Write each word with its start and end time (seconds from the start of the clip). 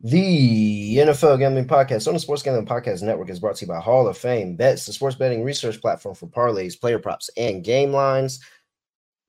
The 0.00 0.96
NFL 0.98 1.40
Gambling 1.40 1.66
Podcast 1.66 2.06
on 2.06 2.14
the 2.14 2.20
Sports 2.20 2.44
Gambling 2.44 2.66
Podcast 2.66 3.02
Network 3.02 3.30
is 3.30 3.40
brought 3.40 3.56
to 3.56 3.64
you 3.64 3.72
by 3.72 3.80
Hall 3.80 4.06
of 4.06 4.16
Fame 4.16 4.54
Bets, 4.54 4.86
the 4.86 4.92
sports 4.92 5.16
betting 5.16 5.42
research 5.42 5.80
platform 5.80 6.14
for 6.14 6.28
parlays, 6.28 6.80
player 6.80 7.00
props, 7.00 7.30
and 7.36 7.64
game 7.64 7.92
lines. 7.92 8.38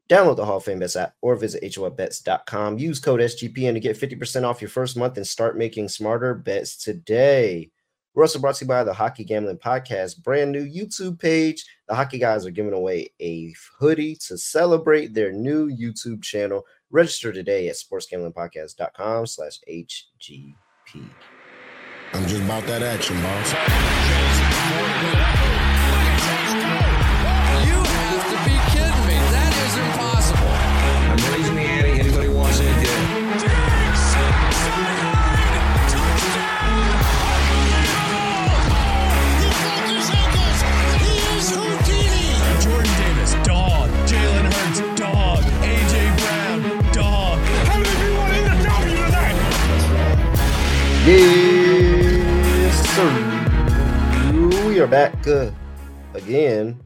Download 0.10 0.36
the 0.36 0.46
Hall 0.46 0.58
of 0.58 0.64
Fame 0.64 0.78
Bets 0.78 0.96
app 0.96 1.16
or 1.24 1.36
visit 1.36 1.64
HOFBets.com. 1.64 2.78
Use 2.78 3.00
code 3.00 3.20
SGPN 3.20 3.74
to 3.74 3.80
get 3.80 4.00
50% 4.00 4.44
off 4.44 4.62
your 4.62 4.70
first 4.70 4.96
month 4.96 5.18
and 5.18 5.26
start 5.26 5.58
making 5.58 5.90
smarter 5.90 6.36
bets 6.36 6.78
today. 6.78 7.72
We're 8.14 8.24
also 8.24 8.38
brought 8.38 8.56
to 8.56 8.66
you 8.66 8.70
by 8.70 8.84
the 8.84 8.94
Hockey 8.94 9.24
Gambling 9.24 9.58
Podcast, 9.58 10.22
brand 10.22 10.52
new 10.52 10.68
YouTube 10.68 11.20
page. 11.20 11.66
The 11.88 11.96
Hockey 11.96 12.20
Guys 12.20 12.46
are 12.46 12.52
giving 12.52 12.74
away 12.74 13.10
a 13.20 13.56
hoodie 13.80 14.18
to 14.28 14.38
celebrate 14.38 15.16
their 15.16 15.32
new 15.32 15.68
YouTube 15.68 16.22
channel. 16.22 16.64
Register 16.92 17.32
today 17.32 17.70
at 17.70 17.76
sportsgamblingpodcast.com 17.76 19.28
slash 19.28 19.60
HGP. 19.70 20.56
I'm 22.14 22.26
just 22.26 22.44
about 22.44 22.64
that 22.66 22.82
action, 22.82 23.16
boss. 23.22 23.54
Yes, 51.10 52.78
sir. 52.96 53.10
We 54.68 54.80
are 54.80 54.86
back 54.86 55.28
uh, 55.28 55.50
again 56.14 56.80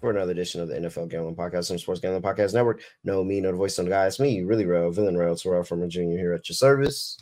for 0.00 0.08
another 0.08 0.32
edition 0.32 0.62
of 0.62 0.68
the 0.68 0.76
NFL 0.76 1.10
Gambling 1.10 1.36
Podcast 1.36 1.68
on 1.68 1.74
the 1.74 1.78
Sports 1.78 2.00
Gambling 2.00 2.22
Podcast 2.22 2.54
Network. 2.54 2.80
No, 3.04 3.22
me, 3.22 3.42
no 3.42 3.50
the 3.50 3.58
voice 3.58 3.78
on 3.78 3.84
the 3.84 3.90
guy. 3.90 4.06
It's 4.06 4.18
me, 4.18 4.44
really 4.44 4.64
real, 4.64 4.90
villain 4.90 5.18
real, 5.18 5.36
Terrell 5.36 5.62
from 5.62 5.82
a 5.82 5.88
junior 5.88 6.16
here 6.16 6.32
at 6.32 6.48
your 6.48 6.54
service. 6.54 7.18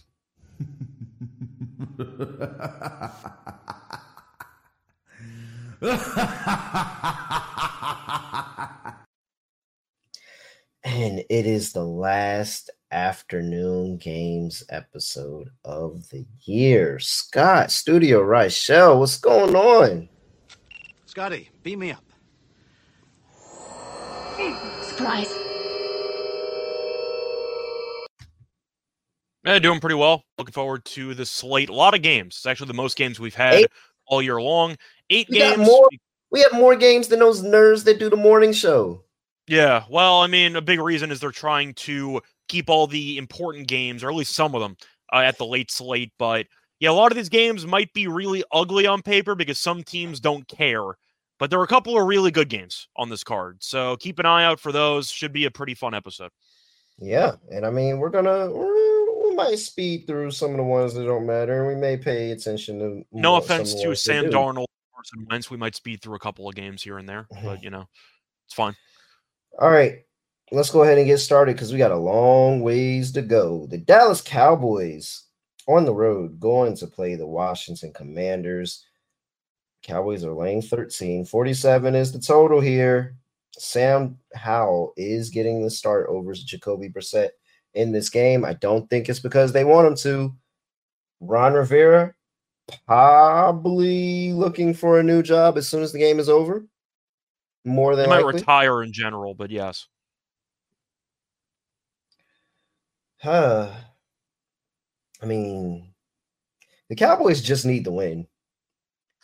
And 10.84 11.20
it 11.30 11.46
is 11.46 11.72
the 11.72 11.84
last 11.84 12.70
afternoon 12.90 13.98
games 13.98 14.64
episode 14.68 15.48
of 15.64 16.08
the 16.10 16.26
year. 16.44 16.98
Scott, 16.98 17.70
Studio 17.70 18.20
Right 18.20 18.44
Rochelle, 18.46 18.98
what's 18.98 19.18
going 19.18 19.54
on? 19.54 20.08
Scotty, 21.06 21.50
beam 21.62 21.78
me 21.80 21.92
up. 21.92 22.04
Surprise. 24.82 25.32
Yeah, 29.44 29.58
doing 29.58 29.80
pretty 29.80 29.96
well. 29.96 30.24
Looking 30.38 30.52
forward 30.52 30.84
to 30.86 31.14
the 31.14 31.26
slate. 31.26 31.68
A 31.68 31.72
lot 31.74 31.94
of 31.94 32.02
games. 32.02 32.36
It's 32.36 32.46
actually 32.46 32.68
the 32.68 32.74
most 32.74 32.96
games 32.96 33.18
we've 33.18 33.34
had 33.34 33.54
Eight. 33.54 33.66
all 34.06 34.22
year 34.22 34.40
long. 34.40 34.76
Eight 35.10 35.28
We 35.30 35.38
got 35.38 35.56
games. 35.56 35.68
more. 35.68 35.88
We 36.30 36.40
have 36.40 36.52
more 36.54 36.76
games 36.76 37.08
than 37.08 37.18
those 37.18 37.42
nerds 37.42 37.84
that 37.84 37.98
do 37.98 38.08
the 38.08 38.16
morning 38.16 38.52
show. 38.52 39.04
Yeah. 39.46 39.84
Well, 39.90 40.20
I 40.20 40.26
mean, 40.26 40.56
a 40.56 40.60
big 40.60 40.80
reason 40.80 41.10
is 41.10 41.20
they're 41.20 41.30
trying 41.30 41.74
to 41.74 42.20
keep 42.48 42.68
all 42.68 42.86
the 42.86 43.18
important 43.18 43.68
games, 43.68 44.04
or 44.04 44.10
at 44.10 44.14
least 44.14 44.34
some 44.34 44.54
of 44.54 44.60
them, 44.60 44.76
uh, 45.12 45.18
at 45.18 45.38
the 45.38 45.46
late 45.46 45.70
slate. 45.70 46.12
But 46.18 46.46
yeah, 46.80 46.90
a 46.90 46.92
lot 46.92 47.12
of 47.12 47.16
these 47.16 47.28
games 47.28 47.66
might 47.66 47.92
be 47.92 48.06
really 48.06 48.44
ugly 48.52 48.86
on 48.86 49.02
paper 49.02 49.34
because 49.34 49.58
some 49.58 49.82
teams 49.82 50.20
don't 50.20 50.46
care. 50.48 50.84
But 51.38 51.50
there 51.50 51.58
are 51.58 51.64
a 51.64 51.68
couple 51.68 51.98
of 51.98 52.06
really 52.06 52.30
good 52.30 52.48
games 52.48 52.86
on 52.96 53.08
this 53.08 53.24
card. 53.24 53.58
So 53.60 53.96
keep 53.96 54.20
an 54.20 54.26
eye 54.26 54.44
out 54.44 54.60
for 54.60 54.70
those. 54.70 55.10
Should 55.10 55.32
be 55.32 55.44
a 55.44 55.50
pretty 55.50 55.74
fun 55.74 55.94
episode. 55.94 56.30
Yeah, 56.98 57.32
and 57.50 57.66
I 57.66 57.70
mean 57.70 57.98
we're 57.98 58.10
gonna 58.10 58.48
we're, 58.50 58.92
might 59.34 59.58
speed 59.58 60.06
through 60.06 60.30
some 60.30 60.50
of 60.50 60.56
the 60.56 60.62
ones 60.62 60.94
that 60.94 61.04
don't 61.04 61.26
matter, 61.26 61.64
and 61.64 61.74
we 61.74 61.80
may 61.80 61.96
pay 61.96 62.30
attention 62.30 62.78
to. 62.78 63.02
No 63.12 63.36
offense 63.36 63.74
to 63.82 63.94
Sam. 63.94 64.26
Darnold, 64.26 64.66
Carson 64.94 65.26
Wentz. 65.30 65.50
We 65.50 65.56
might 65.56 65.74
speed 65.74 66.02
through 66.02 66.16
a 66.16 66.20
couple 66.20 66.48
of 66.48 66.54
games 66.54 66.82
here 66.82 66.98
and 66.98 67.08
there, 67.08 67.26
but 67.42 67.62
you 67.62 67.70
know, 67.70 67.86
it's 68.46 68.54
fine. 68.54 68.76
All 69.58 69.70
right, 69.70 70.04
let's 70.50 70.70
go 70.70 70.82
ahead 70.82 70.98
and 70.98 71.06
get 71.06 71.18
started 71.18 71.54
because 71.54 71.72
we 71.72 71.78
got 71.78 71.90
a 71.90 71.96
long 71.96 72.60
ways 72.62 73.12
to 73.12 73.22
go. 73.22 73.66
The 73.66 73.78
Dallas 73.78 74.22
Cowboys 74.22 75.24
on 75.68 75.84
the 75.84 75.94
road 75.94 76.40
going 76.40 76.76
to 76.76 76.86
play 76.86 77.14
the 77.14 77.26
Washington 77.26 77.92
Commanders. 77.92 78.84
Cowboys 79.82 80.24
are 80.24 80.32
laying 80.32 80.62
13. 80.62 81.24
47 81.24 81.94
is 81.94 82.12
the 82.12 82.18
total 82.18 82.60
here. 82.60 83.16
Sam 83.58 84.18
Howell 84.34 84.94
is 84.96 85.28
getting 85.28 85.62
the 85.62 85.70
start 85.70 86.06
over 86.08 86.32
Jacoby 86.32 86.88
Brissett 86.88 87.30
in 87.74 87.92
this 87.92 88.08
game. 88.08 88.44
I 88.44 88.54
don't 88.54 88.88
think 88.88 89.08
it's 89.08 89.20
because 89.20 89.52
they 89.52 89.64
want 89.64 89.88
him 89.88 89.96
to. 89.96 90.34
Ron 91.20 91.52
Rivera 91.52 92.14
probably 92.86 94.32
looking 94.32 94.72
for 94.72 94.98
a 94.98 95.02
new 95.02 95.22
job 95.22 95.58
as 95.58 95.68
soon 95.68 95.82
as 95.82 95.92
the 95.92 95.98
game 95.98 96.18
is 96.18 96.28
over. 96.28 96.66
More 97.64 97.94
than 97.96 98.08
might 98.08 98.24
likely. 98.24 98.40
retire 98.40 98.82
in 98.82 98.92
general, 98.92 99.34
but 99.34 99.50
yes. 99.50 99.86
Huh. 103.20 103.70
I 105.22 105.26
mean, 105.26 105.92
the 106.88 106.96
Cowboys 106.96 107.40
just 107.40 107.64
need 107.64 107.84
the 107.84 107.92
win. 107.92 108.26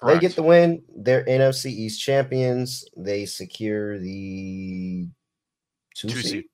They 0.07 0.21
get 0.21 0.37
the 0.37 0.45
win. 0.45 0.85
They're 0.97 1.25
NFC 1.25 1.67
East 1.73 2.01
champions. 2.01 2.85
They 2.97 3.27
secure 3.27 3.99
the 3.99 5.09
two, 5.97 6.09
Two 6.09 6.21
seed. 6.21 6.31
seed. 6.31 6.45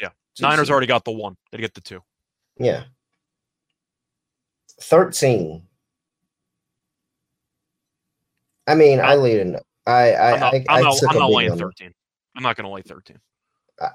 Yeah. 0.00 0.08
Two 0.34 0.42
Niners 0.44 0.68
seed. 0.68 0.72
already 0.72 0.86
got 0.86 1.04
the 1.04 1.12
one. 1.12 1.36
They 1.52 1.58
get 1.58 1.74
the 1.74 1.82
two. 1.82 2.00
Yeah. 2.58 2.84
13. 4.80 5.62
I 8.66 8.74
mean, 8.74 8.98
I 9.00 9.14
laid 9.14 9.40
in. 9.40 9.58
I 9.86 10.12
I 10.12 10.32
I'm 10.32 10.40
not, 10.40 10.54
I, 10.54 10.56
I'm 10.68 10.78
I 10.78 10.80
not, 10.82 11.04
I'm 11.08 11.18
not 11.18 11.30
laying 11.32 11.50
one. 11.50 11.58
13. 11.58 11.92
I'm 12.36 12.42
not 12.42 12.56
going 12.56 12.66
to 12.66 12.70
lay 12.70 12.82
13. 12.82 13.18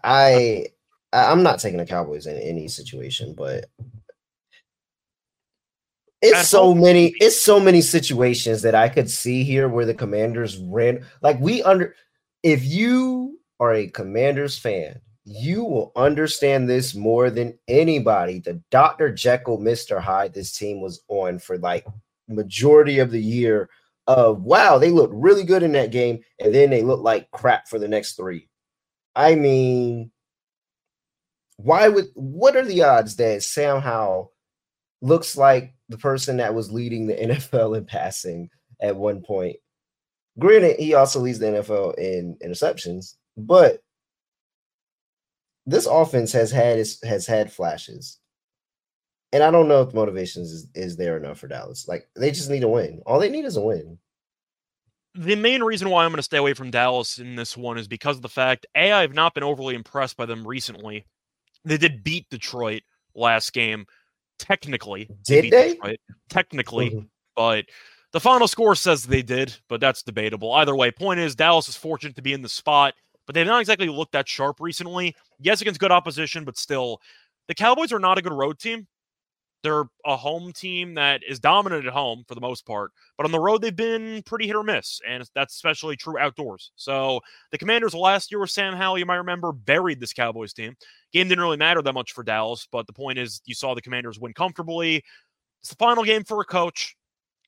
I 0.03 0.68
I 1.13 1.31
I'm 1.31 1.44
not 1.44 1.59
taking 1.59 1.79
the 1.79 1.85
Cowboys 1.85 2.28
in 2.28 2.38
any 2.38 2.68
situation, 2.68 3.34
but 3.35 3.66
it's 6.22 6.40
At 6.40 6.46
so 6.46 6.74
home, 6.74 6.81
many 6.81 7.13
it's 7.19 7.41
so 7.41 7.59
many 7.59 7.81
situations 7.81 8.62
that 8.63 8.75
I 8.75 8.90
could 8.90 9.09
see 9.09 9.44
here 9.44 9.68
where 9.69 9.85
the 9.85 9.94
Commanders 9.94 10.57
ran 10.57 11.06
like 11.22 11.40
we 11.40 11.63
under 11.63 11.96
if 12.44 12.63
you 12.66 13.40
are 13.59 13.74
a 13.74 13.88
Commanders 13.88 14.57
fan, 14.57 15.00
you 15.25 15.63
will 15.63 15.91
understand 15.96 16.69
this 16.69 16.96
more 16.96 17.30
than 17.30 17.57
anybody. 17.68 18.40
The 18.40 18.62
Dr. 18.72 19.12
Jekyll, 19.13 19.59
Mr. 19.59 20.00
Hyde 20.01 20.34
this 20.34 20.56
team 20.57 20.81
was 20.81 21.03
on 21.07 21.40
for 21.40 21.57
like 21.57 21.85
majority 22.28 23.00
of 23.00 23.12
the 23.12 23.22
year 23.22 23.69
of 24.07 24.41
wow, 24.41 24.78
they 24.78 24.91
looked 24.91 25.13
really 25.13 25.44
good 25.44 25.63
in 25.63 25.73
that 25.73 25.91
game, 25.91 26.19
and 26.39 26.53
then 26.53 26.69
they 26.69 26.84
look 26.84 27.01
like 27.01 27.31
crap 27.31 27.67
for 27.67 27.79
the 27.79 27.88
next 27.88 28.13
three. 28.13 28.50
I 29.16 29.35
mean, 29.35 30.12
why 31.57 31.88
would 31.88 32.07
what 32.16 32.56
are 32.56 32.66
the 32.66 32.84
odds 32.84 33.16
that 33.17 33.44
Sam 33.44 33.81
Howell 33.81 34.34
looks 35.01 35.38
like 35.38 35.73
the 35.89 35.97
person 35.97 36.38
that 36.38 36.53
was 36.53 36.72
leading 36.72 37.07
the 37.07 37.16
NFL 37.53 37.78
in 37.78 37.85
passing 37.85 38.50
at 38.81 38.95
one 38.95 39.22
point? 39.22 39.57
Granted, 40.39 40.79
he 40.79 40.94
also 40.94 41.19
leads 41.19 41.39
the 41.39 41.47
NFL 41.47 41.97
in 41.97 42.38
interceptions, 42.44 43.16
but 43.38 43.81
this 45.66 45.85
offense 45.85 46.31
has 46.31 46.51
had 46.51 46.78
has 47.03 47.28
had 47.28 47.51
flashes. 47.51 48.18
And 49.34 49.44
I 49.44 49.52
don't 49.52 49.68
know 49.68 49.81
if 49.81 49.90
the 49.90 49.96
motivations 49.96 50.52
is, 50.52 50.68
is 50.75 50.97
there 50.97 51.18
enough 51.18 51.40
for 51.40 51.47
Dallas. 51.47 51.88
Like 51.88 52.10
they 52.16 52.31
just 52.31 52.50
need 52.50 52.63
a 52.63 52.68
win. 52.68 53.01
All 53.06 53.19
they 53.19 53.30
need 53.30 53.45
is 53.45 53.57
a 53.57 53.62
win. 53.62 53.98
The 55.16 55.36
main 55.36 55.62
reason 55.62 55.89
why 55.89 56.06
I'm 56.06 56.12
going 56.12 56.18
to 56.18 56.24
stay 56.24 56.38
away 56.38 56.54
from 56.54 56.72
Dallas 56.72 57.18
in 57.18 57.36
this 57.36 57.57
one 57.57 57.78
is 57.78 57.88
because 57.88 58.16
of 58.16 58.22
the 58.22 58.30
fact 58.30 58.66
A, 58.75 58.92
I've 58.92 59.13
not 59.13 59.33
been 59.33 59.44
overly 59.44 59.75
impressed 59.75 60.16
by 60.16 60.25
them 60.25 60.48
recently. 60.48 61.06
They 61.66 61.78
did 61.78 62.04
beat 62.04 62.30
Detroit 62.30 62.83
last 63.13 63.51
game, 63.51 63.86
technically. 64.39 65.10
Did 65.25 65.51
they? 65.51 65.74
Detroit, 65.74 66.00
technically, 66.30 66.92
Mhm. 66.92 67.10
but 67.36 67.66
the 68.13 68.22
final 68.22 68.48
score 68.48 68.74
says 68.75 69.04
they 69.04 69.22
did, 69.22 69.54
but 69.68 69.81
that's 69.81 70.01
debatable. 70.01 70.54
Either 70.54 70.75
way, 70.75 70.92
point 70.92 71.19
is 71.19 71.36
Dallas 71.36 71.68
is 71.68 71.75
fortunate 71.75 72.16
to 72.16 72.22
be 72.22 72.34
in 72.34 72.42
the 72.42 72.50
spot, 72.50 72.94
but 73.25 73.36
they've 73.36 73.45
not 73.45 73.60
exactly 73.60 73.89
looked 73.89 74.13
that 74.13 74.30
sharp 74.30 74.62
recently. 74.62 75.16
Yes, 75.39 75.62
against 75.62 75.80
good 75.80 75.92
opposition, 75.92 76.45
but 76.45 76.57
still, 76.57 77.01
the 77.48 77.56
Cowboys 77.56 77.92
are 77.92 78.00
not 78.00 78.18
a 78.18 78.22
good 78.22 78.34
road 78.34 78.60
team. 78.60 78.88
They're 79.63 79.86
a 80.06 80.16
home 80.16 80.52
team 80.54 80.96
that 80.96 81.22
is 81.28 81.40
dominant 81.40 81.86
at 81.86 81.94
home 81.94 82.24
for 82.28 82.34
the 82.34 82.42
most 82.42 82.66
part, 82.66 82.92
but 83.16 83.25
on 83.25 83.31
the 83.31 83.40
road 83.40 83.62
they've 83.62 83.75
been 83.75 84.24
pretty 84.24 84.48
hit 84.48 84.56
or 84.56 84.63
miss, 84.63 85.00
and 85.08 85.24
that's 85.36 85.54
especially 85.54 85.96
true 85.96 86.18
outdoors. 86.18 86.72
So 86.75 87.22
the 87.52 87.58
Commanders 87.58 87.94
last 87.94 88.31
year 88.31 88.40
with 88.40 88.50
Sam 88.50 88.74
Howell, 88.74 88.98
you 88.98 89.06
might 89.06 89.18
remember, 89.18 89.52
buried 89.52 90.00
this 90.00 90.13
Cowboys 90.13 90.54
team. 90.54 90.75
Game 91.13 91.28
didn't 91.28 91.44
really 91.44 91.58
matter 91.58 91.81
that 91.81 91.94
much 91.94 92.13
for 92.13 92.24
Dallas, 92.24 92.68
but 92.72 92.88
the 92.88 92.94
point 92.94 93.19
is 93.19 93.42
you 93.46 93.54
saw 93.54 93.75
the 93.75 93.81
Commanders 93.81 94.19
win 94.19 94.34
comfortably. 94.34 95.04
It's 95.62 95.69
the 95.69 95.75
final 95.75 96.04
game 96.04 96.24
for 96.24 96.42
a 96.42 96.46
coach. 96.46 96.96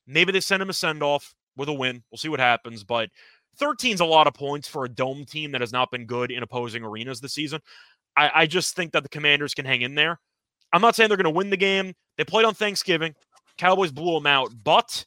Maybe 0.06 0.30
they 0.30 0.40
send 0.40 0.62
him 0.62 0.70
a 0.70 0.74
send 0.74 1.02
off 1.02 1.34
with 1.56 1.68
a 1.68 1.72
win. 1.72 2.02
We'll 2.10 2.18
see 2.18 2.28
what 2.28 2.40
happens. 2.40 2.84
But 2.84 3.08
13 3.58 3.94
is 3.94 4.00
a 4.00 4.04
lot 4.04 4.26
of 4.26 4.34
points 4.34 4.68
for 4.68 4.84
a 4.84 4.88
dome 4.88 5.24
team 5.24 5.52
that 5.52 5.60
has 5.60 5.72
not 5.72 5.90
been 5.90 6.06
good 6.06 6.30
in 6.30 6.42
opposing 6.42 6.84
arenas 6.84 7.20
this 7.20 7.34
season. 7.34 7.60
I, 8.16 8.30
I 8.34 8.46
just 8.46 8.76
think 8.76 8.92
that 8.92 9.02
the 9.02 9.08
Commanders 9.08 9.54
can 9.54 9.64
hang 9.64 9.82
in 9.82 9.94
there. 9.94 10.20
I'm 10.74 10.80
not 10.80 10.96
saying 10.96 11.08
they're 11.08 11.16
going 11.16 11.24
to 11.24 11.30
win 11.30 11.50
the 11.50 11.56
game. 11.56 11.94
They 12.18 12.24
played 12.24 12.44
on 12.44 12.52
Thanksgiving. 12.52 13.14
Cowboys 13.56 13.92
blew 13.92 14.14
them 14.14 14.26
out, 14.26 14.52
but 14.64 15.06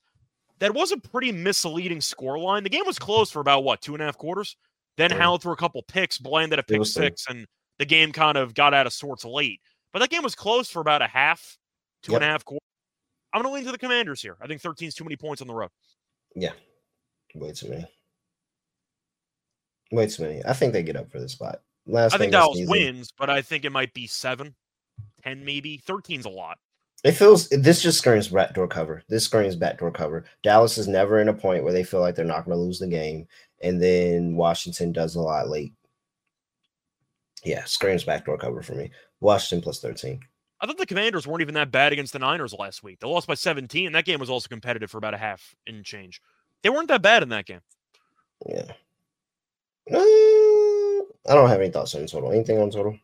that 0.60 0.74
was 0.74 0.94
a 0.94 0.98
pretty 0.98 1.32
misleading 1.32 2.00
score 2.00 2.40
line. 2.40 2.64
The 2.64 2.70
game 2.70 2.86
was 2.86 2.98
close 2.98 3.30
for 3.30 3.42
about 3.42 3.66
what 3.66 3.82
two 3.82 3.94
and 3.94 4.02
a 4.02 4.06
half 4.06 4.18
quarters. 4.18 4.56
Then 4.96 5.12
Yeah. 5.12 5.18
Howell 5.18 5.40
threw 5.40 5.52
a 5.52 5.58
couple 5.58 5.84
picks, 5.84 6.22
landed 6.22 6.58
a 6.58 6.64
pick 6.64 6.86
six, 6.86 7.26
and 7.28 7.46
the 7.80 7.86
game 7.86 8.14
kind 8.14 8.38
of 8.38 8.54
got 8.54 8.74
out 8.74 8.88
of 8.88 8.94
sorts 8.94 9.26
late. 9.26 9.62
But 9.92 10.00
that 10.00 10.10
game 10.10 10.24
was 10.24 10.36
close 10.36 10.70
for 10.70 10.80
about 10.80 11.02
a 11.02 11.08
half, 11.08 11.58
two 12.02 12.16
and 12.16 12.24
a 12.24 12.28
half 12.28 12.46
quarters. 12.46 12.62
I'm 13.34 13.42
going 13.42 13.52
to 13.52 13.56
lean 13.56 13.66
to 13.66 13.72
the 13.72 13.78
Commanders 13.78 14.22
here. 14.22 14.38
I 14.42 14.48
think 14.48 14.62
13 14.62 14.88
is 14.88 14.96
too 14.96 15.04
many 15.04 15.18
points 15.18 15.42
on 15.42 15.48
the 15.48 15.54
road. 15.54 15.70
Yeah. 16.34 16.54
Way 17.36 17.52
too 17.52 17.70
many. 17.70 17.86
Way 19.92 20.08
too 20.08 20.24
many. 20.24 20.46
I 20.46 20.54
think 20.54 20.74
they 20.74 20.82
get 20.82 20.96
up 20.96 21.12
for 21.12 21.20
this 21.20 21.34
spot. 21.34 21.62
Last 21.86 22.14
I 22.14 22.18
think 22.18 22.32
Dallas 22.32 22.60
wins, 22.68 23.12
but 23.18 23.30
I 23.30 23.42
think 23.42 23.64
it 23.64 23.72
might 23.72 23.94
be 23.94 24.08
seven, 24.08 24.56
10 25.24 25.44
maybe. 25.44 25.82
13's 25.86 26.26
a 26.26 26.30
lot. 26.30 26.58
It 27.04 27.12
feels 27.12 27.48
this 27.50 27.82
just 27.82 28.00
screams 28.00 28.30
backdoor 28.30 28.68
cover. 28.68 29.04
This 29.08 29.24
screams 29.24 29.56
backdoor 29.56 29.92
cover. 29.92 30.26
Dallas 30.42 30.78
is 30.78 30.88
never 30.88 31.20
in 31.20 31.30
a 31.30 31.34
point 31.34 31.64
where 31.64 31.74
they 31.74 31.84
feel 31.84 32.00
like 32.00 32.16
they're 32.16 32.26
not 32.26 32.46
going 32.46 32.58
to 32.58 32.62
lose 32.64 32.80
the 32.80 32.88
game, 32.88 33.28
and 33.62 33.82
then 33.82 34.36
Washington 34.36 34.92
does 34.92 35.16
a 35.16 35.22
lot 35.22 35.48
late. 35.48 35.74
Yeah, 37.44 37.64
screams 37.66 38.04
backdoor 38.04 38.38
cover 38.38 38.64
for 38.64 38.74
me. 38.74 38.92
Washington 39.20 39.64
plus 39.64 39.80
thirteen. 39.80 40.22
I 40.60 40.66
thought 40.66 40.78
the 40.78 40.88
Commanders 40.88 41.28
weren't 41.28 41.42
even 41.42 41.54
that 41.54 41.72
bad 41.72 41.94
against 41.94 42.14
the 42.14 42.20
Niners 42.20 42.54
last 42.54 42.82
week. 42.82 43.00
They 43.00 43.08
lost 43.08 43.28
by 43.28 43.36
17. 43.36 43.92
That 43.92 44.06
game 44.06 44.20
was 44.20 44.30
also 44.30 44.48
competitive 44.48 44.90
for 44.90 44.98
about 44.98 45.14
a 45.14 45.18
half 45.18 45.56
and 45.68 45.86
change. 45.86 46.20
They 46.64 46.70
weren't 46.72 46.88
that 46.88 47.04
bad 47.04 47.22
in 47.22 47.30
that 47.30 47.46
game. 47.46 47.62
Yeah. 48.48 48.72
Uh, 49.94 50.00
I 51.30 51.36
don't 51.36 51.50
have 51.50 51.62
any 51.62 51.70
thoughts 51.70 51.94
on 51.94 52.08
total. 52.08 52.32
Anything 52.32 52.58
on 52.58 52.72
total? 52.72 52.98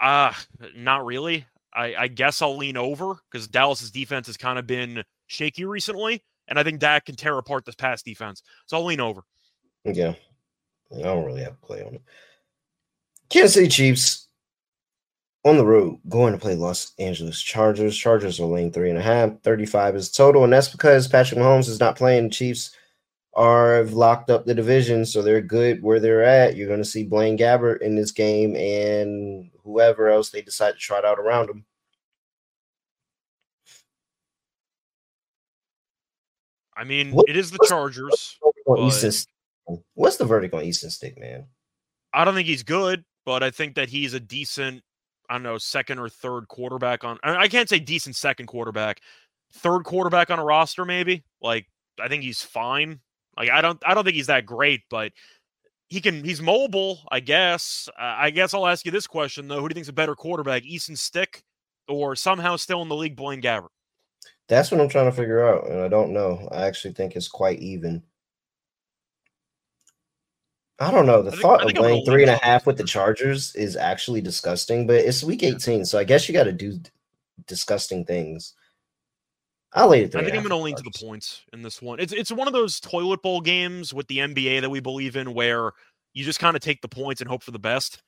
Uh, 0.00 0.32
not 0.76 1.04
really. 1.04 1.46
I, 1.74 1.94
I 1.96 2.08
guess 2.08 2.42
I'll 2.42 2.56
lean 2.56 2.76
over 2.76 3.14
because 3.30 3.46
Dallas's 3.48 3.90
defense 3.90 4.26
has 4.26 4.36
kind 4.36 4.58
of 4.58 4.66
been 4.66 5.04
shaky 5.26 5.64
recently, 5.64 6.22
and 6.48 6.58
I 6.58 6.62
think 6.62 6.80
Dak 6.80 7.06
can 7.06 7.16
tear 7.16 7.38
apart 7.38 7.64
this 7.64 7.74
pass 7.74 8.02
defense. 8.02 8.42
So 8.66 8.76
I'll 8.76 8.84
lean 8.84 9.00
over. 9.00 9.22
Yeah. 9.84 10.14
I 10.96 11.02
don't 11.02 11.24
really 11.24 11.42
have 11.42 11.54
a 11.54 11.66
play 11.66 11.82
on 11.82 11.94
it. 11.94 12.02
Kansas 13.28 13.54
City 13.54 13.68
Chiefs 13.68 14.28
on 15.44 15.56
the 15.56 15.66
road 15.66 15.98
going 16.08 16.32
to 16.32 16.38
play 16.38 16.54
Los 16.54 16.92
Angeles 16.98 17.40
Chargers. 17.40 17.96
Chargers 17.96 18.40
are 18.40 18.46
laying 18.46 18.72
three 18.72 18.88
and 18.88 18.98
a 18.98 19.02
half. 19.02 19.40
35 19.42 19.96
is 19.96 20.10
total, 20.10 20.44
and 20.44 20.52
that's 20.52 20.68
because 20.68 21.08
Patrick 21.08 21.38
Mahomes 21.38 21.68
is 21.68 21.80
not 21.80 21.96
playing. 21.96 22.30
Chiefs 22.30 22.70
are 23.38 23.84
locked 23.84 24.30
up 24.30 24.44
the 24.44 24.54
division, 24.54 25.06
so 25.06 25.22
they're 25.22 25.40
good 25.40 25.80
where 25.80 26.00
they're 26.00 26.24
at. 26.24 26.56
You're 26.56 26.66
going 26.66 26.82
to 26.82 26.84
see 26.88 27.04
Blaine 27.04 27.38
Gabbert 27.38 27.80
in 27.82 27.94
this 27.94 28.10
game 28.10 28.56
and 28.56 29.48
whoever 29.62 30.08
else 30.08 30.30
they 30.30 30.42
decide 30.42 30.72
to 30.72 30.78
trot 30.78 31.04
out 31.04 31.20
around 31.20 31.48
him. 31.48 31.64
I 36.76 36.84
mean, 36.84 37.12
What- 37.12 37.28
it 37.28 37.36
is 37.36 37.50
the 37.50 37.58
Chargers. 37.68 38.38
But- 38.66 38.78
What's 39.94 40.16
the 40.16 40.24
verdict 40.24 40.54
on 40.54 40.64
Easton 40.64 40.90
Stick, 40.90 41.18
man? 41.18 41.46
I 42.12 42.24
don't 42.24 42.34
think 42.34 42.48
he's 42.48 42.62
good, 42.62 43.04
but 43.26 43.42
I 43.42 43.50
think 43.50 43.74
that 43.74 43.88
he's 43.90 44.14
a 44.14 44.20
decent, 44.20 44.82
I 45.28 45.34
don't 45.34 45.42
know, 45.42 45.58
second 45.58 45.98
or 45.98 46.08
third 46.08 46.48
quarterback 46.48 47.04
on. 47.04 47.18
I 47.22 47.36
I 47.36 47.48
can't 47.48 47.68
say 47.68 47.78
decent 47.78 48.16
second 48.16 48.46
quarterback, 48.46 49.00
third 49.52 49.84
quarterback 49.84 50.30
on 50.30 50.38
a 50.38 50.44
roster, 50.44 50.84
maybe. 50.86 51.22
Like 51.42 51.66
I 52.00 52.08
think 52.08 52.22
he's 52.22 52.42
fine. 52.42 53.00
Like 53.38 53.50
I 53.50 53.60
don't, 53.60 53.80
I 53.86 53.94
don't 53.94 54.04
think 54.04 54.16
he's 54.16 54.26
that 54.26 54.44
great, 54.44 54.82
but 54.90 55.12
he 55.88 56.00
can. 56.00 56.24
He's 56.24 56.42
mobile, 56.42 56.98
I 57.10 57.20
guess. 57.20 57.88
Uh, 57.98 58.02
I 58.18 58.30
guess 58.30 58.52
I'll 58.52 58.66
ask 58.66 58.84
you 58.84 58.90
this 58.90 59.06
question 59.06 59.46
though: 59.46 59.60
Who 59.60 59.68
do 59.68 59.72
you 59.72 59.74
think's 59.74 59.88
a 59.88 59.92
better 59.92 60.16
quarterback, 60.16 60.64
Easton 60.64 60.96
Stick, 60.96 61.42
or 61.86 62.16
somehow 62.16 62.56
still 62.56 62.82
in 62.82 62.88
the 62.88 62.96
league, 62.96 63.16
Blaine 63.16 63.40
Gabbert? 63.40 63.68
That's 64.48 64.70
what 64.70 64.80
I'm 64.80 64.88
trying 64.88 65.10
to 65.10 65.16
figure 65.16 65.46
out, 65.46 65.68
and 65.68 65.80
I 65.80 65.88
don't 65.88 66.12
know. 66.12 66.48
I 66.50 66.66
actually 66.66 66.94
think 66.94 67.14
it's 67.14 67.28
quite 67.28 67.60
even. 67.60 68.02
I 70.80 70.90
don't 70.90 71.06
know. 71.06 71.22
The 71.22 71.30
think- 71.30 71.42
thought 71.42 71.60
of 71.60 71.66
think 71.66 71.78
I'm 71.78 71.82
gonna 71.84 71.94
playing 71.94 72.06
three 72.06 72.22
and 72.22 72.32
a 72.32 72.44
half 72.44 72.66
with 72.66 72.76
the. 72.76 72.84
Chargers 72.84 73.54
is 73.54 73.76
actually 73.76 74.20
disgusting, 74.20 74.86
but 74.86 74.96
it's 74.96 75.22
week 75.22 75.42
18, 75.42 75.84
so 75.84 75.98
I 75.98 76.04
guess 76.04 76.28
you 76.28 76.32
got 76.32 76.44
to 76.44 76.52
do 76.52 76.80
disgusting 77.46 78.04
things. 78.04 78.54
I'll 79.74 79.88
lay 79.88 80.02
it 80.02 80.12
three. 80.12 80.20
I 80.22 80.24
think 80.24 80.36
I'm 80.36 80.42
going 80.42 80.50
to 80.58 80.64
lean 80.64 80.76
to 80.76 80.82
the 80.82 80.98
points 80.98 81.42
in 81.52 81.62
this 81.62 81.82
one. 81.82 82.00
It's 82.00 82.12
it's 82.12 82.32
one 82.32 82.46
of 82.46 82.54
those 82.54 82.80
toilet 82.80 83.22
bowl 83.22 83.40
games 83.40 83.92
with 83.92 84.06
the 84.08 84.18
NBA 84.18 84.62
that 84.62 84.70
we 84.70 84.80
believe 84.80 85.16
in, 85.16 85.34
where 85.34 85.72
you 86.14 86.24
just 86.24 86.38
kind 86.40 86.56
of 86.56 86.62
take 86.62 86.80
the 86.80 86.88
points 86.88 87.20
and 87.20 87.28
hope 87.28 87.42
for 87.42 87.50
the 87.50 87.58
best. 87.58 88.02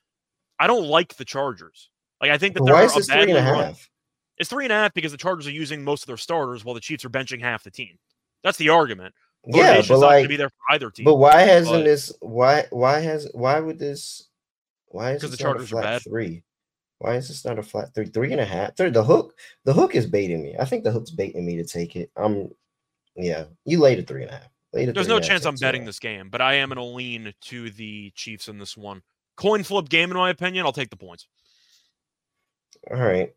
I 0.59 0.67
don't 0.67 0.85
like 0.85 1.15
the 1.15 1.25
Chargers. 1.25 1.89
Like 2.19 2.31
I 2.31 2.37
think 2.37 2.55
that 2.55 2.63
they're 2.65 2.73
Why 2.73 2.81
a 2.83 2.85
is 2.85 2.95
this 2.95 3.07
three 3.07 3.21
and 3.21 3.31
a 3.31 3.35
run- 3.35 3.63
half? 3.65 3.89
It's 4.37 4.49
three 4.49 4.65
and 4.65 4.71
a 4.71 4.75
half 4.75 4.93
because 4.95 5.11
the 5.11 5.17
Chargers 5.19 5.45
are 5.47 5.51
using 5.51 5.83
most 5.83 6.03
of 6.03 6.07
their 6.07 6.17
starters 6.17 6.65
while 6.65 6.73
the 6.73 6.81
Chiefs 6.81 7.05
are 7.05 7.09
benching 7.09 7.41
half 7.41 7.63
the 7.63 7.69
team. 7.71 7.97
That's 8.43 8.57
the 8.57 8.69
argument. 8.69 9.13
Yeah, 9.45 9.81
but 9.87 9.99
like, 9.99 10.23
to 10.23 10.29
be 10.29 10.35
there 10.37 10.49
for 10.49 10.73
either 10.75 10.89
team. 10.91 11.05
but 11.05 11.15
why 11.15 11.41
hasn't 11.41 11.77
but- 11.77 11.83
this? 11.85 12.11
Why 12.21 12.65
why 12.71 12.99
has 12.99 13.29
why 13.33 13.59
would 13.59 13.77
this? 13.79 14.27
Why 14.87 15.13
is 15.13 15.21
'Cause 15.21 15.31
this 15.31 15.37
the 15.37 15.43
Chargers 15.43 15.71
are 15.73 15.81
bad. 15.81 16.01
three? 16.03 16.43
Why 17.01 17.15
is 17.15 17.27
this 17.27 17.43
not 17.43 17.57
a 17.57 17.63
flat 17.63 17.95
three? 17.95 18.05
Three 18.05 18.31
and 18.31 18.39
a 18.39 18.45
half. 18.45 18.75
The 18.75 19.03
hook. 19.03 19.35
The 19.65 19.73
hook 19.73 19.95
is 19.95 20.05
baiting 20.05 20.43
me. 20.43 20.55
I 20.59 20.65
think 20.65 20.83
the 20.83 20.91
hook's 20.91 21.09
baiting 21.09 21.45
me 21.45 21.55
to 21.57 21.63
take 21.63 21.95
it. 21.95 22.11
I'm. 22.15 22.51
Yeah, 23.15 23.45
you 23.65 23.79
laid 23.79 23.99
a 23.99 24.03
three 24.03 24.21
and 24.21 24.29
a 24.29 24.35
half. 24.35 24.49
Laid 24.71 24.93
There's 24.93 25.07
no 25.07 25.15
and 25.15 25.23
a 25.23 25.27
half, 25.27 25.29
chance 25.29 25.45
I'm 25.45 25.55
two 25.55 25.55
and 25.55 25.63
a 25.63 25.67
betting 25.67 25.85
this 25.85 25.99
game, 25.99 26.29
but 26.29 26.41
I 26.41 26.53
am 26.53 26.69
going 26.69 26.77
to 26.77 26.83
lean 26.83 27.33
to 27.41 27.69
the 27.71 28.11
Chiefs 28.15 28.47
in 28.47 28.59
this 28.59 28.77
one. 28.77 29.01
Coin 29.35 29.63
flip 29.63 29.89
game, 29.89 30.11
in 30.11 30.17
my 30.17 30.29
opinion. 30.29 30.65
I'll 30.65 30.71
take 30.71 30.91
the 30.91 30.95
points. 30.95 31.27
All 32.89 32.97
right. 32.97 33.33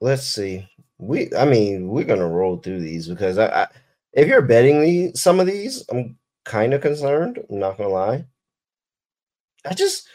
Let's 0.00 0.24
see. 0.24 0.66
We, 0.98 1.32
I 1.34 1.44
mean, 1.44 1.88
we're 1.88 2.04
gonna 2.04 2.26
roll 2.26 2.56
through 2.56 2.80
these 2.80 3.08
because 3.08 3.38
I, 3.38 3.46
I 3.46 3.66
if 4.12 4.26
you're 4.26 4.42
betting 4.42 4.80
these, 4.80 5.20
some 5.20 5.38
of 5.38 5.46
these, 5.46 5.84
I'm 5.90 6.16
kind 6.44 6.72
of 6.72 6.80
concerned. 6.80 7.38
I'm 7.50 7.58
not 7.58 7.76
gonna 7.76 7.90
lie. 7.90 8.24
I 9.64 9.74
just, 9.74 10.08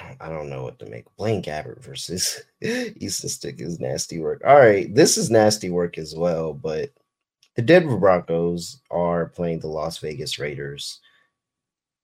I 0.00 0.04
don't, 0.08 0.22
I 0.22 0.28
don't 0.28 0.50
know 0.50 0.62
what 0.62 0.78
to 0.80 0.86
make. 0.86 1.04
Blaine 1.16 1.42
Gabbert 1.42 1.82
versus 1.82 2.42
Easton 2.62 3.28
Stick 3.28 3.60
is 3.60 3.80
nasty 3.80 4.18
work. 4.18 4.42
All 4.46 4.58
right, 4.58 4.92
this 4.94 5.16
is 5.16 5.30
nasty 5.30 5.70
work 5.70 5.98
as 5.98 6.14
well, 6.14 6.52
but 6.52 6.90
the 7.56 7.62
Denver 7.62 7.96
Broncos 7.96 8.80
are 8.90 9.26
playing 9.26 9.60
the 9.60 9.68
Las 9.68 9.98
Vegas 9.98 10.38
Raiders. 10.38 11.00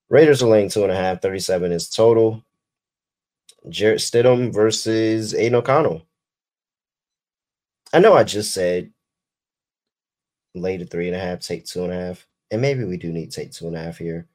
Raiders 0.09 0.43
are 0.43 0.49
laying 0.49 0.69
two 0.69 0.83
and 0.83 0.93
a 0.93 0.97
half. 0.97 1.23
37 1.23 1.73
is 1.73 1.89
total. 1.89 2.45
Jarrett 3.69 4.01
Stidham 4.01 4.53
versus 4.53 5.35
Aidan 5.35 5.57
O'Connell. 5.57 6.07
I 7.93 7.99
know 7.99 8.15
I 8.15 8.25
just 8.25 8.55
said 8.55 8.93
lay 10.55 10.77
to 10.77 10.85
three 10.85 11.07
and 11.07 11.17
a 11.17 11.21
half, 11.21 11.41
take 11.41 11.65
two 11.65 11.85
and 11.85 11.93
a 11.93 11.97
half. 11.97 12.27
And 12.51 12.61
maybe 12.61 12.85
we 12.85 12.97
do 12.97 13.13
need 13.13 13.31
take 13.31 13.53
two 13.53 13.67
and 13.67 13.77
a 13.77 13.81
half 13.81 13.99
here. 13.99 14.27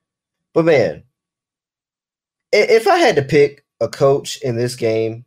But 0.53 0.65
man, 0.65 1.03
if 2.55 2.87
I 2.87 2.97
had 2.97 3.15
to 3.17 3.21
pick 3.21 3.65
a 3.81 3.87
coach 3.87 4.37
in 4.41 4.55
this 4.55 4.75
game, 4.75 5.25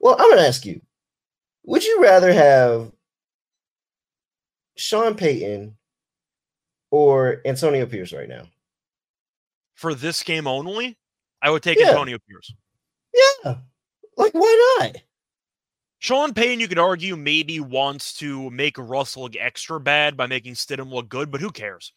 well, 0.00 0.16
I'm 0.18 0.30
gonna 0.30 0.42
ask 0.42 0.64
you, 0.66 0.80
would 1.64 1.84
you 1.84 2.02
rather 2.02 2.32
have 2.32 2.92
Sean 4.76 5.14
Payton 5.14 5.76
or 6.90 7.40
Antonio 7.44 7.86
Pierce 7.86 8.12
right 8.12 8.28
now? 8.28 8.48
For 9.74 9.94
this 9.94 10.22
game 10.22 10.46
only, 10.46 10.96
I 11.42 11.50
would 11.50 11.62
take 11.62 11.78
Yeah. 11.78 11.88
Antonio 11.90 12.18
Pierce. 12.28 12.52
Yeah. 13.44 13.56
Like, 14.16 14.32
why 14.32 14.76
not? 14.80 14.96
Sean 15.98 16.34
Payton, 16.34 16.60
you 16.60 16.68
could 16.68 16.78
argue, 16.78 17.16
maybe 17.16 17.60
wants 17.60 18.12
to 18.18 18.50
make 18.50 18.76
Russ 18.76 19.16
look 19.16 19.34
extra 19.36 19.80
bad 19.80 20.16
by 20.16 20.26
making 20.26 20.54
Stidham 20.54 20.92
look 20.92 21.08
good, 21.08 21.30
but 21.30 21.40
who 21.40 21.50
cares? 21.50 21.92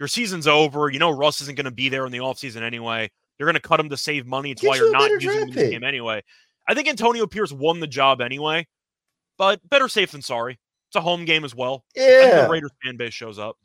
Your 0.00 0.08
season's 0.08 0.48
over. 0.48 0.90
You 0.90 0.98
know 0.98 1.10
Russ 1.10 1.40
isn't 1.40 1.56
going 1.56 1.64
to 1.64 1.70
be 1.70 1.88
there 1.88 2.04
in 2.04 2.12
the 2.12 2.18
offseason 2.18 2.62
anyway. 2.62 3.10
You're 3.38 3.46
going 3.46 3.54
to 3.54 3.60
cut 3.60 3.80
him 3.80 3.88
to 3.90 3.96
save 3.96 4.26
money. 4.26 4.50
It's 4.52 4.62
Get 4.62 4.68
why 4.68 4.76
you 4.76 4.82
you're 4.84 4.92
not 4.92 5.10
using 5.10 5.30
him 5.30 5.48
in 5.48 5.54
this 5.54 5.70
game 5.70 5.84
anyway. 5.84 6.22
I 6.68 6.74
think 6.74 6.88
Antonio 6.88 7.26
Pierce 7.26 7.52
won 7.52 7.80
the 7.80 7.86
job 7.86 8.20
anyway, 8.20 8.66
but 9.36 9.60
better 9.68 9.88
safe 9.88 10.12
than 10.12 10.22
sorry. 10.22 10.58
It's 10.88 10.96
a 10.96 11.00
home 11.00 11.24
game 11.24 11.44
as 11.44 11.54
well. 11.54 11.84
Yeah. 11.96 12.42
the 12.42 12.48
Raiders 12.48 12.70
fan 12.82 12.96
base 12.96 13.12
shows 13.12 13.38
up. 13.38 13.56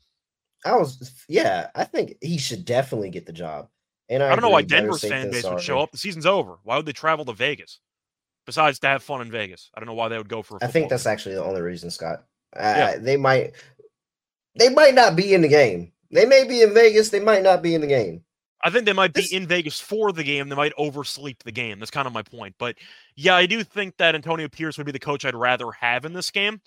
I 0.66 0.76
was, 0.76 1.24
yeah, 1.30 1.70
I 1.76 1.86
think 1.86 2.16
he 2.22 2.38
should 2.38 2.66
definitely 2.66 3.10
get 3.10 3.26
the 3.26 3.32
job. 3.32 3.70
And 4.10 4.24
I, 4.24 4.28
I 4.28 4.30
don't 4.32 4.42
know 4.42 4.50
why 4.50 4.64
Denver's 4.64 5.02
fan 5.02 5.32
base 5.32 5.46
would 5.46 5.62
show 5.62 5.80
up. 5.80 5.92
The 5.92 5.98
season's 5.98 6.26
over. 6.26 6.58
Why 6.64 6.76
would 6.76 6.86
they 6.86 6.92
travel 6.92 7.24
to 7.26 7.34
Vegas? 7.34 7.80
Besides 8.46 8.80
to 8.80 8.88
have 8.88 9.04
fun 9.04 9.22
in 9.22 9.30
Vegas. 9.32 9.70
I 9.76 9.80
don't 9.80 9.88
know 9.88 9.94
why 9.94 10.08
they 10.10 10.18
would 10.18 10.28
go 10.28 10.42
for 10.42 10.58
a 10.58 10.66
I 10.66 10.68
think 10.68 10.90
that's 10.90 11.04
game. 11.04 11.14
actually 11.14 11.36
the 11.36 11.44
only 11.44 11.62
reason, 11.62 11.92
Scott. 11.92 12.24
Uh, 12.58 12.74
Yeah. 12.76 12.98
They 12.98 13.16
might, 13.16 13.52
they 14.56 14.70
might 14.70 14.96
not 14.96 15.16
be 15.16 15.34
in 15.34 15.42
the 15.42 15.48
game. 15.48 15.92
They 16.12 16.26
may 16.26 16.46
be 16.48 16.62
in 16.64 16.74
Vegas. 16.74 17.10
They 17.10 17.20
might 17.20 17.44
not 17.44 17.62
be 17.62 17.76
in 17.76 17.82
the 17.82 17.88
game. 17.88 18.24
I 18.64 18.70
think 18.70 18.86
they 18.86 18.94
might 18.94 19.14
be 19.14 19.22
This- 19.22 19.32
in 19.34 19.48
Vegas 19.48 19.80
for 19.80 20.12
the 20.12 20.24
game. 20.24 20.50
They 20.50 20.56
might 20.56 20.74
oversleep 20.78 21.44
the 21.44 21.52
game. 21.52 21.80
That's 21.80 21.92
kind 21.92 22.08
of 22.08 22.14
my 22.14 22.24
point. 22.24 22.56
But 22.60 22.76
yeah, 23.16 23.36
I 23.36 23.46
do 23.46 23.64
think 23.64 23.96
that 23.98 24.16
Antonio 24.16 24.48
Pierce 24.50 24.78
would 24.78 24.86
be 24.86 24.92
the 24.92 25.00
coach 25.00 25.24
I'd 25.26 25.36
rather 25.36 25.72
have 25.72 26.04
in 26.06 26.14
this 26.14 26.30
game. 26.30 26.62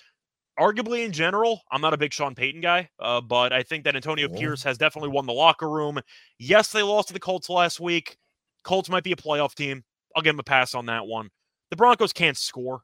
Arguably, 0.58 1.04
in 1.04 1.12
general, 1.12 1.62
I'm 1.70 1.80
not 1.80 1.94
a 1.94 1.96
big 1.99 2.12
Sean 2.12 2.34
Payton 2.34 2.61
guy, 2.61 2.90
uh, 2.99 3.20
but 3.22 3.52
I 3.52 3.62
think 3.62 3.84
that 3.84 3.96
Antonio 3.96 4.28
Mhm. 4.28 4.38
Pierce 4.38 4.62
has 4.64 4.76
definitely 4.78 5.08
won 5.11 5.26
the 5.26 5.32
locker 5.32 5.68
room. 5.68 5.99
Yes, 6.38 6.70
they 6.72 6.82
lost 6.82 7.08
to 7.08 7.14
the 7.14 7.20
Colts 7.20 7.49
last 7.49 7.80
week. 7.80 8.16
Colts 8.62 8.88
might 8.90 9.02
be 9.04 9.12
a 9.12 9.16
playoff 9.16 9.54
team. 9.54 9.82
I'll 10.14 10.22
give 10.22 10.34
him 10.34 10.40
a 10.40 10.44
pass 10.44 10.75
on 10.75 10.87
that 10.87 11.06
one. 11.06 11.30
The 11.70 11.76
Broncos 11.76 12.12
can't 12.12 12.37
score. 12.37 12.82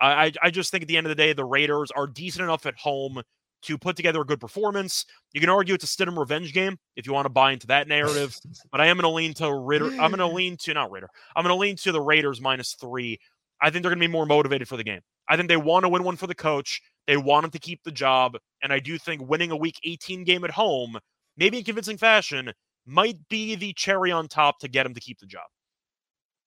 I, 0.00 0.26
I, 0.26 0.32
I 0.44 0.50
just 0.50 0.70
think 0.70 0.82
at 0.82 0.88
the 0.88 0.96
end 0.96 1.06
of 1.06 1.10
the 1.10 1.16
day, 1.16 1.32
the 1.32 1.44
Raiders 1.44 1.90
are 1.90 2.06
decent 2.06 2.44
enough 2.44 2.66
at 2.66 2.76
home 2.78 3.22
to 3.62 3.78
put 3.78 3.96
together 3.96 4.20
a 4.20 4.24
good 4.24 4.40
performance. 4.40 5.04
You 5.32 5.40
can 5.40 5.50
argue 5.50 5.74
it's 5.74 5.84
a 5.84 5.86
Stidham 5.86 6.18
revenge 6.18 6.52
game 6.52 6.78
if 6.96 7.06
you 7.06 7.12
want 7.12 7.26
to 7.26 7.30
buy 7.30 7.52
into 7.52 7.66
that 7.68 7.88
narrative, 7.88 8.36
but 8.72 8.80
I 8.80 8.86
am 8.86 8.96
going 8.96 9.10
to 9.10 9.14
lean 9.14 9.34
to 9.34 9.52
Ritter. 9.52 9.86
I'm 9.86 10.10
going 10.10 10.18
to 10.18 10.26
lean 10.26 10.56
to 10.58 10.74
not 10.74 10.90
Ritter. 10.90 11.08
I'm 11.34 11.44
going 11.44 11.54
to 11.54 11.60
lean 11.60 11.76
to 11.76 11.92
the 11.92 12.00
Raiders 12.00 12.40
minus 12.40 12.74
three. 12.74 13.18
I 13.60 13.70
think 13.70 13.82
they're 13.82 13.90
going 13.90 14.00
to 14.00 14.08
be 14.08 14.12
more 14.12 14.26
motivated 14.26 14.68
for 14.68 14.76
the 14.76 14.84
game. 14.84 15.00
I 15.28 15.36
think 15.36 15.48
they 15.48 15.56
want 15.56 15.84
to 15.84 15.88
win 15.88 16.04
one 16.04 16.16
for 16.16 16.26
the 16.26 16.34
coach. 16.34 16.80
They 17.06 17.16
want 17.16 17.44
him 17.44 17.50
to 17.50 17.58
keep 17.58 17.82
the 17.82 17.90
job, 17.92 18.36
and 18.62 18.72
I 18.72 18.78
do 18.78 18.98
think 18.98 19.28
winning 19.28 19.50
a 19.50 19.56
Week 19.56 19.78
18 19.84 20.24
game 20.24 20.44
at 20.44 20.50
home, 20.50 20.98
maybe 21.36 21.58
in 21.58 21.64
convincing 21.64 21.98
fashion, 21.98 22.52
might 22.86 23.16
be 23.28 23.54
the 23.54 23.72
cherry 23.74 24.10
on 24.10 24.28
top 24.28 24.58
to 24.60 24.68
get 24.68 24.86
him 24.86 24.94
to 24.94 25.00
keep 25.00 25.18
the 25.18 25.26
job. 25.26 25.44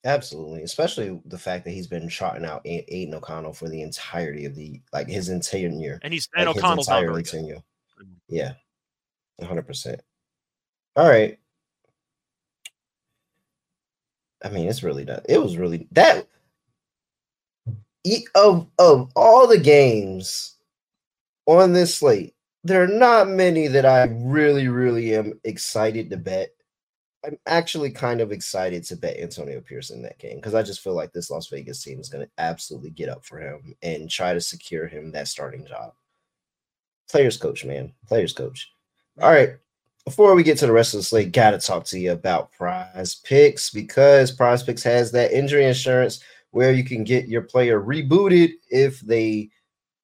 Absolutely, 0.03 0.63
especially 0.63 1.21
the 1.25 1.37
fact 1.37 1.63
that 1.65 1.71
he's 1.71 1.85
been 1.85 2.07
trotting 2.07 2.43
out 2.45 2.65
A- 2.65 2.85
Aidan 2.93 3.13
O'Connell 3.13 3.53
for 3.53 3.69
the 3.69 3.83
entirety 3.83 4.45
of 4.45 4.55
the 4.55 4.81
like 4.91 5.07
his 5.07 5.29
entire 5.29 5.67
year. 5.67 5.99
And 6.01 6.11
he's 6.11 6.27
and 6.35 6.47
like, 6.47 6.57
O'Connell's 6.57 6.87
not 6.87 7.03
entire 7.03 7.11
very 7.11 7.23
good. 7.23 7.31
tenure. 7.31 7.63
Mm-hmm. 8.01 8.13
Yeah, 8.29 8.53
hundred 9.43 9.67
percent. 9.67 10.01
All 10.95 11.07
right. 11.07 11.37
I 14.43 14.49
mean, 14.49 14.67
it's 14.67 14.81
really 14.81 15.05
done. 15.05 15.21
It 15.29 15.37
was 15.37 15.57
really 15.57 15.87
that 15.91 16.27
of 18.35 18.67
of 18.79 19.11
all 19.15 19.47
the 19.47 19.59
games 19.59 20.55
on 21.45 21.73
this 21.73 21.95
slate. 21.95 22.33
There 22.63 22.83
are 22.83 22.87
not 22.87 23.27
many 23.27 23.67
that 23.67 23.85
I 23.85 24.05
really, 24.05 24.67
really 24.67 25.15
am 25.15 25.39
excited 25.43 26.09
to 26.09 26.17
bet. 26.17 26.53
I'm 27.25 27.37
actually 27.45 27.91
kind 27.91 28.19
of 28.19 28.31
excited 28.31 28.83
to 28.85 28.95
bet 28.95 29.19
Antonio 29.19 29.61
Pierce 29.61 29.91
in 29.91 30.01
that 30.01 30.17
game 30.17 30.37
because 30.37 30.55
I 30.55 30.63
just 30.63 30.81
feel 30.81 30.93
like 30.93 31.13
this 31.13 31.29
Las 31.29 31.47
Vegas 31.49 31.83
team 31.83 31.99
is 31.99 32.09
going 32.09 32.25
to 32.25 32.31
absolutely 32.39 32.89
get 32.89 33.09
up 33.09 33.23
for 33.23 33.39
him 33.39 33.75
and 33.83 34.09
try 34.09 34.33
to 34.33 34.41
secure 34.41 34.87
him 34.87 35.11
that 35.11 35.27
starting 35.27 35.65
job. 35.65 35.93
Players 37.09 37.37
coach, 37.37 37.63
man. 37.63 37.93
Players 38.07 38.33
coach. 38.33 38.71
All 39.21 39.31
right. 39.31 39.51
Before 40.05 40.33
we 40.33 40.41
get 40.41 40.57
to 40.59 40.65
the 40.65 40.71
rest 40.71 40.95
of 40.95 40.99
the 40.99 41.03
slate, 41.03 41.31
gotta 41.31 41.59
talk 41.59 41.85
to 41.85 41.99
you 41.99 42.11
about 42.11 42.51
Prize 42.51 43.15
Picks 43.15 43.69
because 43.69 44.31
Prize 44.31 44.63
Picks 44.63 44.81
has 44.81 45.11
that 45.11 45.31
injury 45.31 45.65
insurance 45.65 46.21
where 46.49 46.71
you 46.71 46.83
can 46.83 47.03
get 47.03 47.27
your 47.27 47.43
player 47.43 47.79
rebooted 47.79 48.53
if 48.69 48.99
they 49.01 49.51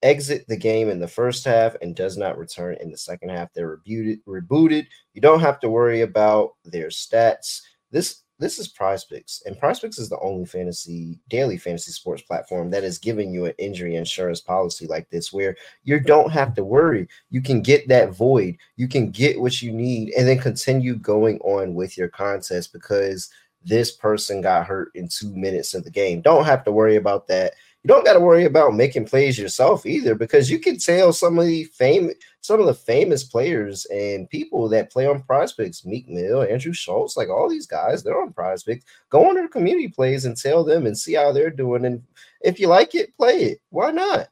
exit 0.04 0.46
the 0.48 0.58
game 0.58 0.90
in 0.90 1.00
the 1.00 1.08
first 1.08 1.44
half 1.46 1.76
and 1.82 1.96
does 1.96 2.18
not 2.18 2.38
return 2.38 2.78
in 2.82 2.92
the 2.92 2.98
second 2.98 3.30
half. 3.30 3.54
They're 3.54 3.78
rebooted. 3.78 4.20
Rebooted. 4.28 4.88
You 5.14 5.22
don't 5.22 5.40
have 5.40 5.60
to 5.62 5.70
worry 5.70 6.02
about 6.02 6.52
their 6.64 6.88
stats. 6.88 7.62
This 7.92 8.24
this 8.40 8.60
is 8.60 8.68
Prize 8.68 9.04
Picks, 9.04 9.42
and 9.48 9.58
Prize 9.58 9.80
Picks 9.80 9.98
is 9.98 10.10
the 10.10 10.20
only 10.20 10.46
fantasy 10.46 11.20
daily 11.28 11.58
fantasy 11.58 11.92
sports 11.92 12.22
platform 12.22 12.70
that 12.70 12.84
is 12.84 13.00
giving 13.00 13.34
you 13.34 13.46
an 13.46 13.54
injury 13.58 13.96
insurance 13.96 14.42
policy 14.42 14.86
like 14.86 15.10
this, 15.10 15.34
where 15.34 15.56
you 15.84 16.00
don't 16.00 16.32
have 16.32 16.54
to 16.54 16.64
worry. 16.64 17.08
You 17.32 17.42
can 17.42 17.62
get 17.62 17.88
that 17.88 18.12
void. 18.12 18.58
You 18.76 18.88
can 18.88 19.10
get 19.10 19.42
what 19.42 19.60
you 19.64 19.72
need, 19.72 20.14
and 20.16 20.28
then 20.28 20.38
continue 20.38 20.96
going 20.96 21.40
on 21.40 21.74
with 21.74 21.98
your 21.98 22.10
contest 22.10 22.74
because 22.74 23.30
this 23.64 23.92
person 23.92 24.42
got 24.42 24.68
hurt 24.68 24.92
in 24.94 25.08
two 25.08 25.36
minutes 25.36 25.74
of 25.74 25.84
the 25.84 25.90
game. 25.90 26.22
Don't 26.22 26.46
have 26.46 26.64
to 26.66 26.72
worry 26.72 26.98
about 26.98 27.28
that 27.30 27.56
you 27.88 27.94
don't 27.94 28.04
got 28.04 28.16
to 28.16 28.20
worry 28.20 28.44
about 28.44 28.76
making 28.76 29.06
plays 29.06 29.40
yourself 29.40 29.86
either 29.86 30.14
because 30.14 30.52
you 30.52 30.60
can 30.60 30.78
tell 30.78 31.14
some 31.14 31.40
of 31.40 31.46
the 31.46 31.64
fame 31.64 32.12
some 32.42 32.60
of 32.60 32.66
the 32.66 32.74
famous 32.74 33.24
players 33.24 33.86
and 33.86 34.30
people 34.30 34.68
that 34.68 34.92
play 34.92 35.08
on 35.08 35.24
prize 35.24 35.54
picks 35.54 35.86
meek 35.86 36.06
mill 36.10 36.44
Andrew 36.44 36.74
Schulz 36.74 37.16
like 37.16 37.30
all 37.30 37.48
these 37.48 37.66
guys 37.66 38.04
they're 38.04 38.22
on 38.22 38.34
prize 38.34 38.64
picks 38.64 38.84
go 39.10 39.30
on 39.30 39.36
their 39.36 39.48
community 39.48 39.88
plays 39.88 40.26
and 40.26 40.36
tell 40.36 40.66
them 40.66 40.86
and 40.86 40.98
see 40.98 41.14
how 41.14 41.32
they're 41.32 41.50
doing 41.50 41.86
and 41.86 42.04
if 42.42 42.60
you 42.60 42.68
like 42.68 42.94
it 42.94 43.16
play 43.16 43.36
it. 43.44 43.62
Why 43.70 43.92
not? 43.92 44.28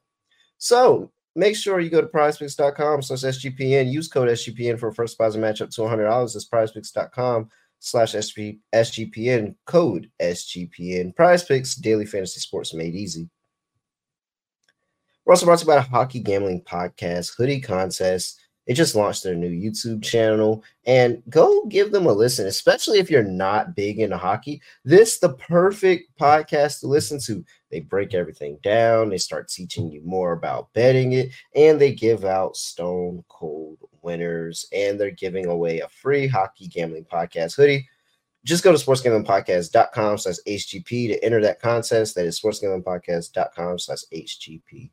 So 0.57 1.13
make 1.37 1.55
sure 1.55 1.79
you 1.79 1.89
go 1.89 2.01
to 2.01 2.07
prizepicks.com 2.07 3.03
slash 3.03 3.21
sgpn 3.21 3.89
use 3.89 4.09
code 4.09 4.27
sgpn 4.27 4.77
for 4.77 4.91
first 4.91 5.17
deposit 5.17 5.39
matchup 5.39 5.73
to 5.73 5.81
$100 5.81 6.33
that's 6.33 6.49
prizepicks.com 6.49 7.49
slash 7.79 8.15
sgpn 8.15 9.55
code 9.65 10.11
sgpn 10.21 11.15
prize 11.15 11.43
picks 11.45 11.75
daily 11.75 12.05
fantasy 12.05 12.41
sports 12.41 12.73
made 12.73 12.95
easy 12.95 13.29
we're 15.25 15.33
also 15.33 15.45
brought 15.45 15.59
to 15.59 15.65
you 15.65 15.67
by 15.67 15.77
a 15.77 15.81
hockey 15.81 16.19
gambling 16.19 16.61
podcast, 16.61 17.35
Hoodie 17.35 17.59
Contest. 17.59 18.39
They 18.67 18.73
just 18.73 18.95
launched 18.95 19.23
their 19.23 19.35
new 19.35 19.49
YouTube 19.49 20.03
channel 20.03 20.63
and 20.85 21.21
go 21.29 21.65
give 21.65 21.91
them 21.91 22.07
a 22.07 22.11
listen, 22.11 22.47
especially 22.47 22.97
if 22.99 23.11
you're 23.11 23.23
not 23.23 23.75
big 23.75 23.99
into 23.99 24.17
hockey. 24.17 24.61
This 24.83 25.19
the 25.19 25.33
perfect 25.33 26.17
podcast 26.19 26.79
to 26.79 26.87
listen 26.87 27.19
to. 27.21 27.45
They 27.69 27.81
break 27.81 28.13
everything 28.13 28.57
down, 28.63 29.09
they 29.09 29.17
start 29.17 29.49
teaching 29.49 29.91
you 29.91 30.01
more 30.03 30.33
about 30.33 30.73
betting 30.73 31.13
it, 31.13 31.31
and 31.55 31.79
they 31.79 31.93
give 31.93 32.25
out 32.25 32.57
stone 32.57 33.23
cold 33.27 33.77
winners, 34.01 34.67
and 34.71 34.99
they're 34.99 35.11
giving 35.11 35.45
away 35.47 35.79
a 35.79 35.89
free 35.89 36.27
hockey 36.27 36.67
gambling 36.67 37.05
podcast 37.05 37.55
hoodie. 37.55 37.87
Just 38.45 38.63
go 38.63 38.71
to 38.71 38.77
sportsgamblingpodcast.com 38.77 40.19
slash 40.19 40.35
HGP 40.47 41.07
to 41.07 41.23
enter 41.23 41.41
that 41.41 41.59
contest. 41.59 42.13
That 42.13 42.25
is 42.25 42.39
sportsgamblingpodcast.com 42.39 43.79
slash 43.79 44.03
HGP. 44.13 44.91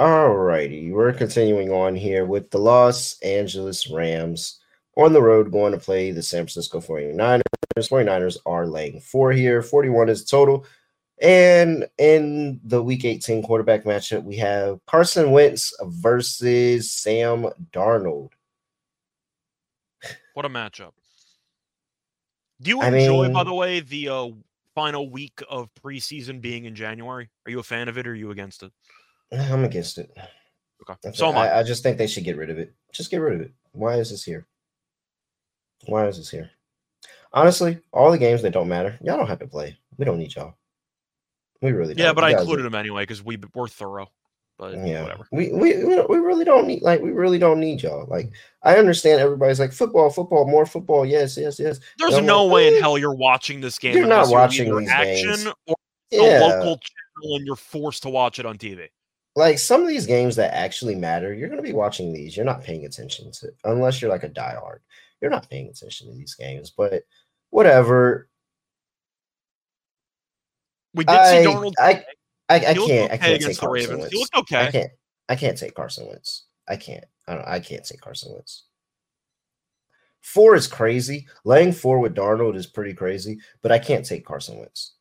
All 0.00 0.34
righty, 0.34 0.92
we're 0.92 1.12
continuing 1.12 1.70
on 1.70 1.94
here 1.94 2.24
with 2.24 2.50
the 2.50 2.56
Los 2.56 3.20
Angeles 3.20 3.90
Rams 3.90 4.58
on 4.96 5.12
the 5.12 5.20
road 5.20 5.52
going 5.52 5.72
to 5.72 5.78
play 5.78 6.10
the 6.10 6.22
San 6.22 6.44
Francisco 6.44 6.80
49ers. 6.80 7.42
49ers 7.76 8.38
are 8.46 8.66
laying 8.66 9.02
four 9.02 9.30
here, 9.30 9.60
41 9.60 10.08
is 10.08 10.24
total. 10.24 10.64
And 11.20 11.86
in 11.98 12.60
the 12.64 12.82
week 12.82 13.04
18 13.04 13.42
quarterback 13.42 13.84
matchup, 13.84 14.24
we 14.24 14.36
have 14.36 14.78
Carson 14.86 15.32
Wentz 15.32 15.70
versus 15.82 16.90
Sam 16.90 17.48
Darnold. 17.70 18.30
What 20.32 20.46
a 20.46 20.48
matchup. 20.48 20.92
Do 22.62 22.70
you 22.70 22.80
I 22.80 22.86
enjoy, 22.86 23.30
by 23.34 23.44
the 23.44 23.52
way, 23.52 23.80
the 23.80 24.08
uh, 24.08 24.28
final 24.74 25.10
week 25.10 25.42
of 25.50 25.68
preseason 25.84 26.40
being 26.40 26.64
in 26.64 26.74
January? 26.74 27.28
Are 27.44 27.50
you 27.50 27.58
a 27.58 27.62
fan 27.62 27.90
of 27.90 27.98
it 27.98 28.06
or 28.06 28.12
are 28.12 28.14
you 28.14 28.30
against 28.30 28.62
it? 28.62 28.72
I'm 29.32 29.64
against 29.64 29.98
it. 29.98 30.10
Okay. 30.82 30.98
That's 31.02 31.18
So 31.18 31.30
I. 31.30 31.46
I, 31.46 31.60
I 31.60 31.62
just 31.62 31.82
think 31.82 31.98
they 31.98 32.06
should 32.06 32.24
get 32.24 32.36
rid 32.36 32.50
of 32.50 32.58
it. 32.58 32.72
Just 32.92 33.10
get 33.10 33.18
rid 33.18 33.34
of 33.34 33.40
it. 33.42 33.52
Why 33.72 33.94
is 33.96 34.10
this 34.10 34.24
here? 34.24 34.46
Why 35.86 36.06
is 36.08 36.16
this 36.18 36.30
here? 36.30 36.50
Honestly, 37.32 37.78
all 37.92 38.10
the 38.10 38.18
games 38.18 38.42
that 38.42 38.52
don't 38.52 38.68
matter, 38.68 38.98
y'all 39.02 39.16
don't 39.16 39.28
have 39.28 39.38
to 39.38 39.46
play. 39.46 39.78
We 39.96 40.04
don't 40.04 40.18
need 40.18 40.34
y'all. 40.34 40.54
We 41.62 41.70
really 41.72 41.94
don't. 41.94 42.04
Yeah, 42.04 42.12
but 42.12 42.22
You 42.28 42.36
I 42.36 42.40
included 42.40 42.62
are- 42.62 42.70
them 42.70 42.74
anyway 42.74 43.02
because 43.02 43.22
we 43.22 43.38
we're 43.54 43.68
thorough. 43.68 44.10
But 44.58 44.74
Yeah, 44.86 45.02
whatever. 45.02 45.26
We, 45.32 45.50
we 45.52 45.82
we 45.84 46.18
really 46.18 46.44
don't 46.44 46.66
need 46.66 46.82
like 46.82 47.00
we 47.00 47.12
really 47.12 47.38
don't 47.38 47.60
need 47.60 47.82
y'all. 47.82 48.06
Like 48.06 48.30
I 48.62 48.76
understand 48.76 49.18
everybody's 49.20 49.58
like 49.58 49.72
football, 49.72 50.10
football, 50.10 50.46
more 50.46 50.66
football. 50.66 51.06
Yes, 51.06 51.36
yes, 51.38 51.58
yes. 51.58 51.80
There's 51.98 52.20
no 52.20 52.46
way 52.46 52.68
in 52.68 52.82
hell 52.82 52.98
you're 52.98 53.14
watching 53.14 53.62
this 53.62 53.78
game. 53.78 53.96
you're 53.96 54.06
not 54.06 54.28
watching 54.28 54.66
either 54.68 54.80
these 54.80 54.88
action 54.90 55.28
games. 55.30 55.46
or 55.66 55.76
a 56.12 56.16
Yeah, 56.16 56.40
local 56.40 56.78
channel 56.78 57.36
and 57.36 57.46
you're 57.46 57.56
forced 57.56 58.02
to 58.02 58.10
watch 58.10 58.38
it 58.38 58.44
on 58.44 58.58
TV. 58.58 58.88
Like 59.36 59.58
some 59.58 59.82
of 59.82 59.88
these 59.88 60.06
games 60.06 60.36
that 60.36 60.54
actually 60.54 60.94
matter, 60.94 61.32
you're 61.32 61.48
going 61.48 61.62
to 61.62 61.66
be 61.66 61.72
watching 61.72 62.12
these. 62.12 62.36
You're 62.36 62.46
not 62.46 62.64
paying 62.64 62.84
attention 62.84 63.30
to 63.32 63.52
unless 63.64 64.00
you're 64.00 64.10
like 64.10 64.24
a 64.24 64.28
diehard. 64.28 64.78
You're 65.20 65.30
not 65.30 65.48
paying 65.48 65.68
attention 65.68 66.08
to 66.08 66.14
these 66.14 66.34
games, 66.34 66.70
but 66.70 67.02
whatever. 67.50 68.28
We 70.94 71.04
did 71.04 71.16
I 71.16 71.38
see 71.38 71.44
Donald. 71.44 71.74
I 71.78 72.04
I, 72.48 72.64
I 72.64 72.72
looked 72.72 72.88
can't 72.88 73.12
I 73.12 73.14
okay 73.14 73.18
can't 73.18 73.42
take 73.42 73.58
Carson 73.58 73.72
Ravens. 73.72 73.98
Wentz. 74.00 74.12
He 74.12 74.26
looked 74.34 74.52
I 74.52 74.70
can't 74.70 74.90
I 75.28 75.36
can't 75.36 75.58
take 75.58 75.74
Carson 75.74 76.08
Wentz. 76.08 76.46
I 76.68 76.76
can't. 76.76 77.04
I 77.28 77.34
don't 77.34 77.46
I 77.46 77.60
can't 77.60 77.84
take 77.84 78.00
Carson 78.00 78.32
Wentz. 78.32 78.64
Four 80.20 80.54
is 80.54 80.66
crazy. 80.66 81.26
Laying 81.44 81.72
four 81.72 81.98
with 81.98 82.14
Darnold 82.14 82.56
is 82.56 82.66
pretty 82.66 82.92
crazy, 82.92 83.38
but 83.62 83.72
I 83.72 83.78
can't 83.78 84.04
take 84.04 84.24
Carson 84.26 84.58
Wentz. 84.58 84.94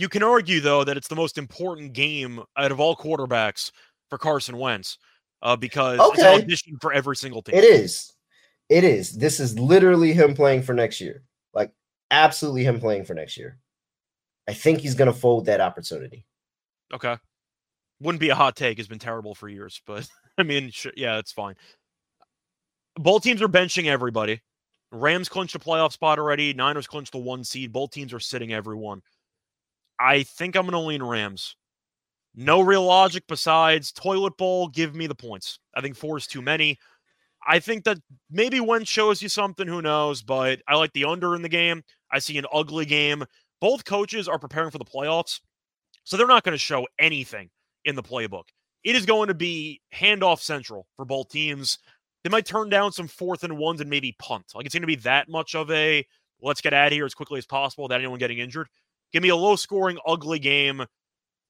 You 0.00 0.08
can 0.08 0.22
argue 0.22 0.60
though 0.60 0.82
that 0.82 0.96
it's 0.96 1.08
the 1.08 1.14
most 1.14 1.36
important 1.36 1.92
game 1.92 2.42
out 2.56 2.72
of 2.72 2.80
all 2.80 2.96
quarterbacks 2.96 3.70
for 4.08 4.16
Carson 4.16 4.56
Wentz 4.56 4.96
uh, 5.42 5.56
because 5.56 5.98
it's 6.00 6.22
an 6.22 6.42
audition 6.42 6.78
for 6.80 6.90
every 6.90 7.16
single 7.16 7.42
team. 7.42 7.54
It 7.54 7.64
is. 7.64 8.10
It 8.70 8.82
is. 8.82 9.12
This 9.12 9.40
is 9.40 9.58
literally 9.58 10.14
him 10.14 10.34
playing 10.34 10.62
for 10.62 10.72
next 10.72 11.02
year. 11.02 11.22
Like 11.52 11.70
absolutely 12.10 12.64
him 12.64 12.80
playing 12.80 13.04
for 13.04 13.12
next 13.12 13.36
year. 13.36 13.58
I 14.48 14.54
think 14.54 14.80
he's 14.80 14.94
going 14.94 15.12
to 15.12 15.18
fold 15.18 15.44
that 15.46 15.60
opportunity. 15.60 16.24
Okay. 16.94 17.18
Wouldn't 18.00 18.20
be 18.20 18.30
a 18.30 18.34
hot 18.34 18.56
take. 18.56 18.78
It's 18.78 18.88
been 18.88 18.98
terrible 18.98 19.34
for 19.34 19.50
years, 19.50 19.82
but 19.86 20.08
I 20.38 20.44
mean, 20.44 20.70
sh- 20.70 20.86
yeah, 20.96 21.18
it's 21.18 21.32
fine. 21.32 21.56
Both 22.96 23.22
teams 23.22 23.42
are 23.42 23.48
benching 23.48 23.84
everybody. 23.84 24.40
Rams 24.92 25.28
clinched 25.28 25.56
a 25.56 25.58
playoff 25.58 25.92
spot 25.92 26.18
already. 26.18 26.54
Niners 26.54 26.86
clinched 26.86 27.12
the 27.12 27.18
one 27.18 27.44
seed. 27.44 27.70
Both 27.70 27.90
teams 27.90 28.14
are 28.14 28.18
sitting 28.18 28.54
everyone. 28.54 29.02
I 30.00 30.22
think 30.22 30.56
I'm 30.56 30.62
going 30.62 30.72
to 30.72 30.78
lean 30.78 31.02
Rams. 31.02 31.56
No 32.34 32.60
real 32.60 32.84
logic 32.84 33.24
besides 33.28 33.92
toilet 33.92 34.36
bowl. 34.36 34.68
Give 34.68 34.94
me 34.94 35.06
the 35.06 35.14
points. 35.14 35.58
I 35.74 35.80
think 35.80 35.96
four 35.96 36.16
is 36.16 36.26
too 36.26 36.40
many. 36.40 36.78
I 37.46 37.58
think 37.58 37.84
that 37.84 37.98
maybe 38.30 38.60
one 38.60 38.84
shows 38.84 39.22
you 39.22 39.28
something. 39.28 39.66
Who 39.66 39.82
knows? 39.82 40.22
But 40.22 40.60
I 40.68 40.76
like 40.76 40.92
the 40.92 41.04
under 41.04 41.34
in 41.34 41.42
the 41.42 41.48
game. 41.48 41.82
I 42.10 42.18
see 42.18 42.38
an 42.38 42.46
ugly 42.52 42.84
game. 42.84 43.24
Both 43.60 43.84
coaches 43.84 44.28
are 44.28 44.38
preparing 44.38 44.70
for 44.70 44.78
the 44.78 44.84
playoffs, 44.84 45.40
so 46.04 46.16
they're 46.16 46.26
not 46.26 46.44
going 46.44 46.54
to 46.54 46.58
show 46.58 46.86
anything 46.98 47.50
in 47.84 47.94
the 47.94 48.02
playbook. 48.02 48.44
It 48.84 48.96
is 48.96 49.04
going 49.04 49.28
to 49.28 49.34
be 49.34 49.82
handoff 49.94 50.40
central 50.40 50.86
for 50.96 51.04
both 51.04 51.28
teams. 51.28 51.78
They 52.24 52.30
might 52.30 52.46
turn 52.46 52.70
down 52.70 52.92
some 52.92 53.08
fourth 53.08 53.44
and 53.44 53.58
ones 53.58 53.80
and 53.80 53.90
maybe 53.90 54.16
punt. 54.18 54.46
Like 54.54 54.66
it's 54.66 54.74
going 54.74 54.82
to 54.82 54.86
be 54.86 54.96
that 54.96 55.28
much 55.28 55.54
of 55.54 55.70
a 55.70 56.06
let's 56.40 56.60
get 56.62 56.72
out 56.72 56.88
of 56.88 56.92
here 56.92 57.04
as 57.04 57.14
quickly 57.14 57.38
as 57.38 57.46
possible 57.46 57.84
without 57.84 58.00
anyone 58.00 58.18
getting 58.18 58.38
injured. 58.38 58.68
Give 59.12 59.22
me 59.22 59.28
a 59.30 59.36
low 59.36 59.56
scoring, 59.56 59.98
ugly 60.06 60.38
game, 60.38 60.84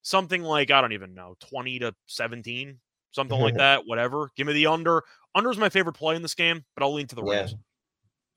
something 0.03 0.43
like, 0.43 0.71
I 0.71 0.81
don't 0.81 0.93
even 0.93 1.15
know, 1.15 1.37
20 1.41 1.79
to 1.81 1.95
17, 2.07 2.79
something 3.13 3.41
like 3.41 3.55
that, 3.57 3.83
whatever. 3.87 4.31
Give 4.37 4.47
me 4.47 4.53
the 4.55 4.67
under. 4.67 5.03
Under 5.35 5.51
is 5.51 5.59
my 5.59 5.69
favorite 5.69 5.95
play 5.95 6.17
in 6.17 6.23
this 6.23 6.35
game, 6.35 6.65
but 6.75 6.83
I'll 6.83 6.95
lean 6.95 7.07
to 7.09 7.15
the 7.15 7.25
Yeah. 7.25 7.41
Rams. 7.41 7.55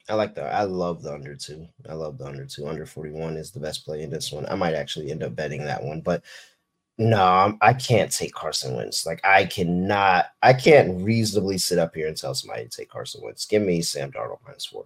I 0.10 0.16
like 0.16 0.36
the. 0.36 0.44
I 0.44 0.64
love 0.64 1.02
the 1.02 1.14
under 1.14 1.34
two. 1.34 1.66
I 1.90 1.94
love 1.94 2.18
the 2.18 2.26
under 2.26 2.46
two. 2.46 2.68
Under 2.68 2.86
forty 2.86 3.12
one 3.12 3.38
is 3.38 3.52
the 3.52 3.62
best 3.62 3.86
play 3.86 4.02
in 4.04 4.10
this 4.10 4.34
one. 4.34 4.46
I 4.48 4.56
might 4.56 4.74
actually 4.74 5.10
end 5.10 5.24
up 5.24 5.34
betting 5.34 5.64
that 5.64 5.82
one, 5.82 6.02
but 6.02 6.24
no, 6.98 7.24
I'm, 7.26 7.58
I 7.62 7.74
can't 7.74 8.12
take 8.12 8.34
Carson 8.34 8.76
Wentz. 8.76 9.06
Like 9.06 9.22
I 9.24 9.46
cannot. 9.46 10.26
I 10.42 10.52
can't 10.52 11.02
reasonably 11.02 11.58
sit 11.58 11.80
up 11.80 11.96
here 11.96 12.10
and 12.10 12.18
tell 12.18 12.36
somebody 12.36 12.66
to 12.66 12.70
take 12.70 12.90
Carson 12.90 13.22
Wentz. 13.24 13.46
Give 13.46 13.62
me 13.62 13.82
Sam 13.82 14.12
Darnold 14.12 14.40
minus 14.46 14.66
four, 14.66 14.84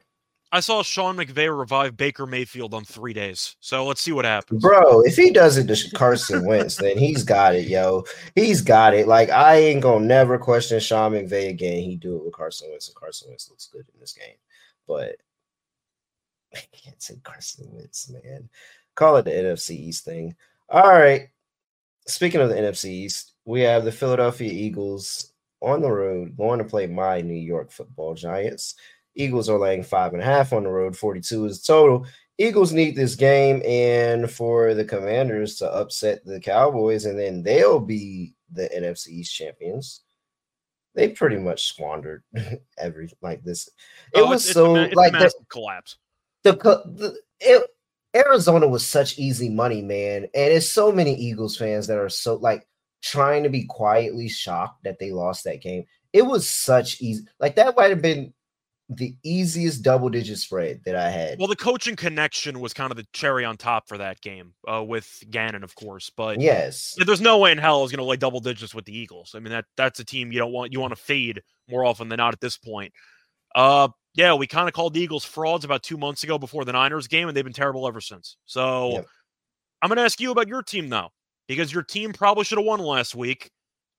I 0.51 0.61
saw 0.61 0.81
Sean 0.81 1.17
McVay 1.17 1.55
revive 1.55 1.97
Baker 1.97 2.25
Mayfield 2.25 2.73
on 2.73 2.85
three 2.85 3.13
days. 3.13 3.55
So 3.59 3.85
let's 3.85 3.99
see 4.01 4.13
what 4.13 4.25
happens. 4.25 4.61
bro. 4.61 5.01
If 5.01 5.17
he 5.17 5.29
does 5.29 5.57
it 5.57 5.67
to 5.67 5.95
Carson 5.95 6.45
Wentz, 6.45 6.77
then 6.77 6.97
he's 6.97 7.23
got 7.23 7.55
it, 7.55 7.67
yo. 7.67 8.05
He's 8.35 8.61
got 8.61 8.93
it. 8.93 9.07
Like 9.07 9.29
I 9.29 9.55
ain't 9.55 9.81
gonna 9.81 10.05
never 10.05 10.37
question 10.37 10.79
Sean 10.79 11.11
McVay 11.11 11.49
again. 11.49 11.83
He 11.83 11.95
do 11.97 12.15
it 12.15 12.23
with 12.23 12.33
Carson 12.33 12.69
Wentz, 12.69 12.87
and 12.87 12.95
Carson 12.95 13.29
Wentz 13.29 13.49
looks 13.49 13.67
good 13.67 13.85
in 13.93 13.99
this 13.99 14.13
game. 14.13 14.35
But 14.87 15.17
I 16.55 16.59
can't 16.71 17.01
say 17.01 17.19
Carson 17.23 17.67
Wentz, 17.71 18.09
man. 18.09 18.49
Call 18.95 19.17
it 19.17 19.25
the 19.25 19.31
NFC 19.31 19.71
East 19.71 20.05
thing. 20.05 20.35
All 20.69 20.89
right. 20.89 21.29
Speaking 22.07 22.39
of 22.39 22.49
the 22.49 22.55
NFC 22.55 22.85
East, 22.85 23.33
we 23.45 23.61
have 23.61 23.83
the 23.83 23.91
Philadelphia 23.91 24.51
Eagles 24.51 25.33
on 25.61 25.81
the 25.81 25.91
road 25.91 26.37
going 26.37 26.59
to 26.59 26.65
play 26.65 26.87
my 26.87 27.21
New 27.21 27.33
York 27.33 27.71
football 27.71 28.13
giants. 28.13 28.75
Eagles 29.17 29.49
are 29.49 29.59
laying 29.59 29.83
five 29.83 30.13
and 30.13 30.21
a 30.21 30.25
half 30.25 30.53
on 30.53 30.63
the 30.63 30.69
road, 30.69 30.95
42 30.95 31.45
is 31.45 31.61
total. 31.63 32.05
Eagles 32.37 32.71
need 32.71 32.95
this 32.95 33.15
game 33.15 33.63
and 33.65 34.29
for 34.29 34.75
the 34.75 34.85
commanders 34.85 35.55
to 35.55 35.73
upset 35.73 36.23
the 36.23 36.39
Cowboys, 36.39 37.05
and 37.05 37.17
then 37.19 37.41
they'll 37.41 37.79
be 37.79 38.35
the 38.53 38.69
NFC 38.69 39.07
East 39.09 39.33
champions. 39.33 40.01
They 40.93 41.09
pretty 41.09 41.37
much 41.37 41.67
squandered 41.67 42.23
every 42.77 43.09
like 43.21 43.43
this. 43.43 43.67
It 44.13 44.21
Oh, 44.21 44.29
was 44.29 44.45
it's, 44.45 44.53
so 44.53 44.75
it's 44.75 44.93
a, 44.93 44.97
like 44.97 45.13
the, 45.13 45.31
collapse. 45.49 45.97
the, 46.43 46.53
the 46.53 47.17
it, 47.39 47.67
Arizona 48.15 48.67
was 48.67 48.85
such 48.85 49.17
easy 49.17 49.49
money, 49.49 49.81
man, 49.81 50.23
and 50.23 50.53
it's 50.53 50.69
so 50.69 50.91
many 50.91 51.15
Eagles 51.15 51.57
fans 51.57 51.87
that 51.87 51.97
are 51.97 52.09
so 52.09 52.35
like 52.35 52.67
trying 53.01 53.43
to 53.43 53.49
be 53.49 53.65
quietly 53.65 54.27
shocked 54.29 54.83
that 54.83 54.99
they 54.99 55.11
lost 55.11 55.43
that 55.43 55.61
game. 55.61 55.85
It 56.13 56.23
was 56.23 56.47
such 56.47 57.01
easy, 57.01 57.25
like 57.39 57.55
that 57.55 57.75
might 57.75 57.89
have 57.89 58.01
been 58.01 58.33
the 58.89 59.15
easiest 59.23 59.83
double 59.83 60.09
digit 60.09 60.37
spread 60.37 60.81
that 60.85 60.95
I 60.95 61.09
had. 61.09 61.39
Well, 61.39 61.47
the 61.47 61.55
coaching 61.57 61.95
connection 61.95 62.59
was 62.61 62.73
kind 62.73 62.89
of 62.89 62.97
the 62.97 63.05
cherry 63.11 63.43
on 63.43 63.57
top 63.57 63.87
for 63.87 63.97
that 63.97 64.21
game 64.21 64.53
uh, 64.67 64.83
with 64.83 65.23
Gannon, 65.29 65.63
of 65.63 65.75
course. 65.75 66.09
But 66.09 66.39
yes, 66.39 66.95
There's 66.97 67.19
no 67.19 67.37
way 67.37 67.51
in 67.51 67.57
hell 67.57 67.83
is 67.83 67.91
going 67.91 67.99
to 67.99 68.05
lay 68.05 68.15
double 68.15 68.39
digits 68.39 68.73
with 68.73 68.85
the 68.85 68.97
Eagles. 68.97 69.33
I 69.35 69.39
mean 69.39 69.51
that 69.51 69.65
that's 69.75 69.99
a 69.99 70.05
team 70.05 70.31
you 70.31 70.39
don't 70.39 70.53
want 70.53 70.71
you 70.71 70.79
want 70.79 70.91
to 70.91 71.01
fade 71.01 71.41
more 71.69 71.83
often 71.83 72.07
than 72.07 72.17
not 72.17 72.33
at 72.33 72.39
this 72.39 72.57
point. 72.57 72.93
Uh 73.55 73.89
yeah, 74.15 74.33
we 74.33 74.47
kind 74.47 74.67
of 74.67 74.73
called 74.73 74.93
the 74.93 75.01
Eagles 75.01 75.25
frauds 75.25 75.65
about 75.65 75.83
2 75.83 75.97
months 75.97 76.23
ago 76.23 76.39
before 76.39 76.63
the 76.65 76.71
Niners 76.73 77.07
game 77.07 77.27
and 77.27 77.35
they've 77.35 77.43
been 77.43 77.53
terrible 77.53 77.87
ever 77.87 78.01
since. 78.01 78.37
So 78.45 78.91
Yep. 78.91 79.05
I'm 79.81 79.89
going 79.89 79.97
to 79.97 80.03
ask 80.03 80.19
you 80.19 80.31
about 80.31 80.47
your 80.47 80.63
team 80.63 80.89
now 80.89 81.11
because 81.47 81.71
your 81.71 81.83
team 81.83 82.13
probably 82.13 82.43
should 82.45 82.57
have 82.57 82.65
won 82.65 82.79
last 82.79 83.13
week 83.15 83.51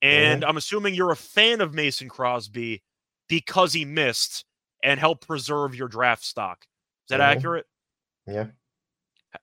and 0.03 0.45
I'm 0.45 0.57
assuming 0.57 0.95
you're 0.95 1.12
a 1.12 1.17
fan 1.17 1.61
of 1.61 1.75
Mason 1.75 2.09
Crosby 2.09 2.83
because 3.29 3.73
he 3.73 3.85
missed 3.85 4.45
and 4.83 4.99
help 5.01 5.27
preserve 5.27 5.75
your 5.75 5.88
draft 5.88 6.25
stock. 6.25 6.64
Is 6.64 7.09
that 7.11 7.21
Mhm. 7.21 7.37
accurate? 7.37 7.67
yeah. 8.27 8.47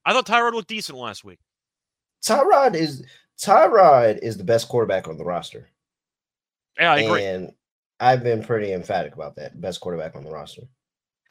I 0.05 0.13
thought 0.13 0.25
Tyrod 0.25 0.53
looked 0.53 0.67
decent 0.67 0.97
last 0.97 1.23
week. 1.23 1.39
Tyrod 2.23 2.75
is 2.75 3.05
Tyrod 3.39 4.19
is 4.19 4.37
the 4.37 4.43
best 4.43 4.67
quarterback 4.69 5.07
on 5.07 5.17
the 5.17 5.25
roster, 5.25 5.69
Yeah, 6.79 6.93
I 6.93 6.99
agree. 7.01 7.25
and 7.25 7.53
I've 7.99 8.23
been 8.23 8.43
pretty 8.43 8.71
emphatic 8.73 9.13
about 9.13 9.35
that. 9.35 9.59
Best 9.59 9.79
quarterback 9.81 10.15
on 10.15 10.23
the 10.23 10.31
roster, 10.31 10.63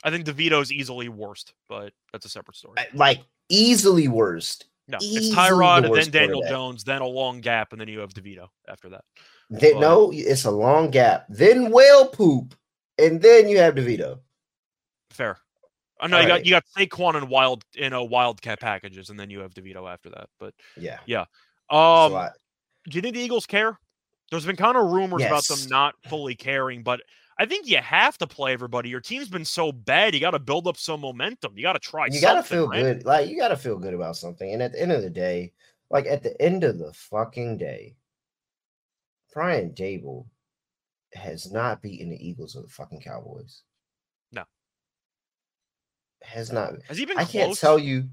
I 0.05 0.11
think 0.11 0.27
DeVito's 0.27 0.71
easily 0.71 1.09
worst, 1.09 1.55
but 1.69 1.93
that's 2.13 2.27
a 2.27 2.29
separate 2.29 2.57
story. 2.57 2.77
Like 2.93 3.23
easily 3.49 4.07
worst. 4.09 4.67
No, 4.87 4.99
easily 5.01 5.29
it's 5.29 5.35
Tyrod, 5.35 5.83
the 5.83 5.93
and 5.93 5.97
then 5.97 6.11
Daniel. 6.11 6.43
Jones, 6.49 6.85
then 6.85 7.01
a 7.01 7.07
long 7.07 7.41
gap, 7.41 7.73
and 7.73 7.81
then 7.81 7.89
you 7.89 8.01
have 8.01 8.13
DeVito 8.13 8.49
after 8.69 8.91
that. 8.91 9.05
Then, 9.51 9.75
But- 9.75 9.81
no, 9.81 10.11
it's 10.13 10.45
a 10.45 10.51
long 10.51 10.91
gap. 10.91 11.25
Then 11.31 11.71
whale 11.71 12.07
poop, 12.09 12.55
and 12.99 13.21
then 13.21 13.49
you 13.49 13.59
have 13.59 13.75
DeVito. 13.75 14.21
Fair. 15.11 15.39
I 16.01 16.09
know 16.09 16.19
you 16.19 16.25
got 16.27 16.31
Alright. 16.33 16.47
you 16.47 16.51
got 16.51 16.65
Saquon 16.77 17.15
and 17.15 17.29
Wild 17.29 17.65
in 17.75 17.93
a 17.93 18.03
Wildcat 18.03 18.61
packages, 18.61 19.11
and 19.11 19.19
then 19.19 19.31
you 19.31 19.41
have 19.41 19.55
DeVito 19.55 19.91
after 19.91 20.11
that. 20.11 20.29
But 20.41 20.55
Yeah, 20.77 20.99
Yeah. 21.07 21.25
um, 21.71 22.29
do 22.89 22.97
you 22.97 23.01
think 23.01 23.15
the 23.15 23.21
Eagles 23.23 23.47
care? 23.47 23.79
There's 24.31 24.45
been 24.45 24.57
kind 24.57 24.77
of 24.77 24.91
rumors 24.91 25.23
about 25.23 25.47
them 25.47 25.59
not 25.69 25.95
fully 26.09 26.35
caring, 26.35 26.83
but 26.83 27.01
I 27.39 27.47
think 27.47 27.67
you 27.69 27.79
have 27.79 28.19
to 28.19 28.27
play 28.27 28.53
everybody. 28.53 28.89
Your 28.89 29.01
team's 29.01 29.29
been 29.29 29.45
so 29.45 29.71
bad, 29.73 30.15
you 30.15 30.21
got 30.21 30.33
to 30.33 30.39
build 30.39 30.67
up 30.67 30.77
some 30.77 31.01
momentum. 31.01 31.53
You 31.57 31.63
got 31.63 31.75
to 31.75 31.79
try. 31.79 32.07
you 32.11 32.21
gotta 32.21 32.43
feel 32.43 32.69
right? 32.69 32.83
good. 32.83 33.05
Like 33.05 33.29
you 33.29 33.37
gotta 33.39 33.57
feel 33.57 33.79
good 33.79 33.95
about 33.95 34.17
something. 34.17 34.53
And 34.53 34.63
at 34.63 34.73
the 34.73 34.81
end 34.83 34.93
of 34.93 35.03
the 35.03 35.11
day, 35.11 35.53
like 35.91 36.07
at 36.07 36.23
the 36.23 36.41
end 36.43 36.65
of 36.65 36.79
the 36.79 36.93
fucking 36.93 37.59
day, 37.59 37.97
Brian 39.33 39.71
Daboll 39.71 40.27
has 41.15 41.51
not 41.53 41.83
beaten 41.83 42.11
the 42.11 42.17
Eagles 42.29 42.57
or 42.57 42.63
the 42.63 42.69
fucking 42.69 43.01
Cowboys. 43.01 43.63
No. 44.33 44.45
Has 46.23 46.53
not. 46.53 46.75
Has 46.89 46.97
he 46.99 47.05
been? 47.05 47.19
I 47.19 47.25
can't 47.25 47.57
tell 47.57 47.79
you. 47.79 48.09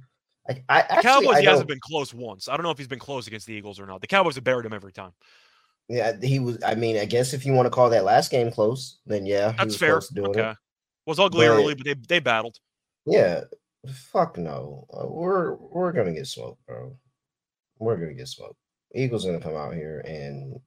Like 0.47 0.63
I 0.69 0.81
The 0.81 0.91
actually, 0.93 1.03
Cowboys, 1.03 1.35
I 1.37 1.41
he 1.41 1.47
hasn't 1.47 1.67
been 1.69 1.79
close 1.81 2.13
once. 2.13 2.49
I 2.49 2.57
don't 2.57 2.63
know 2.63 2.71
if 2.71 2.77
he's 2.77 2.87
been 2.87 2.99
close 2.99 3.27
against 3.27 3.45
the 3.47 3.53
Eagles 3.53 3.79
or 3.79 3.85
not. 3.85 4.01
The 4.01 4.07
Cowboys 4.07 4.35
have 4.35 4.43
buried 4.43 4.65
him 4.65 4.73
every 4.73 4.91
time. 4.91 5.11
Yeah, 5.87 6.13
he 6.21 6.39
was. 6.39 6.57
I 6.65 6.75
mean, 6.75 6.97
I 6.97 7.05
guess 7.05 7.33
if 7.33 7.45
you 7.45 7.53
want 7.53 7.67
to 7.67 7.69
call 7.69 7.89
that 7.89 8.03
last 8.03 8.31
game 8.31 8.51
close, 8.51 8.99
then 9.05 9.25
yeah, 9.25 9.51
he 9.51 9.57
That's 9.57 9.65
was 9.67 9.77
fair. 9.77 9.91
close 9.93 10.07
to 10.09 10.13
doing 10.15 10.29
Okay. 10.31 10.49
it. 10.51 10.57
Was 11.05 11.19
ugly 11.19 11.47
But- 11.47 11.53
early, 11.53 11.75
but 11.75 11.85
they 11.85 11.93
they 12.07 12.19
battled. 12.19 12.57
Yeah, 13.05 13.41
fuck 14.11 14.37
no. 14.37 14.85
Uh, 14.93 15.07
we're 15.07 15.55
we're 15.55 15.91
gonna 15.91 16.13
get 16.13 16.27
smoked, 16.27 16.65
bro. 16.65 16.97
We're 17.79 17.97
gonna 17.97 18.13
get 18.13 18.27
smoked. 18.27 18.57
Eagles 18.93 19.25
gonna 19.25 19.39
come 19.39 19.55
out 19.55 19.73
here 19.73 19.99
and 20.01 20.59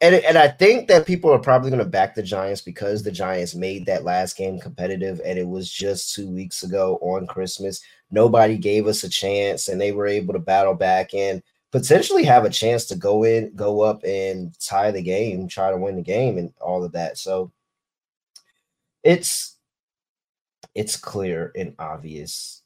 and 0.00 0.14
and 0.14 0.36
I 0.36 0.48
think 0.48 0.88
that 0.88 1.06
people 1.06 1.30
are 1.32 1.38
probably 1.38 1.70
gonna 1.70 1.84
back 1.84 2.14
the 2.14 2.22
Giants 2.22 2.60
because 2.60 3.02
the 3.02 3.12
Giants 3.12 3.54
made 3.54 3.86
that 3.86 4.04
last 4.04 4.36
game 4.36 4.58
competitive, 4.60 5.20
and 5.24 5.38
it 5.38 5.48
was 5.48 5.70
just 5.70 6.14
two 6.14 6.28
weeks 6.28 6.62
ago 6.62 6.98
on 7.00 7.26
Christmas. 7.26 7.80
Nobody 8.10 8.58
gave 8.58 8.86
us 8.86 9.04
a 9.04 9.08
chance, 9.08 9.68
and 9.68 9.80
they 9.80 9.92
were 9.92 10.06
able 10.06 10.34
to 10.34 10.38
battle 10.38 10.74
back 10.74 11.14
and 11.14 11.42
potentially 11.72 12.24
have 12.24 12.44
a 12.44 12.50
chance 12.50 12.84
to 12.86 12.96
go 12.96 13.24
in, 13.24 13.54
go 13.54 13.80
up, 13.82 14.02
and 14.04 14.58
tie 14.60 14.90
the 14.90 15.02
game, 15.02 15.48
try 15.48 15.70
to 15.70 15.76
win 15.76 15.96
the 15.96 16.02
game, 16.02 16.38
and 16.38 16.52
all 16.60 16.84
of 16.84 16.92
that. 16.92 17.18
So 17.18 17.52
it's 19.02 19.56
it's 20.74 20.96
clear 20.96 21.52
and 21.56 21.74
obvious. 21.78 22.62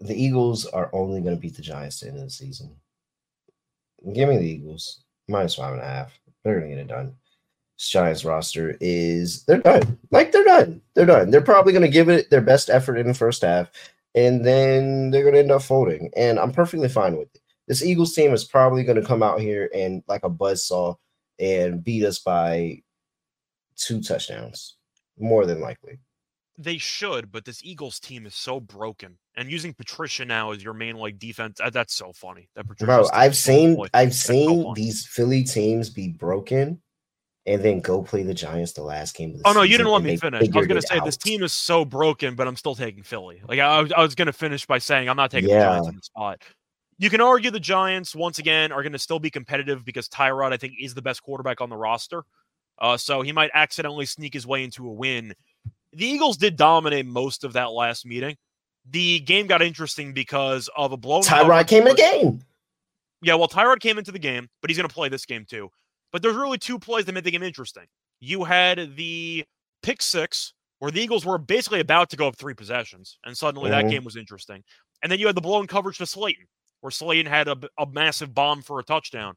The 0.00 0.20
Eagles 0.20 0.66
are 0.66 0.90
only 0.92 1.20
going 1.20 1.36
to 1.36 1.40
beat 1.40 1.54
the 1.54 1.62
Giants 1.62 2.00
the 2.00 2.08
end 2.08 2.18
of 2.18 2.24
the 2.24 2.30
season. 2.30 2.74
Give 4.12 4.28
me 4.28 4.38
the 4.38 4.48
Eagles 4.48 5.04
minus 5.28 5.54
five 5.54 5.74
and 5.74 5.82
a 5.82 5.86
half. 5.86 6.18
They're 6.44 6.60
to 6.60 6.68
get 6.68 6.78
it 6.78 6.88
done. 6.88 7.14
This 7.78 7.88
Giants 7.88 8.24
roster 8.24 8.76
is 8.80 9.44
they're 9.44 9.58
done. 9.58 9.98
Like 10.10 10.32
they're 10.32 10.44
done. 10.44 10.80
They're 10.94 11.06
done. 11.06 11.30
They're 11.30 11.40
probably 11.40 11.72
to 11.82 11.88
give 11.88 12.08
it 12.08 12.30
their 12.30 12.40
best 12.40 12.70
effort 12.70 12.96
in 12.96 13.06
the 13.06 13.14
first 13.14 13.42
half, 13.42 13.70
and 14.14 14.44
then 14.44 15.10
they're 15.10 15.22
to 15.34 15.40
end 15.40 15.50
up 15.50 15.62
folding. 15.62 16.10
And 16.16 16.38
I'm 16.38 16.52
perfectly 16.52 16.88
fine 16.88 17.16
with 17.16 17.34
it. 17.34 17.40
This 17.68 17.84
Eagles 17.84 18.14
team 18.14 18.32
is 18.32 18.44
probably 18.44 18.84
to 19.00 19.06
come 19.06 19.22
out 19.22 19.40
here 19.40 19.70
and 19.74 20.02
like 20.08 20.24
a 20.24 20.30
buzzsaw 20.30 20.96
and 21.38 21.82
beat 21.82 22.04
us 22.04 22.18
by 22.18 22.82
two 23.76 24.02
touchdowns, 24.02 24.76
more 25.18 25.46
than 25.46 25.60
likely. 25.60 25.98
They 26.62 26.78
should, 26.78 27.32
but 27.32 27.44
this 27.44 27.60
Eagles 27.64 27.98
team 27.98 28.26
is 28.26 28.34
so 28.34 28.60
broken. 28.60 29.18
And 29.36 29.50
using 29.50 29.74
Patricia 29.74 30.24
now 30.24 30.52
as 30.52 30.62
your 30.62 30.74
main 30.74 30.96
like 30.96 31.18
defense, 31.18 31.60
uh, 31.60 31.70
that's 31.70 31.94
so 31.94 32.12
funny. 32.12 32.48
That 32.54 32.66
Bro, 32.66 32.76
Patricia's 32.76 33.10
I've 33.12 33.36
seen 33.36 33.78
I've 33.94 34.10
that's 34.10 34.24
so 34.24 34.32
seen 34.32 34.62
funny. 34.62 34.74
these 34.74 35.06
Philly 35.06 35.42
teams 35.44 35.90
be 35.90 36.08
broken 36.08 36.80
and 37.46 37.62
then 37.62 37.80
go 37.80 38.02
play 38.02 38.22
the 38.22 38.34
Giants 38.34 38.72
the 38.72 38.82
last 38.82 39.16
game 39.16 39.32
of 39.32 39.38
the 39.38 39.48
Oh 39.48 39.52
no, 39.52 39.62
you 39.62 39.76
didn't 39.76 39.90
let 39.90 39.98
and 39.98 40.06
me 40.06 40.16
finish. 40.16 40.48
I 40.54 40.58
was 40.58 40.66
gonna 40.66 40.82
say 40.82 41.00
this 41.04 41.16
team 41.16 41.42
is 41.42 41.52
so 41.52 41.84
broken, 41.84 42.34
but 42.34 42.46
I'm 42.46 42.56
still 42.56 42.74
taking 42.74 43.02
Philly. 43.02 43.42
Like 43.48 43.58
I, 43.58 43.80
was- 43.80 43.92
I 43.92 44.00
was 44.00 44.14
gonna 44.14 44.32
finish 44.32 44.66
by 44.66 44.78
saying 44.78 45.08
I'm 45.08 45.16
not 45.16 45.30
taking 45.30 45.48
the 45.48 45.56
Giants 45.56 45.88
in 45.88 45.96
the 45.96 46.02
spot. 46.02 46.42
You 46.98 47.10
can 47.10 47.20
argue 47.20 47.50
the 47.50 47.58
Giants 47.58 48.14
once 48.14 48.38
again 48.38 48.70
are 48.70 48.82
going 48.82 48.92
to 48.92 48.98
still 48.98 49.18
be 49.18 49.30
competitive 49.30 49.84
because 49.84 50.08
Tyrod 50.08 50.52
I 50.52 50.56
think 50.56 50.74
is 50.80 50.94
the 50.94 51.02
best 51.02 51.20
quarterback 51.22 51.60
on 51.60 51.68
the 51.68 51.76
roster. 51.76 52.22
Uh, 52.78 52.96
so 52.96 53.22
he 53.22 53.32
might 53.32 53.50
accidentally 53.54 54.06
sneak 54.06 54.34
his 54.34 54.46
way 54.46 54.62
into 54.62 54.86
a 54.86 54.92
win. 54.92 55.34
The 55.92 56.06
Eagles 56.06 56.36
did 56.36 56.56
dominate 56.56 57.06
most 57.06 57.44
of 57.44 57.52
that 57.54 57.72
last 57.72 58.06
meeting. 58.06 58.36
The 58.90 59.20
game 59.20 59.46
got 59.46 59.62
interesting 59.62 60.12
because 60.12 60.68
of 60.76 60.92
a 60.92 60.96
blown 60.96 61.22
Tyrod 61.22 61.68
came 61.68 61.82
in 61.86 61.90
the 61.90 61.94
game. 61.94 62.40
yeah, 63.20 63.34
well, 63.34 63.48
Tyrod 63.48 63.80
came 63.80 63.98
into 63.98 64.10
the 64.12 64.18
game, 64.18 64.48
but 64.60 64.70
he's 64.70 64.76
going 64.76 64.88
to 64.88 64.94
play 64.94 65.08
this 65.08 65.24
game 65.26 65.44
too. 65.48 65.70
But 66.12 66.22
there's 66.22 66.36
really 66.36 66.58
two 66.58 66.78
plays 66.78 67.04
that 67.04 67.12
made 67.12 67.24
the 67.24 67.30
game 67.30 67.42
interesting. 67.42 67.84
You 68.20 68.44
had 68.44 68.96
the 68.96 69.44
pick 69.82 70.02
six, 70.02 70.52
where 70.78 70.90
the 70.90 71.00
Eagles 71.00 71.24
were 71.24 71.38
basically 71.38 71.80
about 71.80 72.10
to 72.10 72.16
go 72.16 72.26
up 72.26 72.36
three 72.36 72.54
possessions, 72.54 73.18
and 73.24 73.36
suddenly 73.36 73.70
that 73.70 73.84
Mhm. 73.84 73.90
game 73.90 74.04
was 74.04 74.16
interesting. 74.16 74.64
And 75.02 75.10
then 75.12 75.18
you 75.20 75.26
had 75.26 75.36
the 75.36 75.40
blown 75.40 75.66
coverage 75.66 75.98
to 75.98 76.06
Slayton, 76.06 76.46
where 76.80 76.90
Slayton 76.90 77.26
had 77.26 77.48
a, 77.48 77.56
a 77.78 77.86
massive 77.86 78.34
bomb 78.34 78.62
for 78.62 78.78
a 78.80 78.84
touchdown. 78.84 79.36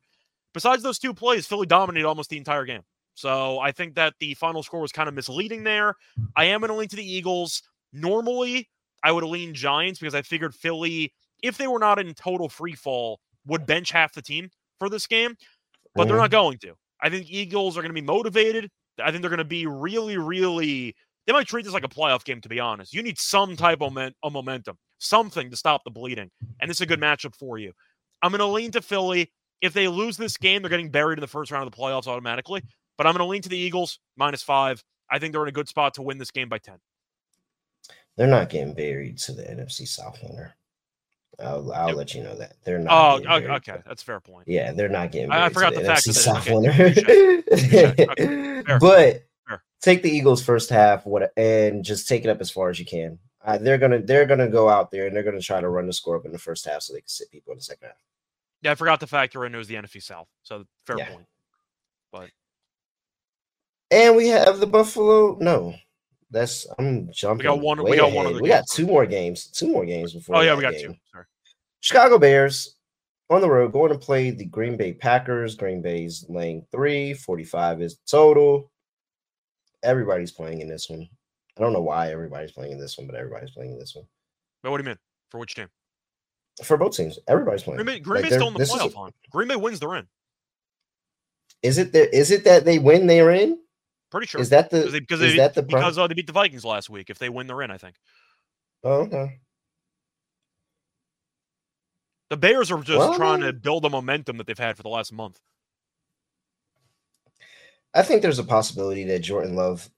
Besides 0.53 0.81
those 0.83 0.99
two 0.99 1.13
plays, 1.13 1.45
Philly 1.45 1.65
dominated 1.67 2.07
almost 2.07 2.29
the 2.29 2.37
entire 2.37 2.65
game. 2.65 2.83
So 3.15 3.59
I 3.59 3.71
think 3.71 3.95
that 3.95 4.13
the 4.19 4.33
final 4.35 4.61
score 4.61 4.81
was 4.81 4.91
kind 4.91 5.09
of 5.09 5.15
misleading 5.15 5.63
there. 5.63 5.95
I 6.35 6.45
am 6.45 6.59
going 6.59 6.69
to 6.69 6.75
lean 6.75 6.89
to 6.89 6.95
the 6.95 7.11
Eagles. 7.11 7.63
Normally, 7.93 8.69
I 9.03 9.11
would 9.11 9.23
lean 9.23 9.53
Giants 9.53 9.99
because 9.99 10.13
I 10.13 10.21
figured 10.21 10.53
Philly, 10.53 11.13
if 11.41 11.57
they 11.57 11.67
were 11.67 11.79
not 11.79 11.97
in 11.97 12.13
total 12.13 12.49
free 12.49 12.73
fall, 12.75 13.19
would 13.47 13.65
bench 13.65 13.91
half 13.91 14.13
the 14.13 14.21
team 14.21 14.49
for 14.79 14.89
this 14.89 15.07
game, 15.07 15.35
but 15.95 16.07
they're 16.07 16.17
not 16.17 16.31
going 16.31 16.57
to. 16.59 16.73
I 17.01 17.09
think 17.09 17.29
Eagles 17.29 17.77
are 17.77 17.81
going 17.81 17.93
to 17.93 18.01
be 18.01 18.05
motivated. 18.05 18.69
I 19.01 19.11
think 19.11 19.21
they're 19.21 19.29
going 19.29 19.37
to 19.37 19.45
be 19.45 19.65
really, 19.65 20.17
really. 20.17 20.95
They 21.27 21.33
might 21.33 21.47
treat 21.47 21.63
this 21.63 21.73
like 21.73 21.83
a 21.83 21.89
playoff 21.89 22.23
game, 22.23 22.41
to 22.41 22.49
be 22.49 22.59
honest. 22.59 22.93
You 22.93 23.01
need 23.01 23.17
some 23.17 23.55
type 23.55 23.81
of, 23.81 23.93
moment, 23.93 24.15
of 24.23 24.33
momentum, 24.33 24.77
something 24.99 25.49
to 25.49 25.55
stop 25.55 25.83
the 25.83 25.91
bleeding. 25.91 26.29
And 26.59 26.69
this 26.69 26.77
is 26.77 26.81
a 26.81 26.85
good 26.85 27.01
matchup 27.01 27.35
for 27.35 27.57
you. 27.57 27.71
I'm 28.21 28.31
going 28.31 28.39
to 28.39 28.45
lean 28.45 28.71
to 28.71 28.81
Philly. 28.81 29.31
If 29.61 29.73
they 29.73 29.87
lose 29.87 30.17
this 30.17 30.37
game, 30.37 30.61
they're 30.61 30.69
getting 30.69 30.89
buried 30.89 31.17
in 31.17 31.21
the 31.21 31.27
first 31.27 31.51
round 31.51 31.65
of 31.65 31.71
the 31.73 31.77
playoffs 31.77 32.07
automatically. 32.07 32.61
But 32.97 33.07
I'm 33.07 33.13
going 33.13 33.25
to 33.25 33.29
lean 33.29 33.41
to 33.41 33.49
the 33.49 33.57
Eagles 33.57 33.99
minus 34.15 34.41
five. 34.43 34.83
I 35.09 35.19
think 35.19 35.33
they're 35.33 35.43
in 35.43 35.49
a 35.49 35.53
good 35.53 35.67
spot 35.69 35.93
to 35.95 36.01
win 36.01 36.17
this 36.17 36.31
game 36.31 36.49
by 36.49 36.57
10. 36.57 36.75
They're 38.17 38.27
not 38.27 38.49
getting 38.49 38.73
buried 38.73 39.17
to 39.19 39.33
the 39.33 39.43
NFC 39.43 39.87
South 39.87 40.17
winner. 40.23 40.55
I'll, 41.37 41.71
I'll 41.73 41.87
Yep. 41.89 41.97
let 41.97 42.15
you 42.15 42.23
know 42.23 42.35
that 42.35 42.53
they're 42.63 42.77
Oh, 42.79 42.81
not. 42.81 43.17
getting 43.23 43.31
okay. 43.51 43.71
okay. 43.73 43.81
That's 43.85 44.01
a 44.01 44.05
fair 44.05 44.19
point. 44.21 44.47
Yeah, 44.47 44.71
they're 44.71 44.87
not 44.87 45.11
getting. 45.11 45.31
I- 45.31 45.47
I 45.47 45.49
forgot 45.49 45.71
to 45.73 45.75
the 45.75 45.81
the 45.81 45.87
fact 45.87 46.07
NFC 46.07 46.13
South 46.13 46.47
okay, 46.47 46.93
touche, 46.93 47.43
winner. 48.65 48.79
But 48.79 49.23
Fair. 49.47 49.63
take 49.81 50.01
the 50.01 50.09
Eagles 50.09 50.41
first 50.43 50.69
half, 50.69 51.05
what 51.05 51.31
and 51.37 51.83
just 51.83 52.07
take 52.07 52.23
it 52.23 52.29
up 52.29 52.39
as 52.39 52.49
far 52.49 52.69
as 52.69 52.79
you 52.79 52.85
can. 52.85 53.19
Uh, 53.43 53.57
they're 53.57 53.77
gonna 53.77 53.99
they're 53.99 54.25
gonna 54.25 54.47
go 54.47 54.69
out 54.69 54.91
there 54.91 55.07
and 55.07 55.15
they're 55.15 55.23
gonna 55.23 55.41
try 55.41 55.59
to 55.59 55.67
run 55.69 55.85
the 55.87 55.93
score 55.93 56.15
up 56.15 56.25
in 56.25 56.31
the 56.31 56.39
first 56.39 56.65
half 56.65 56.81
so 56.81 56.93
they 56.93 57.01
can 57.01 57.07
sit 57.09 57.29
people 57.29 57.51
in 57.51 57.57
the 57.57 57.63
second 57.63 57.87
half. 57.89 57.97
Yeah, 58.61 58.71
I 58.71 58.75
forgot 58.75 59.01
to 59.01 59.07
factor 59.07 59.45
in 59.45 59.53
it 59.53 59.57
was 59.57 59.67
the 59.67 59.75
NFC 59.75 60.01
South. 60.01 60.27
So 60.43 60.63
fair 60.87 60.97
Yeah. 60.97 61.09
point. 61.09 62.31
And 63.95 64.15
we 64.15 64.27
have 64.27 64.59
the 64.59 64.67
Buffalo. 64.67 65.37
No, 65.39 65.73
that's 66.31 66.67
I'm 66.77 67.09
jumping. 67.11 67.37
We 67.49 67.55
got 67.55 67.59
one- 67.61 67.83
we 67.83 67.95
got 67.95 68.11
one 68.11 68.25
ahead. 68.25 68.35
other 68.35 68.43
We 68.43 68.49
game 68.49 68.57
got 68.59 68.67
two 68.69 68.85
more 68.85 69.05
games. 69.05 69.47
Two 69.47 69.67
more 69.69 69.85
games 69.85 70.13
before. 70.13 70.35
Oh, 70.37 70.41
yeah, 70.41 70.55
we 70.55 70.61
got 70.61 70.73
game. 70.73 70.91
two. 70.93 70.95
Sorry. 71.11 71.25
Chicago 71.79 72.17
Bears 72.19 72.75
on 73.29 73.41
the 73.41 73.49
road 73.49 73.71
going 73.71 73.91
to 73.91 73.97
play 73.97 74.31
the 74.31 74.45
Green 74.45 74.75
Bay 74.77 74.93
Packers. 74.93 75.55
Green 75.55 75.81
Bay's 75.81 76.25
laying 76.29 76.65
three, 76.71 77.13
45 77.13 77.81
is 77.81 77.97
total. 78.09 78.71
Everybody's 79.83 80.31
playing 80.31 80.61
in 80.61 80.67
this 80.67 80.89
one. 80.89 81.07
I 81.57 81.61
don't 81.61 81.73
know 81.73 81.81
why 81.81 82.11
everybody's 82.11 82.51
playing 82.51 82.73
in 82.73 82.79
this 82.79 82.97
one, 82.97 83.07
but 83.07 83.15
everybody's 83.15 83.51
playing 83.51 83.71
in 83.73 83.79
this 83.79 83.95
one. 83.95 84.05
But 84.61 84.71
what 84.71 84.77
do 84.77 84.83
you 84.83 84.89
mean? 84.89 84.97
For 85.31 85.39
which 85.39 85.55
team? 85.55 85.67
For 86.63 86.75
both 86.77 86.95
teams, 86.97 87.19
everybody's 87.27 87.63
playing. 87.63 87.77
Green 87.77 87.85
Bay, 87.97 87.99
Green 87.99 88.21
Like, 88.23 88.29
Bay's 88.31 88.37
still 88.39 88.47
in 88.47 88.53
the 88.53 88.59
this 88.59 88.73
is- 88.73 88.81
playoff. 88.81 89.11
Green 89.29 89.47
Bay 89.47 89.55
wins, 89.55 89.79
they're 89.79 89.95
in. 89.95 90.07
Is 91.61 91.77
it 91.77 91.93
that 91.93 92.15
is 92.15 92.31
it 92.31 92.43
that 92.43 92.65
they 92.65 92.77
win, 92.79 93.07
they're 93.07 93.31
in? 93.31 93.59
Pretty 94.15 94.27
sure. 94.27 94.39
Is 94.39 94.47
that 94.51 94.69
the 94.69 94.77
because 94.77 94.93
they, 94.93 94.99
because 95.01 95.21
is 95.21 95.31
they, 95.33 95.37
that 95.39 95.55
the 95.55 95.61
because 95.61 95.97
uh, 95.97 96.07
they 96.07 96.13
beat 96.13 96.25
the 96.25 96.31
Vikings 96.31 96.63
last 96.63 96.89
week. 96.89 97.09
If 97.09 97.19
they 97.19 97.27
win, 97.27 97.47
they're 97.47 97.61
in. 97.61 97.69
I 97.69 97.77
think 97.77 97.97
Oh, 98.81 99.01
okay. 99.01 99.39
the 102.29 102.37
Bears 102.37 102.71
are 102.71 102.77
just 102.77 102.97
Well, 102.97 103.15
trying 103.15 103.41
to 103.41 103.51
build 103.51 103.83
the 103.83 103.89
momentum 103.89 104.37
that 104.37 104.47
they've 104.47 104.57
had 104.57 104.77
for 104.77 104.83
the 104.83 104.89
last 104.89 105.11
month. 105.11 105.41
I 107.93 108.03
think 108.03 108.21
there's 108.21 108.39
a 108.39 108.45
possibility 108.45 109.03
that 109.03 109.19
Jordan 109.19 109.57
Love 109.57 109.89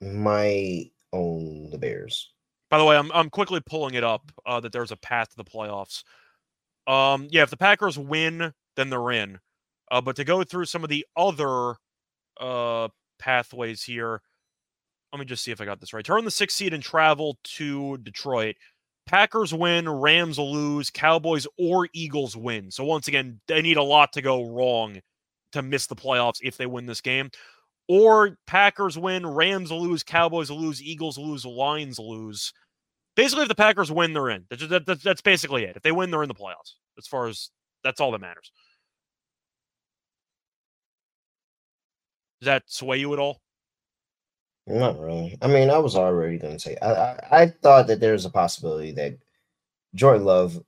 might 0.00 0.92
own 1.12 1.68
the 1.68 1.76
Bears. 1.76 2.32
By 2.70 2.78
the 2.78 2.86
way, 2.86 2.96
I'm 2.96 3.12
I'm 3.12 3.28
quickly 3.28 3.60
pulling 3.60 3.92
it 3.92 4.04
up 4.04 4.32
uh, 4.46 4.58
that 4.60 4.72
there's 4.72 4.90
a 4.90 4.96
path 4.96 5.28
to 5.28 5.36
the 5.36 5.44
playoffs. 5.44 6.02
Um, 6.86 7.28
yeah, 7.30 7.42
if 7.42 7.50
the 7.50 7.58
Packers 7.58 7.98
win, 7.98 8.54
then 8.76 8.88
they're 8.88 9.10
in. 9.10 9.38
Uh, 9.90 10.00
but 10.00 10.16
to 10.16 10.24
go 10.24 10.42
through 10.44 10.64
some 10.64 10.82
of 10.82 10.88
the 10.88 11.04
other 11.14 11.74
uh 12.40 12.88
pathways 13.18 13.82
here, 13.82 14.20
let 15.12 15.18
me 15.18 15.24
just 15.24 15.44
see 15.44 15.50
if 15.52 15.60
I 15.60 15.64
got 15.64 15.80
this 15.80 15.92
right. 15.92 16.04
Turn 16.04 16.24
the 16.24 16.30
sixth 16.30 16.56
seed 16.56 16.74
and 16.74 16.82
travel 16.82 17.38
to 17.44 17.98
Detroit. 17.98 18.56
Packers 19.06 19.52
win, 19.52 19.88
Rams 19.88 20.38
lose, 20.38 20.90
Cowboys 20.90 21.46
or 21.58 21.88
Eagles 21.92 22.36
win. 22.36 22.70
So 22.70 22.84
once 22.84 23.08
again, 23.08 23.40
they 23.48 23.60
need 23.60 23.76
a 23.76 23.82
lot 23.82 24.12
to 24.14 24.22
go 24.22 24.44
wrong 24.48 25.00
to 25.52 25.62
miss 25.62 25.86
the 25.86 25.96
playoffs 25.96 26.38
if 26.42 26.56
they 26.56 26.66
win 26.66 26.86
this 26.86 27.00
game. 27.00 27.30
Or 27.88 28.38
Packers 28.46 28.96
win, 28.96 29.26
Rams 29.26 29.70
lose, 29.72 30.02
Cowboys 30.02 30.50
lose, 30.50 30.80
Eagles 30.82 31.18
lose, 31.18 31.44
Lions 31.44 31.98
lose. 31.98 32.52
Basically, 33.16 33.42
if 33.42 33.48
the 33.48 33.54
Packers 33.54 33.92
win, 33.92 34.12
they're 34.14 34.30
in. 34.30 34.44
That's, 34.48 34.66
that, 34.68 34.86
that- 34.86 35.02
that's 35.02 35.20
basically 35.20 35.64
it. 35.64 35.76
If 35.76 35.82
they 35.82 35.92
win, 35.92 36.10
they're 36.10 36.22
in 36.22 36.28
the 36.28 36.34
playoffs. 36.34 36.74
As 36.96 37.06
far 37.06 37.26
as 37.26 37.50
that's 37.84 38.00
all 38.00 38.12
that 38.12 38.20
matters. 38.20 38.52
Does 42.42 42.46
that 42.46 42.64
sway 42.66 42.96
you 42.96 43.12
at 43.12 43.20
all? 43.20 43.40
Not 44.66 44.98
really. 44.98 45.38
I 45.40 45.46
mean, 45.46 45.70
I 45.70 45.78
was 45.78 45.94
already 45.94 46.38
going 46.38 46.54
to 46.54 46.58
say 46.58 46.76
I, 46.82 46.92
I 46.92 47.42
I 47.42 47.46
thought 47.46 47.86
that 47.86 48.00
there's 48.00 48.24
a 48.24 48.30
possibility 48.30 48.90
that 48.92 49.16
Jordan 49.94 50.24
Love 50.24 50.60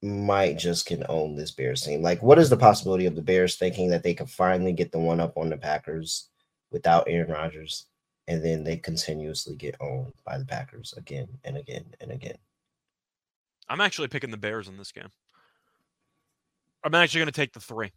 might 0.00 0.58
just 0.58 0.86
can 0.86 1.04
own 1.08 1.34
this 1.34 1.50
Bears 1.50 1.82
team. 1.82 2.02
Like, 2.02 2.22
what 2.22 2.38
is 2.38 2.50
the 2.50 2.56
possibility 2.56 3.04
of 3.06 3.16
the 3.16 3.22
Bears 3.22 3.56
thinking 3.56 3.88
that 3.90 4.04
they 4.04 4.14
can 4.14 4.28
finally 4.28 4.72
get 4.72 4.92
the 4.92 5.00
one 5.00 5.18
up 5.18 5.36
on 5.36 5.48
the 5.48 5.56
Packers 5.56 6.28
without 6.70 7.08
Aaron 7.08 7.32
Rodgers, 7.32 7.86
and 8.28 8.44
then 8.44 8.62
they 8.62 8.76
continuously 8.76 9.56
get 9.56 9.74
owned 9.80 10.12
by 10.24 10.38
the 10.38 10.46
Packers 10.46 10.94
again 10.96 11.26
and 11.42 11.56
again 11.56 11.84
and 12.00 12.12
again? 12.12 12.38
I'm 13.68 13.80
actually 13.80 14.06
picking 14.06 14.30
the 14.30 14.36
Bears 14.36 14.68
in 14.68 14.76
this 14.76 14.92
game. 14.92 15.10
I'm 16.84 16.94
actually 16.94 17.22
going 17.22 17.26
to 17.26 17.32
take 17.32 17.54
the 17.54 17.60
three. 17.60 17.90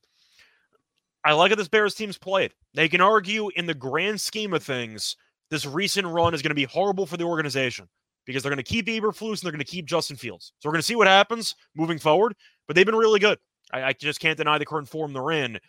I 1.23 1.33
like 1.33 1.51
how 1.51 1.55
this 1.55 1.67
Bears 1.67 1.93
team's 1.93 2.17
played. 2.17 2.53
They 2.73 2.89
can 2.89 3.01
argue, 3.01 3.49
in 3.55 3.65
the 3.65 3.73
grand 3.73 4.19
scheme 4.19 4.53
of 4.53 4.63
things, 4.63 5.15
this 5.49 5.65
recent 5.65 6.07
run 6.07 6.33
is 6.33 6.41
going 6.41 6.49
to 6.49 6.55
be 6.55 6.63
horrible 6.63 7.05
for 7.05 7.17
the 7.17 7.25
organization 7.25 7.87
because 8.25 8.41
they're 8.41 8.51
going 8.51 8.63
to 8.63 8.63
keep 8.63 8.87
Eberflus 8.87 9.29
and 9.29 9.41
they're 9.41 9.51
going 9.51 9.59
to 9.59 9.65
keep 9.65 9.85
Justin 9.85 10.15
Fields. 10.15 10.53
So 10.59 10.69
we're 10.69 10.73
going 10.73 10.81
to 10.81 10.87
see 10.87 10.95
what 10.95 11.07
happens 11.07 11.55
moving 11.75 11.99
forward. 11.99 12.35
But 12.67 12.75
they've 12.75 12.85
been 12.85 12.95
really 12.95 13.19
good. 13.19 13.37
I, 13.71 13.83
I 13.83 13.93
just 13.93 14.19
can't 14.19 14.37
deny 14.37 14.57
the 14.57 14.65
current 14.65 14.89
form 14.89 15.13
they're 15.13 15.31
in. 15.31 15.59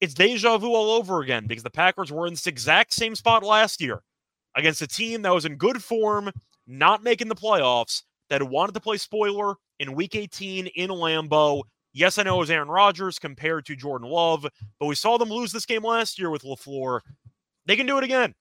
It's 0.00 0.14
deja 0.14 0.58
vu 0.58 0.74
all 0.74 0.90
over 0.90 1.22
again 1.22 1.46
because 1.46 1.62
the 1.62 1.70
Packers 1.70 2.12
were 2.12 2.26
in 2.26 2.34
this 2.34 2.46
exact 2.46 2.92
same 2.92 3.14
spot 3.14 3.42
last 3.42 3.80
year 3.80 4.02
against 4.56 4.82
a 4.82 4.86
team 4.86 5.22
that 5.22 5.32
was 5.32 5.44
in 5.44 5.56
good 5.56 5.82
form, 5.82 6.30
not 6.66 7.02
making 7.02 7.28
the 7.28 7.34
playoffs, 7.34 8.02
that 8.30 8.42
wanted 8.42 8.72
to 8.72 8.80
play 8.80 8.96
spoiler 8.96 9.54
in 9.78 9.94
week 9.94 10.14
18 10.14 10.66
in 10.66 10.90
Lambeau. 10.90 11.62
Yes, 11.94 12.18
I 12.18 12.24
know 12.24 12.36
it 12.36 12.40
was 12.40 12.50
Aaron 12.50 12.68
Rodgers 12.68 13.20
compared 13.20 13.64
to 13.66 13.76
Jordan 13.76 14.08
Love, 14.10 14.44
but 14.80 14.86
we 14.86 14.96
saw 14.96 15.16
them 15.16 15.30
lose 15.30 15.52
this 15.52 15.64
game 15.64 15.84
last 15.84 16.18
year 16.18 16.28
with 16.28 16.42
LaFleur. 16.42 17.00
They 17.66 17.76
can 17.76 17.86
do 17.86 17.98
it 17.98 18.04
again. 18.04 18.34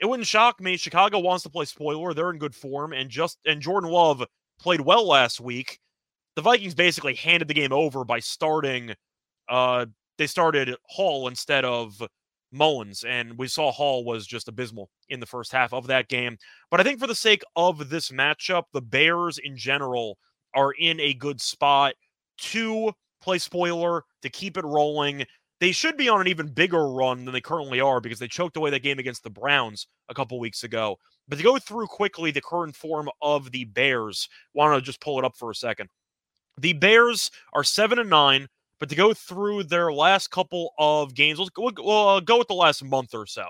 It 0.00 0.06
wouldn't 0.06 0.26
shock 0.26 0.60
me. 0.60 0.78
Chicago 0.78 1.18
wants 1.18 1.42
to 1.42 1.50
play 1.50 1.66
spoiler. 1.66 2.14
They're 2.14 2.30
in 2.30 2.38
good 2.38 2.54
form, 2.54 2.94
and 2.94 3.10
just 3.10 3.38
and 3.44 3.60
Jordan 3.60 3.90
Love 3.90 4.24
played 4.58 4.80
well 4.80 5.06
last 5.06 5.40
week. 5.40 5.78
The 6.36 6.42
Vikings 6.42 6.74
basically 6.74 7.14
handed 7.14 7.48
the 7.48 7.54
game 7.54 7.72
over 7.72 8.04
by 8.04 8.18
starting 8.18 8.94
uh 9.48 9.86
they 10.18 10.26
started 10.26 10.74
Hall 10.88 11.28
instead 11.28 11.66
of 11.66 12.02
Mullens, 12.52 13.04
and 13.04 13.36
we 13.36 13.48
saw 13.48 13.70
Hall 13.70 14.04
was 14.04 14.26
just 14.26 14.48
abysmal 14.48 14.88
in 15.10 15.20
the 15.20 15.26
first 15.26 15.52
half 15.52 15.74
of 15.74 15.86
that 15.88 16.08
game. 16.08 16.38
But 16.70 16.80
I 16.80 16.82
think 16.82 16.98
for 16.98 17.06
the 17.06 17.14
sake 17.14 17.42
of 17.56 17.90
this 17.90 18.10
matchup, 18.10 18.64
the 18.72 18.80
Bears 18.80 19.38
in 19.38 19.56
general 19.56 20.16
are 20.54 20.72
in 20.72 20.98
a 21.00 21.12
good 21.12 21.40
spot 21.42 21.94
to 22.38 22.92
play 23.20 23.38
spoiler, 23.38 24.04
to 24.22 24.28
keep 24.28 24.56
it 24.56 24.64
rolling. 24.64 25.24
They 25.60 25.72
should 25.72 25.96
be 25.96 26.08
on 26.08 26.20
an 26.20 26.28
even 26.28 26.48
bigger 26.48 26.88
run 26.88 27.24
than 27.24 27.32
they 27.32 27.40
currently 27.40 27.80
are 27.80 28.00
because 28.00 28.18
they 28.18 28.28
choked 28.28 28.56
away 28.56 28.70
that 28.70 28.82
game 28.82 28.98
against 28.98 29.22
the 29.22 29.30
Browns 29.30 29.86
a 30.08 30.14
couple 30.14 30.38
weeks 30.38 30.64
ago. 30.64 30.96
But 31.28 31.36
to 31.36 31.42
go 31.42 31.58
through 31.58 31.86
quickly 31.86 32.30
the 32.30 32.40
current 32.40 32.76
form 32.76 33.08
of 33.22 33.50
the 33.50 33.64
Bears, 33.64 34.28
want 34.54 34.76
to 34.76 34.84
just 34.84 35.00
pull 35.00 35.18
it 35.18 35.24
up 35.24 35.36
for 35.36 35.50
a 35.50 35.54
second. 35.54 35.88
The 36.58 36.72
Bears 36.72 37.30
are 37.52 37.64
7 37.64 37.98
and 37.98 38.10
9, 38.10 38.46
but 38.78 38.88
to 38.88 38.94
go 38.94 39.12
through 39.12 39.64
their 39.64 39.92
last 39.92 40.30
couple 40.30 40.72
of 40.78 41.14
games, 41.14 41.38
let's 41.38 41.50
we'll 41.56 41.90
uh, 41.90 42.20
go 42.20 42.38
with 42.38 42.48
the 42.48 42.54
last 42.54 42.84
month 42.84 43.14
or 43.14 43.26
so. 43.26 43.46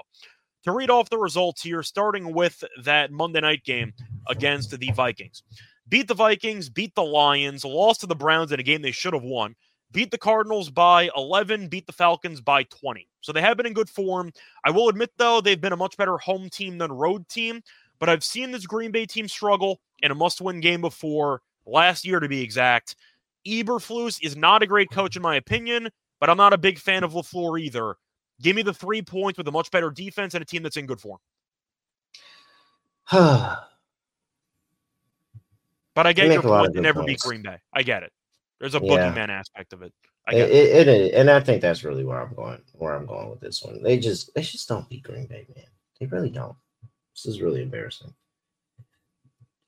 To 0.64 0.72
read 0.72 0.90
off 0.90 1.11
the 1.11 1.18
results 1.18 1.62
here, 1.62 1.83
starting 1.83 2.33
with 2.35 2.64
that 2.83 3.12
Monday 3.12 3.40
night 3.40 3.62
game 3.64 3.92
against 4.29 4.77
the 4.77 4.90
Vikings. 4.90 5.42
Beat 5.88 6.09
the 6.09 6.14
Vikings, 6.14 6.68
beat 6.68 6.94
the 6.96 7.05
Lions, 7.05 7.64
lost 7.64 8.01
to 8.01 8.07
the 8.07 8.16
Browns 8.16 8.51
in 8.51 8.59
a 8.59 8.64
game 8.64 8.83
they 8.83 8.90
should 8.90 9.14
have 9.14 9.22
won, 9.22 9.55
beat 9.92 10.11
the 10.11 10.18
Cardinals 10.18 10.68
by 10.68 11.11
11, 11.16 11.68
beat 11.68 11.87
the 11.87 11.92
Falcons 11.92 12.40
by 12.40 12.64
20. 12.64 13.09
So 13.20 13.33
they 13.33 13.40
have 13.40 13.57
been 13.57 13.66
in 13.66 13.72
good 13.72 13.88
form. 13.88 14.33
I 14.64 14.70
will 14.70 14.88
admit, 14.88 15.12
though, 15.16 15.40
they've 15.40 15.61
been 15.61 15.72
a 15.72 15.77
much 15.77 15.96
better 15.96 16.18
home 16.18 16.49
team 16.51 16.79
than 16.79 16.90
road 16.90 17.29
team, 17.29 17.62
but 18.01 18.09
I've 18.09 18.25
seen 18.25 18.51
this 18.51 18.66
Green 18.66 18.90
Bay 18.90 19.07
team 19.07 19.29
struggle 19.29 19.81
in 20.03 20.11
a 20.11 20.14
must 20.14 20.40
win 20.40 20.61
game 20.61 20.81
before, 20.81 21.42
last 21.66 22.05
year 22.05 22.18
to 22.18 22.29
be 22.29 22.42
exact. 22.42 22.96
Eberflus 23.46 24.18
is 24.22 24.37
not 24.37 24.64
a 24.64 24.66
great 24.66 24.90
coach, 24.90 25.14
in 25.14 25.22
my 25.22 25.37
opinion, 25.37 25.88
but 26.18 26.29
I'm 26.29 26.37
not 26.37 26.53
a 26.53 26.59
big 26.59 26.81
fan 26.81 27.05
of 27.05 27.12
LaFleur 27.12 27.61
either. 27.61 27.94
Give 28.42 28.57
me 28.57 28.62
the 28.62 28.75
three 28.75 29.03
points 29.03 29.38
with 29.38 29.46
a 29.46 29.53
much 29.53 29.70
better 29.70 29.90
defense 29.90 30.35
and 30.35 30.42
a 30.42 30.44
team 30.44 30.64
that's 30.64 30.77
in 30.77 30.87
good 30.87 31.01
form. 31.01 31.20
But 35.97 36.07
I 36.07 36.13
get 36.13 36.27
You 36.27 36.33
your 36.35 36.43
make 36.43 36.47
a 36.47 36.51
lot 36.51 36.67
of 36.67 36.75
point 36.75 36.77
to 36.77 36.83
never 36.83 37.01
beat 37.01 37.13
points. 37.15 37.23
Green 37.25 37.43
Bay. 37.43 37.59
I 37.73 37.83
get 37.83 38.03
it. 38.03 38.13
There's 38.61 38.75
a 38.75 38.81
Yeah. 38.81 39.13
boogeyman 39.13 39.31
aspect 39.31 39.73
of 39.73 39.81
it. 39.83 39.93
I 40.29 40.33
get 40.33 40.51
It, 40.51 40.87
it. 40.87 40.89
it, 40.89 41.15
and 41.15 41.31
I 41.31 41.41
think 41.41 41.63
that's 41.63 41.85
really 41.85 42.05
where 42.05 42.21
I'm 42.21 42.35
going. 42.35 42.61
Where 42.75 42.95
I'm 42.95 43.07
going 43.07 43.31
with 43.31 43.41
this 43.41 43.63
one, 43.63 43.83
they 43.83 43.99
just 43.99 44.33
they 44.35 44.43
just 44.43 44.69
don't 44.69 44.89
beat 44.91 45.05
Green 45.05 45.27
Bay, 45.27 45.47
man. 45.57 45.65
They 45.99 46.07
really 46.07 46.31
don't. 46.31 46.55
This 47.15 47.27
is 47.27 47.41
really 47.41 47.63
embarrassing. 47.63 48.15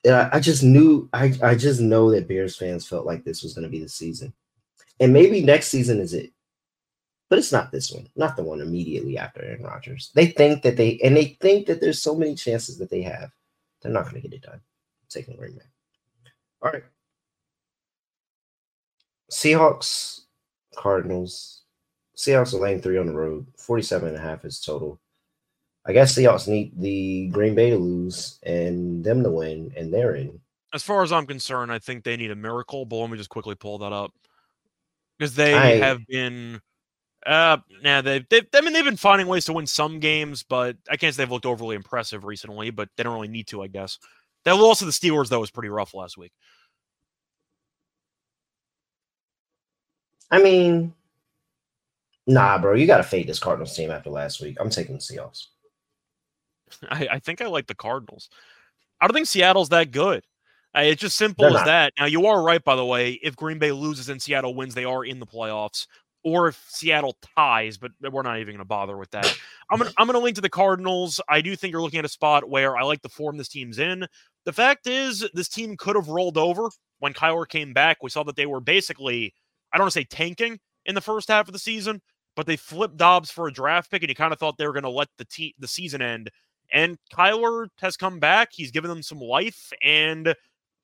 And 0.05 0.15
I, 0.15 0.29
I 0.33 0.39
just 0.39 0.63
knew, 0.63 1.09
I, 1.11 1.33
I 1.43 1.55
just 1.55 1.81
know 1.81 2.11
that 2.11 2.27
Bears 2.27 2.55
fans 2.55 2.87
felt 2.87 3.05
like 3.05 3.23
this 3.25 3.43
was 3.43 3.53
going 3.53 3.63
to 3.63 3.69
be 3.69 3.81
the 3.81 3.89
season, 3.89 4.31
and 4.99 5.11
maybe 5.11 5.41
next 5.41 5.67
season 5.69 5.99
is 5.99 6.13
it, 6.13 6.31
but 7.29 7.39
it's 7.39 7.51
not 7.51 7.71
this 7.71 7.91
one, 7.91 8.07
not 8.15 8.37
the 8.37 8.43
one 8.43 8.61
immediately 8.61 9.17
after 9.17 9.43
Aaron 9.43 9.63
Rodgers. 9.63 10.11
They 10.13 10.27
think 10.27 10.61
that 10.61 10.77
they, 10.77 10.99
and 11.03 11.17
they 11.17 11.37
think 11.41 11.67
that 11.67 11.81
there's 11.81 12.01
so 12.01 12.15
many 12.15 12.35
chances 12.35 12.77
that 12.77 12.89
they 12.89 13.01
have, 13.01 13.31
they're 13.81 13.91
not 13.91 14.03
going 14.03 14.21
to 14.21 14.27
get 14.29 14.35
it 14.37 14.43
done. 14.43 14.61
taking 15.09 15.35
Green 15.35 15.53
Bay. 15.57 15.65
All 16.61 16.71
right. 16.71 16.83
Seahawks, 19.31 20.21
Cardinals. 20.75 21.63
Seahawks 22.17 22.53
are 22.53 22.59
laying 22.59 22.81
three 22.81 22.97
on 22.97 23.05
the 23.05 23.13
road. 23.13 23.45
47 23.57 24.09
and 24.09 24.17
a 24.17 24.19
half 24.19 24.43
is 24.43 24.59
total. 24.59 24.99
I 25.85 25.93
guess 25.93 26.15
Seahawks 26.15 26.47
need 26.47 26.73
the 26.79 27.29
Green 27.29 27.55
Bay 27.55 27.69
to 27.69 27.77
lose 27.77 28.39
and 28.43 29.03
them 29.03 29.23
to 29.23 29.31
win, 29.31 29.71
and 29.77 29.93
they're 29.93 30.15
in. 30.15 30.39
As 30.73 30.83
far 30.83 31.01
as 31.01 31.11
I'm 31.11 31.25
concerned, 31.25 31.71
I 31.71 31.79
think 31.79 32.03
they 32.03 32.17
need 32.17 32.31
a 32.31 32.35
miracle, 32.35 32.85
but 32.85 32.97
let 32.97 33.09
me 33.09 33.17
just 33.17 33.29
quickly 33.29 33.55
pull 33.55 33.77
that 33.79 33.93
up. 33.93 34.11
Because 35.17 35.35
they 35.35 35.53
I- 35.55 35.85
have 35.85 36.05
been 36.07 36.61
uh 37.25 37.57
nah, 37.83 38.01
they've, 38.01 38.25
they've 38.29 38.45
I 38.53 38.61
mean 38.61 38.71
they've 38.71 38.85
been 38.85 38.95
finding 38.95 39.27
ways 39.27 39.45
to 39.45 39.53
win 39.53 39.67
some 39.67 39.99
games, 39.99 40.43
but 40.43 40.77
I 40.89 40.95
can't 40.95 41.13
say 41.13 41.23
they've 41.23 41.31
looked 41.31 41.45
overly 41.45 41.75
impressive 41.75 42.23
recently, 42.23 42.69
but 42.69 42.89
they 42.95 43.03
don't 43.03 43.13
really 43.13 43.27
need 43.27 43.47
to, 43.47 43.61
I 43.61 43.67
guess. 43.67 43.99
That 44.45 44.55
loss 44.55 44.79
to 44.79 44.85
the 44.85 44.91
Steelers, 44.91 45.29
though, 45.29 45.39
was 45.41 45.51
pretty 45.51 45.69
rough 45.69 45.93
last 45.93 46.17
week. 46.17 46.31
I 50.31 50.41
mean, 50.41 50.93
nah, 52.27 52.57
bro, 52.59 52.75
you 52.75 52.87
got 52.87 52.97
to 52.97 53.03
fade 53.03 53.27
this 53.27 53.39
Cardinals 53.39 53.75
team 53.75 53.91
after 53.91 54.09
last 54.09 54.41
week. 54.41 54.57
I'm 54.59 54.69
taking 54.69 54.95
the 54.95 55.01
Seahawks. 55.01 55.47
I, 56.89 57.07
I 57.13 57.19
think 57.19 57.41
I 57.41 57.47
like 57.47 57.67
the 57.67 57.75
Cardinals. 57.75 58.29
I 59.01 59.07
don't 59.07 59.13
think 59.13 59.27
Seattle's 59.27 59.69
that 59.69 59.91
good. 59.91 60.23
Uh, 60.75 60.81
it's 60.81 61.01
just 61.01 61.17
simple 61.17 61.43
They're 61.43 61.49
as 61.51 61.61
not. 61.61 61.65
that. 61.65 61.93
Now 61.97 62.05
you 62.05 62.27
are 62.27 62.43
right, 62.43 62.63
by 62.63 62.75
the 62.75 62.85
way. 62.85 63.13
If 63.23 63.35
Green 63.35 63.57
Bay 63.57 63.71
loses 63.71 64.09
and 64.09 64.21
Seattle 64.21 64.53
wins, 64.53 64.75
they 64.75 64.85
are 64.85 65.03
in 65.03 65.19
the 65.19 65.25
playoffs. 65.25 65.87
Or 66.23 66.49
if 66.49 66.61
Seattle 66.67 67.15
ties, 67.37 67.77
but 67.77 67.91
we're 68.11 68.23
not 68.23 68.39
even 68.39 68.53
going 68.53 68.57
to 68.57 68.65
bother 68.65 68.97
with 68.97 69.09
that. 69.11 69.33
I'm 69.71 69.77
gonna 69.77 69.91
I'm 69.97 70.05
gonna 70.05 70.19
link 70.19 70.35
to 70.35 70.41
the 70.41 70.49
Cardinals. 70.49 71.21
I 71.29 71.39
do 71.39 71.55
think 71.55 71.71
you're 71.71 71.81
looking 71.81 71.99
at 71.99 72.05
a 72.05 72.09
spot 72.09 72.49
where 72.49 72.75
I 72.75 72.83
like 72.83 73.01
the 73.01 73.09
form 73.09 73.37
this 73.37 73.47
team's 73.47 73.79
in. 73.79 74.05
The 74.45 74.51
fact 74.51 74.87
is, 74.87 75.25
this 75.33 75.47
team 75.47 75.77
could 75.77 75.95
have 75.95 76.09
rolled 76.09 76.37
over 76.37 76.69
when 76.99 77.13
Kyler 77.13 77.47
came 77.47 77.73
back. 77.73 78.03
We 78.03 78.09
saw 78.09 78.23
that 78.23 78.35
they 78.35 78.45
were 78.45 78.59
basically, 78.59 79.33
I 79.71 79.77
don't 79.77 79.85
want 79.85 79.93
to 79.93 79.99
say 79.99 80.05
tanking 80.05 80.59
in 80.85 80.95
the 80.95 81.01
first 81.01 81.29
half 81.29 81.47
of 81.47 81.53
the 81.53 81.59
season, 81.59 82.01
but 82.35 82.45
they 82.45 82.57
flipped 82.57 82.97
Dobbs 82.97 83.31
for 83.31 83.47
a 83.47 83.53
draft 83.53 83.91
pick, 83.91 84.01
and 84.01 84.09
you 84.09 84.15
kind 84.15 84.33
of 84.33 84.39
thought 84.39 84.57
they 84.57 84.67
were 84.67 84.73
going 84.73 84.83
to 84.83 84.89
let 84.89 85.07
the 85.17 85.25
te- 85.25 85.55
the 85.59 85.67
season 85.67 86.01
end. 86.01 86.29
And 86.73 86.97
Kyler 87.13 87.67
has 87.79 87.95
come 87.97 88.19
back. 88.19 88.49
He's 88.51 88.71
given 88.71 88.89
them 88.89 89.03
some 89.03 89.19
life, 89.19 89.71
and 89.83 90.35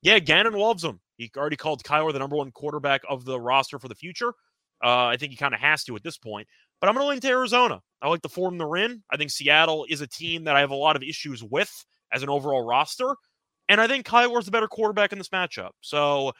yeah, 0.01 0.19
Gannon 0.19 0.53
loves 0.53 0.83
him. 0.83 0.99
He 1.17 1.31
already 1.35 1.55
called 1.55 1.83
Kyler 1.83 2.13
the 2.13 2.19
number 2.19 2.35
one 2.35 2.51
quarterback 2.51 3.01
of 3.09 3.25
the 3.25 3.39
roster 3.39 3.79
for 3.79 3.87
the 3.87 3.95
future. 3.95 4.33
Uh, 4.83 5.05
I 5.05 5.17
think 5.17 5.31
he 5.31 5.37
kind 5.37 5.53
of 5.53 5.59
has 5.59 5.83
to 5.85 5.95
at 5.95 6.03
this 6.03 6.17
point. 6.17 6.47
But 6.79 6.89
I'm 6.89 6.95
going 6.95 7.05
to 7.05 7.09
lean 7.09 7.21
to 7.21 7.29
Arizona. 7.29 7.81
I 8.01 8.09
like 8.09 8.21
the 8.21 8.29
form 8.29 8.57
they're 8.57 8.75
in. 8.75 9.01
I 9.09 9.17
think 9.17 9.31
Seattle 9.31 9.85
is 9.89 10.01
a 10.01 10.07
team 10.07 10.43
that 10.43 10.55
I 10.55 10.59
have 10.59 10.71
a 10.71 10.75
lot 10.75 10.95
of 10.95 11.03
issues 11.03 11.43
with 11.43 11.71
as 12.11 12.21
an 12.21 12.29
overall 12.29 12.65
roster. 12.65 13.15
And 13.69 13.81
I 13.81 13.87
think 13.87 14.05
Kyler's 14.05 14.45
the 14.45 14.51
better 14.51 14.67
quarterback 14.67 15.11
in 15.11 15.17
this 15.17 15.29
matchup. 15.29 15.71
So 15.81 16.31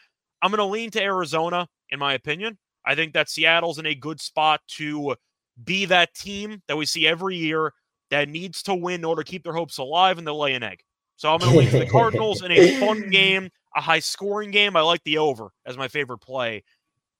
I'm 0.42 0.52
going 0.52 0.60
to 0.60 0.66
lean 0.66 0.92
to 0.92 1.02
Arizona, 1.02 1.68
in 1.90 2.00
my 2.00 2.14
opinion. 2.14 2.58
I 2.86 2.94
think 2.96 3.14
that 3.14 3.30
Seattle's 3.30 3.80
in 3.80 3.86
a 3.88 3.96
good 3.96 4.22
spot 4.22 4.62
to 4.78 5.16
be 5.64 5.86
that 5.86 6.14
team 6.14 6.62
that 6.68 6.78
we 6.78 6.86
see 6.86 7.08
every 7.08 7.38
year 7.38 7.74
that 8.12 8.30
needs 8.30 8.62
to 8.64 8.76
win 8.76 9.02
in 9.02 9.06
order 9.06 9.24
to 9.24 9.30
keep 9.30 9.44
their 9.44 9.54
hopes 9.54 9.78
alive 9.78 10.18
and 10.18 10.28
they'll 10.28 10.40
lay 10.40 10.54
an 10.54 10.64
egg. 10.64 10.82
So 11.16 11.34
I'm 11.34 11.40
going 11.40 11.52
to 11.54 11.58
lean 11.58 11.70
to 11.72 11.80
the 11.80 11.86
Cardinals 11.90 12.44
in 12.44 12.52
a 12.52 12.80
fun 12.80 13.10
game, 13.10 13.50
a 13.76 13.82
high 13.82 14.00
scoring 14.00 14.52
game. 14.52 14.76
I 14.76 14.82
like 14.82 15.04
the 15.04 15.18
over 15.18 15.50
as 15.66 15.78
my 15.78 15.88
favorite 15.88 16.20
play. 16.20 16.64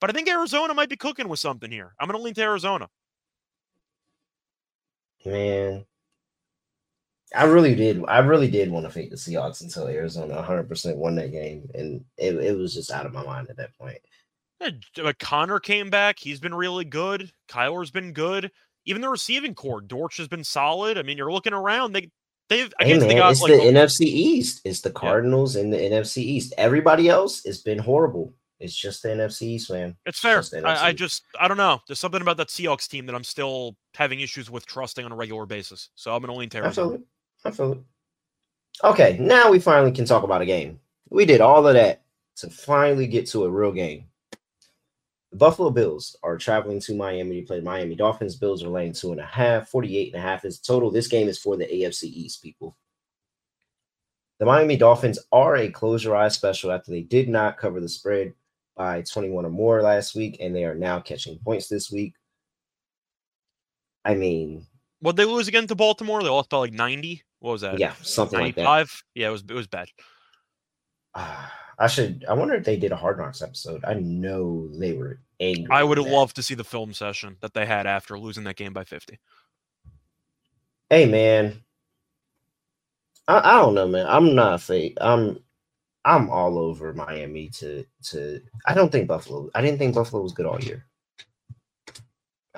But 0.02 0.10
I 0.10 0.14
think 0.14 0.30
Arizona 0.30 0.74
might 0.74 0.90
be 0.90 0.98
cooking 0.98 1.30
with 1.30 1.40
something 1.40 1.72
here. 1.72 1.94
I'm 2.00 2.08
going 2.08 2.20
to 2.20 2.24
lean 2.24 2.34
to 2.36 2.42
Arizona. 2.42 2.90
Man, 5.26 5.86
I 7.36 7.46
really 7.46 7.76
did. 7.76 8.04
I 8.08 8.20
really 8.20 8.50
did 8.50 8.70
want 8.70 8.86
to 8.86 8.92
fade 8.92 9.12
the 9.12 9.16
Seahawks 9.16 9.62
until 9.62 9.88
Arizona 9.88 10.46
100% 10.48 10.96
won 10.96 11.16
that 11.16 11.32
game, 11.32 11.68
and 11.74 12.04
it, 12.18 12.36
it 12.36 12.58
was 12.58 12.74
just 12.74 12.92
out 12.92 13.06
of 13.06 13.14
my 13.14 13.24
mind 13.24 13.50
at 13.50 13.58
that 13.58 13.76
point. 13.78 13.98
Yeah, 14.62 14.70
but 14.96 15.20
Conner 15.20 15.60
came 15.60 15.90
back. 15.90 16.20
He's 16.20 16.40
been 16.40 16.54
really 16.54 16.86
good. 16.86 17.32
Kyler's 17.50 17.92
been 17.92 18.14
good. 18.14 18.52
Even 18.86 19.02
the 19.02 19.10
receiving 19.10 19.56
corps, 19.56 19.82
Dortch 19.82 20.18
has 20.18 20.28
been 20.28 20.44
solid. 20.44 20.98
I 20.98 21.02
mean, 21.02 21.18
you're 21.18 21.32
looking 21.32 21.54
around. 21.54 21.94
They 21.94 22.10
they've 22.50 22.72
I 22.80 22.86
Hey 22.86 22.94
guess 22.94 23.00
man, 23.00 23.10
they 23.10 23.16
got 23.16 23.32
it's 23.32 23.42
like 23.42 23.52
the 23.54 23.58
NFC 23.60 24.02
East. 24.02 24.62
It's 24.64 24.82
the 24.82 24.92
Cardinals 24.92 25.56
and 25.56 25.74
the 25.74 25.78
NFC 25.78 26.18
East. 26.18 26.54
Everybody 26.58 27.10
else 27.10 27.44
has 27.46 27.62
been 27.62 27.80
horrible. 27.80 28.34
It's 28.60 28.76
just 28.76 29.04
the 29.04 29.10
NFC 29.10 29.42
East, 29.44 29.70
man. 29.70 29.98
it's 30.06 30.20
fair. 30.20 30.38
just 30.38 30.54
I, 30.54 30.88
I 30.88 30.94
just 30.94 31.24
I 31.40 31.48
don't 31.48 31.58
know. 31.58 31.82
There's 31.88 32.00
something 32.00 32.22
about 32.22 32.38
that 32.38 32.48
Seahawks 32.48 32.88
team 32.88 33.06
that 33.06 33.16
I'm 33.16 33.24
still 33.24 33.76
having 33.94 34.22
issues 34.22 34.50
with 34.50 34.66
trusting 34.66 35.04
on 35.04 35.12
a 35.12 35.16
regular 35.16 35.46
basis. 35.46 35.90
So 35.96 36.16
I'm 36.16 36.24
an 36.24 36.30
only 36.30 36.42
lean 36.44 36.50
to 36.52 36.60
I 36.60 36.62
feel 36.62 36.66
Arizona. 36.92 36.94
it. 36.96 37.02
I 37.44 37.52
feel 37.52 37.72
it. 37.74 37.80
Okay, 38.84 39.18
now 39.20 39.52
we 39.52 39.60
finally 39.60 39.92
can 39.92 40.06
talk 40.06 40.24
about 40.24 40.42
a 40.42 40.46
game. 40.46 40.80
We 41.10 41.26
did 41.26 41.42
all 41.42 41.68
of 41.68 41.74
that 41.74 42.04
to 42.38 42.50
finally 42.50 43.08
get 43.08 43.28
to 43.28 43.44
a 43.46 43.50
real 43.50 43.72
game. 43.72 44.06
The 45.32 45.38
Buffalo 45.38 45.70
Bills 45.70 46.16
are 46.24 46.38
traveling 46.38 46.80
to 46.82 46.96
Miami 46.96 47.42
to 47.42 47.48
play 47.48 47.60
the 47.60 47.66
Miami 47.66 47.96
Dolphins. 47.96 48.38
Bills 48.38 48.64
are 48.64 48.70
laying 48.70 48.94
two 48.94 49.12
and 49.12 49.20
a 49.20 49.26
half. 49.26 49.68
48 49.70 50.14
and 50.14 50.24
a 50.24 50.26
half 50.26 50.46
is 50.46 50.60
total. 50.60 50.92
This 50.92 51.08
game 51.08 51.28
is 51.28 51.38
for 51.40 51.58
the 51.58 51.66
AFC 51.66 52.04
East 52.06 52.42
people. 52.42 52.78
The 54.40 54.46
Miami 54.46 54.76
Dolphins 54.78 55.20
are 55.32 55.56
a 55.58 55.70
close 55.70 56.04
your 56.04 56.16
eyes 56.16 56.36
special 56.36 56.72
after 56.72 56.92
they 56.92 57.02
did 57.02 57.28
not 57.30 57.58
cover 57.58 57.80
the 57.80 57.90
spread 57.90 58.34
by 58.76 59.02
21 59.02 59.46
or 59.46 59.50
more 59.50 59.82
last 59.82 60.16
week, 60.16 60.38
and 60.40 60.56
they 60.56 60.66
are 60.66 60.76
now 60.76 61.00
catching 61.00 61.40
points 61.40 61.68
this 61.68 61.92
week. 61.92 62.14
I 64.04 64.14
mean, 64.16 64.66
What 65.00 65.16
they 65.16 65.26
lose 65.26 65.48
again 65.48 65.68
to 65.68 65.76
Baltimore? 65.76 66.22
They 66.22 66.30
lost 66.30 66.50
by 66.50 66.58
like 66.58 66.74
90. 66.74 67.24
What 67.40 67.52
was 67.52 67.62
that? 67.62 67.80
yeah, 67.80 67.94
something 68.02 68.40
like 68.40 68.56
that. 68.56 68.88
Yeah, 69.14 69.28
it 69.28 69.32
was 69.32 69.44
it 69.48 69.54
was 69.54 69.68
bad. 69.68 69.88
Ah, 71.16 71.54
I 71.80 71.88
should. 71.88 72.26
I 72.28 72.34
wonder 72.34 72.56
if 72.56 72.64
they 72.66 72.78
did 72.78 72.92
a 72.92 72.96
Hard 72.96 73.18
Knocks 73.18 73.42
episode. 73.42 73.84
I 73.86 73.94
know 73.96 74.68
they 74.80 74.94
were 74.94 75.20
angry. 75.40 75.68
I 75.72 75.84
would 75.84 75.98
have 75.98 76.08
loved 76.08 76.36
to 76.38 76.44
see 76.44 76.56
the 76.56 76.64
film 76.64 76.94
session 76.94 77.38
that 77.42 77.54
they 77.54 77.66
had 77.66 77.86
after 77.88 78.18
losing 78.18 78.44
that 78.46 78.56
game 78.56 78.74
by 78.74 78.84
50. 78.84 79.20
Hey 80.90 81.06
man, 81.06 81.64
I, 83.28 83.40
I 83.40 83.62
don't 83.62 83.76
know, 83.76 83.88
man. 83.88 84.06
I'm 84.08 84.36
not 84.36 84.62
fake. 84.62 84.98
I'm 85.02 85.40
I'm 86.06 86.30
all 86.30 86.58
over 86.60 86.94
Miami 86.94 87.50
to 87.50 87.84
to. 88.06 88.40
I 88.66 88.74
don't 88.74 88.92
think 88.92 89.08
Buffalo. 89.08 89.50
I 89.56 89.62
didn't 89.62 89.80
think 89.80 89.96
Buffalo 89.96 90.22
was 90.22 90.34
good 90.34 90.46
all 90.46 90.62
year. 90.62 90.86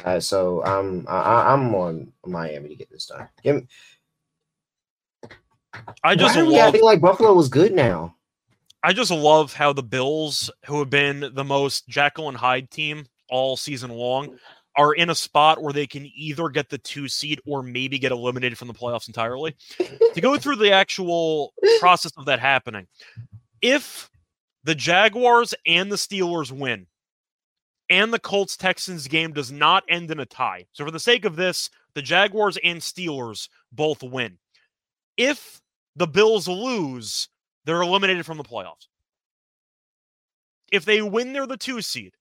Uh, 0.04 0.20
so 0.20 0.64
I'm 0.64 1.06
I, 1.08 1.18
I- 1.18 1.54
I'm 1.54 1.74
on 1.74 2.12
Miami 2.26 2.70
to 2.70 2.76
get 2.76 2.92
this 2.92 3.08
done. 3.08 3.28
Me, 3.46 3.66
I 6.04 6.16
just 6.16 6.36
why 6.36 6.42
are 6.42 6.46
we 6.46 6.60
acting 6.60 6.84
like 6.84 7.02
Buffalo 7.02 7.34
was 7.34 7.50
good 7.50 7.74
now? 7.74 8.16
I 8.84 8.94
just 8.94 9.12
love 9.12 9.54
how 9.54 9.74
the 9.74 9.84
Bills, 9.84 10.52
who 10.66 10.80
have 10.80 10.90
been 10.90 11.32
the 11.34 11.44
most 11.44 11.88
Jekyll 11.88 12.30
and 12.30 12.38
Hyde 12.38 12.70
team 12.70 13.06
all 13.30 13.58
season 13.58 13.90
long, 13.92 14.38
are 14.78 14.94
in 14.94 15.10
a 15.10 15.16
spot 15.16 15.62
where 15.62 15.74
they 15.74 15.88
can 15.88 16.10
either 16.16 16.48
get 16.50 16.70
the 16.70 16.78
two 16.78 17.08
seed 17.08 17.42
or 17.46 17.64
maybe 17.64 17.98
get 17.98 18.12
eliminated 18.12 18.58
from 18.58 18.68
the 18.68 18.74
playoffs 18.74 19.08
entirely. 19.08 19.56
to 20.14 20.22
go 20.22 20.38
through 20.38 20.58
the 20.58 20.72
actual 20.72 21.54
process 21.80 22.12
of 22.18 22.26
that 22.26 22.40
happening, 22.40 22.86
if 23.62 24.10
the 24.64 24.76
Jaguars 24.76 25.54
and 25.66 25.92
the 25.92 25.96
Steelers 25.96 26.52
win, 26.52 26.88
and 27.90 28.14
the 28.14 28.20
Colts 28.20 28.58
Texans 28.58 29.08
game 29.08 29.32
does 29.32 29.52
not 29.52 29.84
end 29.88 30.12
in 30.12 30.20
a 30.20 30.26
tie. 30.26 30.66
So, 30.74 30.84
for 30.84 30.92
the 30.92 31.00
sake 31.00 31.26
of 31.26 31.36
this, 31.36 31.70
the 31.96 32.02
Jaguars 32.02 32.58
and 32.64 32.80
Steelers 32.80 33.48
both 33.72 34.04
win. 34.04 34.38
If 35.16 35.62
the 35.96 36.08
Bills 36.08 36.48
lose, 36.48 37.30
they're 37.66 37.82
eliminated 37.82 38.26
from 38.26 38.38
the 38.38 38.44
playoffs. 38.44 38.88
If 40.72 40.86
they 40.86 41.02
win, 41.02 41.34
they're 41.34 41.48
the 41.48 41.58
two 41.58 41.82
seed, 41.82 42.14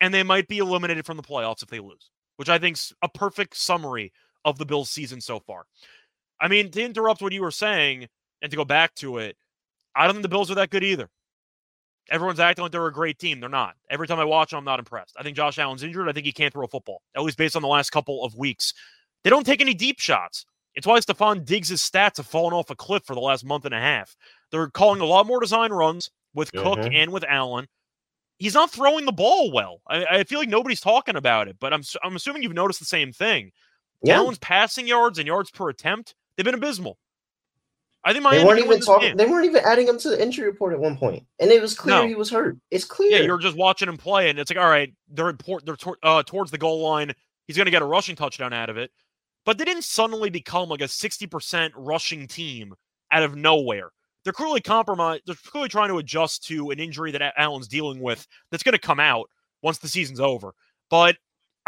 and 0.00 0.12
they 0.12 0.22
might 0.22 0.48
be 0.48 0.58
eliminated 0.58 1.06
from 1.06 1.16
the 1.16 1.22
playoffs 1.22 1.62
if 1.62 1.70
they 1.70 1.80
lose, 1.80 2.10
which 2.36 2.48
I 2.48 2.58
think's 2.58 2.92
a 3.02 3.08
perfect 3.08 3.56
summary 3.56 4.12
of 4.44 4.58
the 4.58 4.66
Bills' 4.66 4.90
season 4.90 5.20
so 5.20 5.40
far. 5.40 5.64
I 6.40 6.48
mean, 6.48 6.70
to 6.70 6.82
interrupt 6.82 7.22
what 7.22 7.32
you 7.32 7.42
were 7.42 7.50
saying 7.50 8.08
and 8.42 8.50
to 8.50 8.56
go 8.56 8.64
back 8.64 8.94
to 8.96 9.18
it, 9.18 9.36
I 9.94 10.04
don't 10.06 10.14
think 10.14 10.22
the 10.22 10.28
Bills 10.28 10.50
are 10.50 10.54
that 10.56 10.70
good 10.70 10.84
either. 10.84 11.08
Everyone's 12.10 12.40
acting 12.40 12.62
like 12.62 12.72
they're 12.72 12.86
a 12.86 12.92
great 12.92 13.18
team. 13.18 13.38
They're 13.40 13.48
not. 13.48 13.76
Every 13.88 14.08
time 14.08 14.18
I 14.18 14.24
watch 14.24 14.50
them, 14.50 14.58
I'm 14.58 14.64
not 14.64 14.78
impressed. 14.80 15.14
I 15.18 15.22
think 15.22 15.36
Josh 15.36 15.58
Allen's 15.58 15.82
injured. 15.82 16.08
I 16.08 16.12
think 16.12 16.26
he 16.26 16.32
can't 16.32 16.52
throw 16.52 16.64
a 16.64 16.68
football, 16.68 17.02
at 17.14 17.22
least 17.22 17.38
based 17.38 17.54
on 17.56 17.62
the 17.62 17.68
last 17.68 17.90
couple 17.90 18.24
of 18.24 18.34
weeks. 18.34 18.74
They 19.22 19.30
don't 19.30 19.44
take 19.46 19.60
any 19.60 19.74
deep 19.74 20.00
shots. 20.00 20.44
It's 20.74 20.86
why 20.86 20.98
Stefon 21.00 21.44
Diggs' 21.44 21.70
stats 21.70 22.16
have 22.16 22.26
fallen 22.26 22.52
off 22.54 22.70
a 22.70 22.76
cliff 22.76 23.04
for 23.04 23.14
the 23.14 23.20
last 23.20 23.44
month 23.44 23.64
and 23.64 23.74
a 23.74 23.80
half. 23.80 24.16
They're 24.50 24.68
calling 24.70 25.00
a 25.00 25.04
lot 25.04 25.26
more 25.26 25.40
design 25.40 25.72
runs 25.72 26.10
with 26.34 26.52
Cook 26.52 26.78
Mhm. 26.78 26.94
and 26.94 27.12
with 27.12 27.24
Allen. 27.28 27.66
He's 28.38 28.54
not 28.54 28.70
throwing 28.70 29.04
the 29.04 29.12
ball 29.12 29.52
well. 29.52 29.80
I, 29.86 30.04
I 30.06 30.24
feel 30.24 30.38
like 30.38 30.48
nobody's 30.48 30.80
talking 30.80 31.16
about 31.16 31.48
it, 31.48 31.56
but 31.60 31.72
I'm 31.74 31.82
I'm 32.02 32.16
assuming 32.16 32.42
you've 32.42 32.54
noticed 32.54 32.78
the 32.80 32.86
same 32.86 33.12
thing. 33.12 33.52
Yeah, 34.02 34.16
Allen's 34.16 34.38
passing 34.38 34.86
yards 34.88 35.18
and 35.18 35.26
yards 35.26 35.50
per 35.50 35.68
attempt 35.68 36.14
they've 36.36 36.44
been 36.44 36.54
abysmal. 36.54 36.96
I 38.02 38.12
think 38.12 38.24
they 38.30 38.44
weren't 38.44 38.60
even 38.60 38.80
talking. 38.80 39.16
They 39.16 39.26
weren't 39.26 39.44
even 39.44 39.62
adding 39.64 39.86
him 39.86 39.98
to 39.98 40.08
the 40.10 40.22
injury 40.22 40.46
report 40.46 40.72
at 40.72 40.80
one 40.80 40.96
point, 40.96 41.24
and 41.38 41.50
it 41.50 41.60
was 41.60 41.74
clear 41.76 41.96
No. 41.96 42.06
he 42.06 42.14
was 42.14 42.30
hurt. 42.30 42.56
It's 42.70 42.84
clear. 42.84 43.10
Yeah, 43.10 43.18
you're 43.18 43.38
just 43.38 43.56
watching 43.56 43.88
him 43.88 43.98
play, 43.98 44.30
and 44.30 44.38
it's 44.38 44.50
like, 44.50 44.58
all 44.58 44.70
right, 44.70 44.92
they're 45.08 45.32
port, 45.34 45.66
they're 45.66 45.76
tor- 45.76 45.98
uh, 46.02 46.22
towards 46.22 46.50
the 46.50 46.58
goal 46.58 46.80
line. 46.80 47.12
He's 47.46 47.56
going 47.56 47.66
to 47.66 47.70
get 47.70 47.82
a 47.82 47.86
rushing 47.86 48.16
touchdown 48.16 48.52
out 48.52 48.70
of 48.70 48.78
it, 48.78 48.90
but 49.44 49.58
they 49.58 49.64
didn't 49.64 49.84
suddenly 49.84 50.30
become 50.30 50.68
like 50.68 50.80
a 50.80 50.88
sixty 50.88 51.26
percent 51.26 51.74
rushing 51.76 52.26
team 52.26 52.74
out 53.12 53.22
of 53.22 53.36
nowhere. 53.36 53.90
They're 54.24 54.32
clearly 54.32 54.60
compromised. 54.60 55.22
They're 55.26 55.34
clearly 55.34 55.68
trying 55.68 55.88
to 55.88 55.98
adjust 55.98 56.44
to 56.46 56.70
an 56.70 56.78
injury 56.78 57.10
that 57.12 57.34
Allen's 57.36 57.68
dealing 57.68 58.00
with. 58.00 58.26
That's 58.50 58.62
going 58.62 58.74
to 58.74 58.78
come 58.78 59.00
out 59.00 59.28
once 59.62 59.78
the 59.78 59.88
season's 59.88 60.20
over. 60.20 60.52
But 60.90 61.16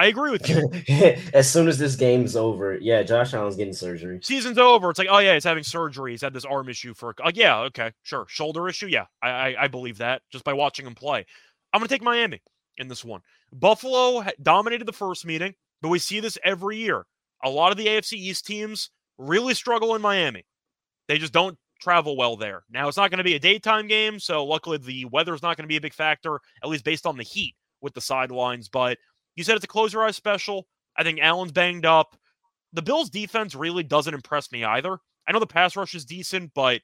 I 0.02 0.06
agree 0.06 0.32
with 0.32 0.48
you. 0.48 0.68
as 1.32 1.48
soon 1.48 1.68
as 1.68 1.78
this 1.78 1.94
game's 1.94 2.34
over, 2.34 2.76
yeah, 2.76 3.04
Josh 3.04 3.34
Allen's 3.34 3.54
getting 3.54 3.72
surgery. 3.72 4.18
Season's 4.20 4.58
over. 4.58 4.90
It's 4.90 4.98
like, 4.98 5.06
oh 5.08 5.18
yeah, 5.18 5.34
he's 5.34 5.44
having 5.44 5.62
surgery. 5.62 6.10
He's 6.10 6.22
had 6.22 6.34
this 6.34 6.44
arm 6.44 6.68
issue 6.68 6.92
for. 6.92 7.14
Like, 7.24 7.36
yeah, 7.36 7.60
okay, 7.60 7.92
sure. 8.02 8.26
Shoulder 8.28 8.68
issue. 8.68 8.88
Yeah, 8.88 9.04
I, 9.22 9.30
I 9.30 9.54
I 9.60 9.68
believe 9.68 9.98
that 9.98 10.22
just 10.32 10.42
by 10.42 10.54
watching 10.54 10.88
him 10.88 10.96
play. 10.96 11.24
I'm 11.72 11.78
gonna 11.78 11.86
take 11.86 12.02
Miami 12.02 12.42
in 12.78 12.88
this 12.88 13.04
one. 13.04 13.20
Buffalo 13.52 14.24
dominated 14.42 14.86
the 14.86 14.92
first 14.92 15.24
meeting, 15.24 15.54
but 15.80 15.88
we 15.88 16.00
see 16.00 16.18
this 16.18 16.36
every 16.42 16.78
year. 16.78 17.06
A 17.44 17.48
lot 17.48 17.70
of 17.70 17.78
the 17.78 17.86
AFC 17.86 18.14
East 18.14 18.44
teams 18.44 18.90
really 19.18 19.54
struggle 19.54 19.94
in 19.94 20.02
Miami. 20.02 20.44
They 21.06 21.18
just 21.18 21.32
don't 21.32 21.56
travel 21.80 22.16
well 22.16 22.36
there. 22.36 22.64
Now 22.68 22.88
it's 22.88 22.96
not 22.96 23.12
going 23.12 23.18
to 23.18 23.24
be 23.24 23.36
a 23.36 23.38
daytime 23.40 23.86
game, 23.86 24.18
so 24.18 24.44
luckily 24.44 24.78
the 24.78 25.04
weather's 25.04 25.42
not 25.42 25.56
going 25.56 25.64
to 25.64 25.72
be 25.72 25.76
a 25.76 25.80
big 25.80 25.94
factor, 25.94 26.40
at 26.60 26.68
least 26.68 26.84
based 26.84 27.06
on 27.06 27.16
the 27.16 27.22
heat 27.22 27.54
with 27.80 27.94
the 27.94 28.00
sidelines. 28.00 28.68
But 28.68 28.98
you 29.36 29.44
said 29.44 29.56
it's 29.56 29.64
a 29.64 29.68
close 29.68 29.92
your 29.92 30.04
eyes 30.04 30.16
special. 30.16 30.66
I 30.96 31.02
think 31.02 31.20
Allen's 31.20 31.52
banged 31.52 31.86
up. 31.86 32.16
The 32.72 32.82
Bills' 32.82 33.10
defense 33.10 33.54
really 33.54 33.82
doesn't 33.82 34.14
impress 34.14 34.50
me 34.52 34.64
either. 34.64 34.98
I 35.26 35.32
know 35.32 35.38
the 35.38 35.46
pass 35.46 35.76
rush 35.76 35.94
is 35.94 36.04
decent, 36.04 36.52
but 36.54 36.80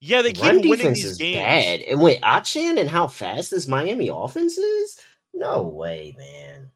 yeah, 0.00 0.22
they 0.22 0.32
keep 0.32 0.44
Run 0.44 0.56
winning 0.56 0.76
defense 0.78 0.98
these 0.98 1.04
is 1.12 1.18
games. 1.18 1.38
bad, 1.38 1.80
and 1.82 2.00
with 2.00 2.20
Achane 2.20 2.78
and 2.78 2.88
how 2.88 3.06
fast 3.06 3.50
this 3.50 3.66
Miami 3.66 4.08
offense 4.08 4.58
is, 4.58 4.98
no 5.34 5.62
way, 5.62 6.14
man. 6.18 6.70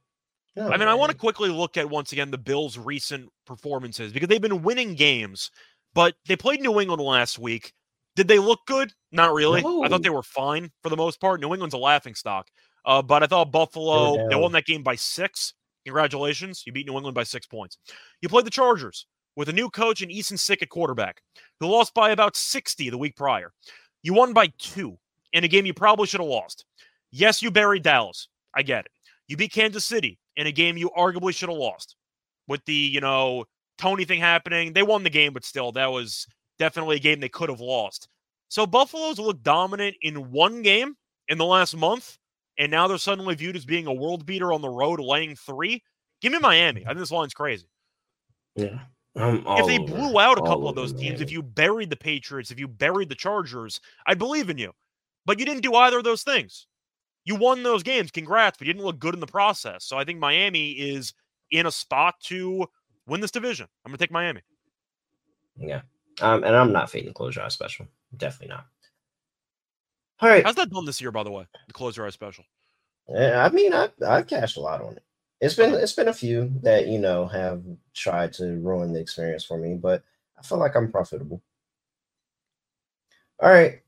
No 0.56 0.68
I 0.70 0.76
mean, 0.76 0.88
I 0.88 0.94
want 0.94 1.12
to 1.12 1.16
quickly 1.16 1.48
look 1.48 1.76
at 1.76 1.88
once 1.88 2.12
again 2.12 2.30
the 2.30 2.38
Bills' 2.38 2.76
recent 2.76 3.28
performances 3.46 4.12
because 4.12 4.28
they've 4.28 4.40
been 4.40 4.62
winning 4.62 4.94
games, 4.94 5.50
but 5.94 6.14
they 6.26 6.36
played 6.36 6.60
New 6.60 6.80
England 6.80 7.02
last 7.02 7.38
week. 7.38 7.72
Did 8.16 8.26
they 8.26 8.38
look 8.38 8.60
good? 8.66 8.92
Not 9.12 9.32
really. 9.32 9.60
I 9.60 9.88
thought 9.88 10.02
they 10.02 10.10
were 10.10 10.22
fine 10.22 10.70
for 10.82 10.88
the 10.88 10.96
most 10.96 11.20
part. 11.20 11.40
New 11.40 11.52
England's 11.52 11.74
a 11.74 11.78
laughing 11.78 12.14
stock. 12.14 12.48
Uh, 12.84 13.02
but 13.02 13.22
I 13.22 13.26
thought 13.26 13.52
Buffalo, 13.52 14.28
they 14.28 14.36
won 14.36 14.52
that 14.52 14.66
game 14.66 14.82
by 14.82 14.94
six. 14.94 15.54
Congratulations. 15.84 16.62
You 16.66 16.72
beat 16.72 16.86
New 16.86 16.96
England 16.96 17.14
by 17.14 17.22
six 17.24 17.46
points. 17.46 17.78
You 18.20 18.28
played 18.28 18.46
the 18.46 18.50
Chargers 18.50 19.06
with 19.36 19.48
a 19.48 19.52
new 19.52 19.70
coach 19.70 20.02
and 20.02 20.10
Easton 20.10 20.36
Stick 20.36 20.62
at 20.62 20.68
quarterback, 20.68 21.22
who 21.58 21.66
lost 21.66 21.94
by 21.94 22.10
about 22.10 22.36
60 22.36 22.90
the 22.90 22.98
week 22.98 23.16
prior. 23.16 23.52
You 24.02 24.14
won 24.14 24.32
by 24.32 24.52
two 24.58 24.98
in 25.32 25.44
a 25.44 25.48
game 25.48 25.66
you 25.66 25.74
probably 25.74 26.06
should 26.06 26.20
have 26.20 26.28
lost. 26.28 26.64
Yes, 27.10 27.42
you 27.42 27.50
buried 27.50 27.82
Dallas. 27.82 28.28
I 28.54 28.62
get 28.62 28.86
it. 28.86 28.92
You 29.28 29.36
beat 29.36 29.52
Kansas 29.52 29.84
City 29.84 30.18
in 30.36 30.46
a 30.46 30.52
game 30.52 30.76
you 30.76 30.90
arguably 30.96 31.34
should 31.34 31.48
have 31.48 31.58
lost. 31.58 31.96
With 32.48 32.64
the, 32.64 32.74
you 32.74 33.00
know, 33.00 33.44
Tony 33.78 34.04
thing 34.04 34.20
happening, 34.20 34.72
they 34.72 34.82
won 34.82 35.02
the 35.04 35.10
game, 35.10 35.32
but 35.32 35.44
still, 35.44 35.72
that 35.72 35.90
was 35.90 36.26
definitely 36.58 36.96
a 36.96 37.00
game 37.00 37.20
they 37.20 37.28
could 37.28 37.48
have 37.48 37.60
lost. 37.60 38.08
So 38.48 38.66
Buffalo's 38.66 39.18
looked 39.18 39.44
dominant 39.44 39.96
in 40.02 40.32
one 40.32 40.62
game 40.62 40.96
in 41.28 41.38
the 41.38 41.44
last 41.44 41.76
month, 41.76 42.18
and 42.60 42.70
now 42.70 42.86
they're 42.86 42.98
suddenly 42.98 43.34
viewed 43.34 43.56
as 43.56 43.64
being 43.64 43.86
a 43.86 43.92
world 43.92 44.26
beater 44.26 44.52
on 44.52 44.60
the 44.60 44.68
road, 44.68 45.00
laying 45.00 45.34
three. 45.34 45.82
Give 46.20 46.30
me 46.30 46.38
Miami. 46.38 46.82
I 46.82 46.88
think 46.88 46.98
this 46.98 47.10
line's 47.10 47.32
crazy. 47.32 47.66
Yeah. 48.54 48.80
If 49.14 49.66
they 49.66 49.78
blew 49.78 50.20
out 50.20 50.38
a 50.38 50.42
couple 50.42 50.68
of 50.68 50.76
those 50.76 50.92
teams, 50.92 51.22
if 51.22 51.32
you 51.32 51.42
buried 51.42 51.88
the 51.88 51.96
Patriots, 51.96 52.50
if 52.50 52.60
you 52.60 52.68
buried 52.68 53.08
the 53.08 53.14
Chargers, 53.14 53.80
I'd 54.06 54.18
believe 54.18 54.50
in 54.50 54.58
you. 54.58 54.72
But 55.24 55.38
you 55.38 55.46
didn't 55.46 55.62
do 55.62 55.74
either 55.74 55.98
of 55.98 56.04
those 56.04 56.22
things. 56.22 56.66
You 57.24 57.34
won 57.34 57.62
those 57.62 57.82
games. 57.82 58.10
Congrats, 58.10 58.58
but 58.58 58.66
you 58.66 58.74
didn't 58.74 58.84
look 58.84 58.98
good 58.98 59.14
in 59.14 59.20
the 59.20 59.26
process. 59.26 59.86
So 59.86 59.96
I 59.96 60.04
think 60.04 60.18
Miami 60.18 60.72
is 60.72 61.14
in 61.50 61.64
a 61.64 61.72
spot 61.72 62.16
to 62.24 62.66
win 63.06 63.22
this 63.22 63.30
division. 63.30 63.68
I'm 63.84 63.90
going 63.90 63.98
to 63.98 64.04
take 64.04 64.12
Miami. 64.12 64.42
Yeah. 65.56 65.80
Um, 66.20 66.44
and 66.44 66.54
I'm 66.54 66.72
not 66.72 66.90
fading 66.90 67.14
eyes 67.18 67.54
special. 67.54 67.86
Definitely 68.16 68.54
not. 68.54 68.66
All 70.20 70.28
right. 70.28 70.44
How's 70.44 70.54
that 70.56 70.70
done 70.70 70.84
this 70.84 71.00
year, 71.00 71.10
by 71.10 71.22
the 71.22 71.30
way? 71.30 71.46
The 71.66 71.72
close 71.72 71.96
your 71.96 72.06
eyes 72.06 72.14
special. 72.14 72.44
Yeah, 73.08 73.44
I 73.44 73.48
mean, 73.50 73.72
I 73.72 73.90
I've 74.06 74.26
cashed 74.26 74.56
a 74.56 74.60
lot 74.60 74.82
on 74.82 74.94
it. 74.94 75.02
It's 75.40 75.54
been 75.54 75.74
it's 75.74 75.94
been 75.94 76.08
a 76.08 76.12
few 76.14 76.52
that 76.62 76.86
you 76.86 76.98
know 76.98 77.26
have 77.26 77.62
tried 77.94 78.32
to 78.34 78.58
ruin 78.60 78.92
the 78.92 79.00
experience 79.00 79.44
for 79.44 79.58
me, 79.58 79.74
but 79.74 80.02
I 80.38 80.42
feel 80.42 80.58
like 80.58 80.76
I'm 80.76 80.90
profitable. 80.92 81.42
All 83.40 83.50
right, 83.50 83.82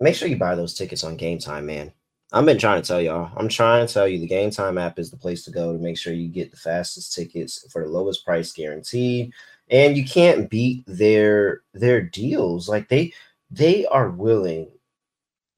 make 0.00 0.14
sure 0.14 0.28
you 0.28 0.36
buy 0.36 0.54
those 0.54 0.74
tickets 0.74 1.04
on 1.04 1.18
Gametime, 1.18 1.64
man. 1.64 1.92
I've 2.32 2.46
been 2.46 2.58
trying 2.58 2.80
to 2.80 2.86
tell 2.86 3.00
y'all. 3.00 3.30
I'm 3.36 3.48
trying 3.48 3.86
to 3.86 3.92
tell 3.92 4.08
you 4.08 4.18
the 4.18 4.28
Gametime 4.28 4.80
app 4.80 4.98
is 4.98 5.10
the 5.10 5.16
place 5.18 5.44
to 5.44 5.50
go 5.50 5.72
to 5.72 5.78
make 5.78 5.98
sure 5.98 6.12
you 6.14 6.28
get 6.28 6.50
the 6.50 6.56
fastest 6.56 7.14
tickets 7.14 7.66
for 7.70 7.82
the 7.84 7.90
lowest 7.90 8.24
price 8.24 8.52
guaranteed, 8.52 9.32
and 9.70 9.96
you 9.96 10.04
can't 10.04 10.48
beat 10.50 10.84
their 10.86 11.62
their 11.74 12.00
deals. 12.02 12.68
Like 12.68 12.88
they 12.88 13.12
they 13.50 13.86
are 13.86 14.10
willing 14.10 14.70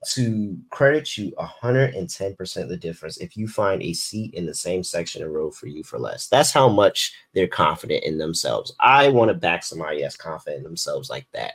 to 0.07 0.59
credit 0.71 1.17
you 1.17 1.33
110% 1.38 2.69
the 2.69 2.77
difference 2.77 3.17
if 3.19 3.37
you 3.37 3.49
find 3.49 3.83
a 3.83 3.93
seat 3.93 4.35
in 4.35 4.47
the 4.47 4.55
same 4.55 4.83
section 4.83 5.23
and 5.23 5.33
row 5.33 5.51
for 5.51 5.67
you 5.67 5.83
for 5.83 5.99
less. 5.99 6.29
That's 6.29 6.53
how 6.53 6.69
much 6.69 7.12
they're 7.33 7.47
confident 7.47 8.05
in 8.05 8.19
themselves. 8.19 8.75
I 8.81 9.09
want 9.09 9.31
to 9.31 9.35
back 9.35 9.64
somebody 9.64 10.03
that's 10.03 10.17
confident 10.17 10.59
in 10.59 10.64
themselves 10.64 11.11
like 11.11 11.27
that. 11.33 11.55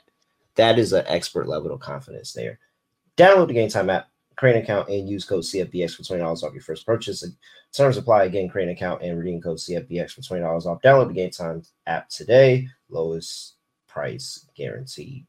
That 0.56 0.80
is 0.80 0.94
an 0.94 1.06
expert 1.08 1.48
level 1.48 1.72
of 1.72 1.80
confidence 1.80 2.34
there. 2.34 2.60
Download 3.18 3.48
the 3.48 3.54
Gametime 3.54 3.94
app, 3.94 4.10
create 4.36 4.56
an 4.56 4.64
account, 4.64 4.90
and 4.90 5.08
use 5.08 5.26
code 5.26 5.44
CFBX 5.44 5.96
for 5.96 6.04
$20 6.04 6.44
off 6.44 6.54
your 6.54 6.62
first 6.62 6.86
purchase. 6.86 7.24
Terms 7.72 7.98
apply 7.98 8.26
again, 8.26 8.50
create 8.50 8.66
an 8.66 8.76
account 8.76 9.02
and 9.02 9.18
redeem 9.18 9.42
code 9.42 9.58
CFBX 9.58 10.12
for 10.12 10.22
$20 10.22 10.66
off. 10.66 10.82
Download 10.82 11.14
the 11.14 11.22
Gametime 11.22 11.70
app 11.88 12.10
today. 12.10 12.68
Lowest 12.90 13.56
price 13.88 14.48
guaranteed. 14.56 15.26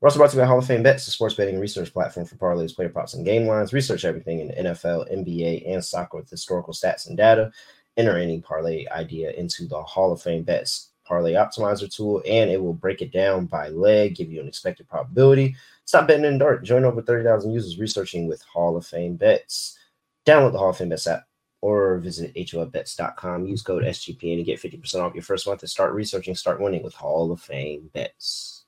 We're 0.00 0.06
also 0.06 0.18
brought 0.18 0.30
to 0.30 0.36
you 0.36 0.42
by 0.42 0.46
Hall 0.46 0.58
of 0.58 0.66
Fame 0.66 0.82
Bets, 0.82 1.04
the 1.04 1.10
sports 1.10 1.34
betting 1.34 1.60
research 1.60 1.92
platform 1.92 2.24
for 2.24 2.36
parlays, 2.36 2.74
player 2.74 2.88
props, 2.88 3.12
and 3.12 3.24
game 3.24 3.46
lines. 3.46 3.74
Research 3.74 4.06
everything 4.06 4.40
in 4.40 4.66
NFL, 4.66 5.12
NBA, 5.12 5.70
and 5.70 5.84
soccer 5.84 6.16
with 6.16 6.30
historical 6.30 6.72
stats 6.72 7.08
and 7.08 7.18
data. 7.18 7.52
Enter 7.98 8.16
any 8.16 8.40
parlay 8.40 8.86
idea 8.92 9.30
into 9.32 9.66
the 9.66 9.82
Hall 9.82 10.10
of 10.10 10.22
Fame 10.22 10.42
Bets 10.42 10.90
parlay 11.04 11.32
optimizer 11.32 11.94
tool, 11.94 12.22
and 12.26 12.48
it 12.50 12.62
will 12.62 12.72
break 12.72 13.02
it 13.02 13.12
down 13.12 13.44
by 13.44 13.68
leg, 13.68 14.14
give 14.14 14.30
you 14.30 14.40
an 14.40 14.48
expected 14.48 14.88
probability. 14.88 15.54
Stop 15.84 16.06
betting 16.06 16.24
in 16.24 16.34
the 16.34 16.38
dark. 16.38 16.64
Join 16.64 16.84
over 16.84 17.02
30,000 17.02 17.50
users 17.50 17.78
researching 17.78 18.26
with 18.26 18.40
Hall 18.42 18.76
of 18.76 18.86
Fame 18.86 19.16
Bets. 19.16 19.76
Download 20.24 20.52
the 20.52 20.58
Hall 20.58 20.70
of 20.70 20.78
Fame 20.78 20.88
Bets 20.88 21.08
app 21.08 21.24
or 21.60 21.98
visit 21.98 22.32
HOFBets.com. 22.34 23.44
Use 23.44 23.60
code 23.60 23.82
SGPN 23.82 24.36
to 24.36 24.44
get 24.44 24.62
50% 24.62 25.00
off 25.02 25.14
your 25.14 25.22
first 25.22 25.46
month 25.46 25.60
and 25.62 25.68
start 25.68 25.92
researching, 25.92 26.34
start 26.34 26.60
winning 26.60 26.82
with 26.82 26.94
Hall 26.94 27.32
of 27.32 27.40
Fame 27.42 27.90
Bets. 27.92 28.59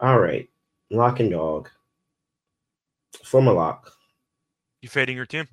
All 0.00 0.18
right, 0.18 0.48
lock 0.90 1.20
and 1.20 1.30
dog. 1.30 1.68
For 3.24 3.42
my 3.42 3.50
lock. 3.52 3.92
You 4.80 4.88
fading 4.88 5.16
your 5.16 5.26
team? 5.26 5.46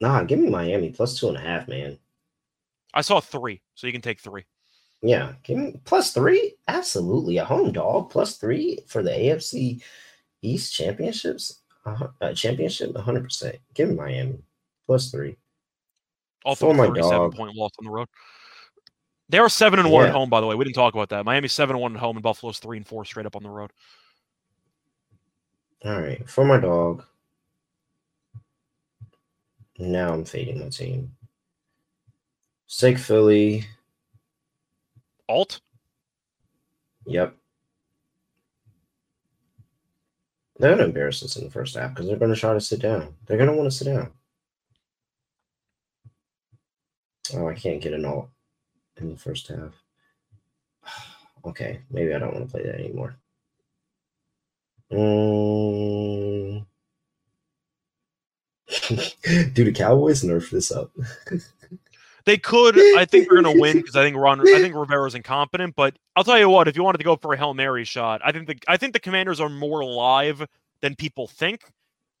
Nah, 0.00 0.24
give 0.24 0.38
me 0.38 0.50
Miami 0.50 0.90
plus 0.90 1.18
two 1.18 1.28
and 1.28 1.36
a 1.36 1.40
half, 1.40 1.68
man. 1.68 1.98
I 2.92 3.00
saw 3.00 3.20
three, 3.20 3.62
so 3.74 3.86
you 3.86 3.92
can 3.92 4.02
take 4.02 4.20
three. 4.20 4.44
Yeah, 5.00 5.32
give 5.42 5.56
me 5.58 5.80
plus 5.84 6.12
three. 6.12 6.56
Absolutely, 6.68 7.38
a 7.38 7.44
home 7.44 7.72
dog 7.72 8.10
plus 8.10 8.36
three 8.36 8.80
for 8.86 9.02
the 9.02 9.10
AFC 9.10 9.82
East 10.42 10.74
championships. 10.74 11.60
uh, 11.86 12.08
uh, 12.20 12.34
championship, 12.34 12.92
100. 12.94 13.24
percent 13.24 13.56
Give 13.74 13.88
me 13.88 13.94
Miami 13.94 14.38
plus 14.86 15.10
three. 15.10 15.36
Also, 16.44 16.66
For 16.66 16.74
my 16.74 16.86
37 16.88 17.10
dog. 17.10 17.34
point 17.36 17.56
loss 17.56 17.70
on 17.78 17.84
the 17.86 17.90
road. 17.90 18.08
They 19.32 19.38
are 19.38 19.48
seven 19.48 19.78
and 19.78 19.90
one 19.90 20.02
Yeah. 20.02 20.08
at 20.10 20.14
home, 20.14 20.28
by 20.28 20.42
the 20.42 20.46
way. 20.46 20.54
We 20.54 20.64
didn't 20.66 20.74
talk 20.74 20.92
about 20.92 21.08
that. 21.08 21.24
Miami's 21.24 21.54
seven 21.54 21.74
and 21.74 21.80
one 21.82 21.94
at 21.94 22.00
home, 22.00 22.16
and 22.18 22.22
Buffalo's 22.22 22.58
three 22.58 22.76
and 22.76 22.86
four 22.86 23.02
straight 23.06 23.24
up 23.24 23.34
on 23.34 23.42
the 23.42 23.48
road. 23.48 23.72
All 25.86 25.98
right, 25.98 26.28
for 26.28 26.44
my 26.44 26.60
dog. 26.60 27.02
Now 29.78 30.12
I'm 30.12 30.26
fading 30.26 30.60
my 30.60 30.68
team. 30.68 31.16
Sick 32.66 32.98
Philly. 32.98 33.64
Alt. 35.30 35.62
Yep. 37.06 37.34
They're 40.58 40.72
gonna 40.72 40.84
embarrass 40.84 41.22
us 41.22 41.36
in 41.36 41.44
the 41.44 41.50
first 41.50 41.74
half 41.74 41.94
because 41.94 42.06
they're 42.06 42.18
gonna 42.18 42.36
try 42.36 42.52
to 42.52 42.60
sit 42.60 42.80
down. 42.80 43.16
They're 43.24 43.38
gonna 43.38 43.56
want 43.56 43.70
to 43.70 43.76
sit 43.76 43.86
down. 43.86 44.12
Oh, 47.32 47.48
I 47.48 47.54
can't 47.54 47.80
get 47.80 47.94
an 47.94 48.04
alt 48.04 48.28
in 48.96 49.10
the 49.10 49.18
first 49.18 49.48
half. 49.48 49.82
Okay, 51.44 51.80
maybe 51.90 52.14
I 52.14 52.20
don't 52.20 52.32
want 52.32 52.46
to 52.46 52.52
play 52.52 52.62
that 52.62 52.78
anymore. 52.78 53.16
Mm. 54.92 56.64
Do 59.52 59.64
the 59.64 59.72
Cowboys 59.72 60.22
nerf 60.22 60.50
this 60.50 60.70
up? 60.70 60.92
They 62.24 62.38
could. 62.38 62.78
I 62.78 63.04
think 63.04 63.28
they're 63.28 63.42
going 63.42 63.54
to 63.56 63.60
win 63.60 63.78
because 63.78 63.96
I 63.96 64.04
think 64.04 64.16
Ron. 64.16 64.40
I 64.40 64.60
think 64.60 64.74
Rivera's 64.74 65.14
incompetent. 65.14 65.74
But 65.74 65.96
I'll 66.14 66.24
tell 66.24 66.38
you 66.38 66.48
what. 66.48 66.68
If 66.68 66.76
you 66.76 66.84
wanted 66.84 66.98
to 66.98 67.04
go 67.04 67.16
for 67.16 67.34
a 67.34 67.36
hail 67.36 67.54
mary 67.54 67.84
shot, 67.84 68.20
I 68.24 68.32
think 68.32 68.46
the 68.46 68.56
I 68.68 68.76
think 68.76 68.92
the 68.92 69.00
Commanders 69.00 69.40
are 69.40 69.48
more 69.48 69.80
alive 69.80 70.44
than 70.80 70.94
people 70.94 71.26
think. 71.26 71.62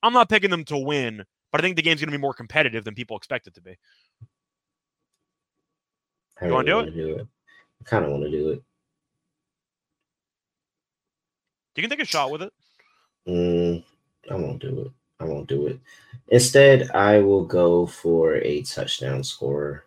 I'm 0.02 0.12
not 0.12 0.28
picking 0.28 0.50
them 0.50 0.64
to 0.64 0.76
win, 0.76 1.24
but 1.52 1.60
I 1.60 1.62
think 1.62 1.76
the 1.76 1.82
game's 1.82 2.00
going 2.00 2.10
to 2.10 2.18
be 2.18 2.20
more 2.20 2.34
competitive 2.34 2.84
than 2.84 2.94
people 2.94 3.16
expect 3.16 3.46
it 3.46 3.54
to 3.54 3.60
be. 3.60 3.76
I 6.42 6.46
You 6.46 6.64
do 6.64 6.74
wanna 6.76 6.90
do 6.90 7.14
it? 7.16 7.26
I 7.82 7.88
kind 7.88 8.04
of 8.04 8.12
want 8.12 8.22
to 8.24 8.30
do 8.30 8.50
it. 8.50 8.62
You 11.74 11.82
can 11.82 11.90
take 11.90 12.02
a 12.02 12.04
shot 12.04 12.30
with 12.30 12.42
it. 12.42 12.52
Mm, 13.26 13.82
I 14.30 14.34
won't 14.34 14.60
do 14.60 14.82
it. 14.82 14.92
I 15.18 15.24
won't 15.24 15.48
do 15.48 15.66
it. 15.66 15.80
Instead, 16.28 16.90
I 16.90 17.18
will 17.20 17.44
go 17.44 17.86
for 17.86 18.36
a 18.36 18.62
touchdown 18.62 19.24
scorer. 19.24 19.84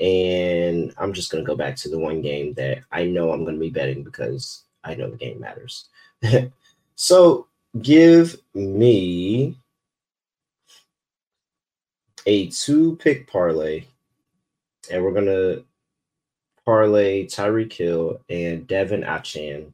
And 0.00 0.92
I'm 0.98 1.12
just 1.14 1.30
going 1.30 1.42
to 1.42 1.46
go 1.48 1.56
back 1.56 1.76
to 1.76 1.88
the 1.88 1.98
one 1.98 2.20
game 2.20 2.52
that 2.54 2.80
I 2.92 3.04
know 3.04 3.32
I'm 3.32 3.44
going 3.44 3.54
to 3.54 3.60
be 3.60 3.70
betting 3.70 4.02
because 4.02 4.64
I 4.84 4.94
know 4.94 5.10
the 5.10 5.16
game 5.16 5.40
matters. 5.40 5.88
so 6.96 7.46
give 7.80 8.36
me 8.52 9.56
a 12.26 12.48
two 12.48 12.96
pick 12.96 13.26
parlay. 13.26 13.84
And 14.90 15.02
we're 15.02 15.12
going 15.12 15.26
to 15.26 15.64
parlay 16.66 17.26
Tyreek 17.26 17.72
Hill 17.72 18.20
and 18.28 18.66
De'Von 18.66 19.06
Achane 19.06 19.72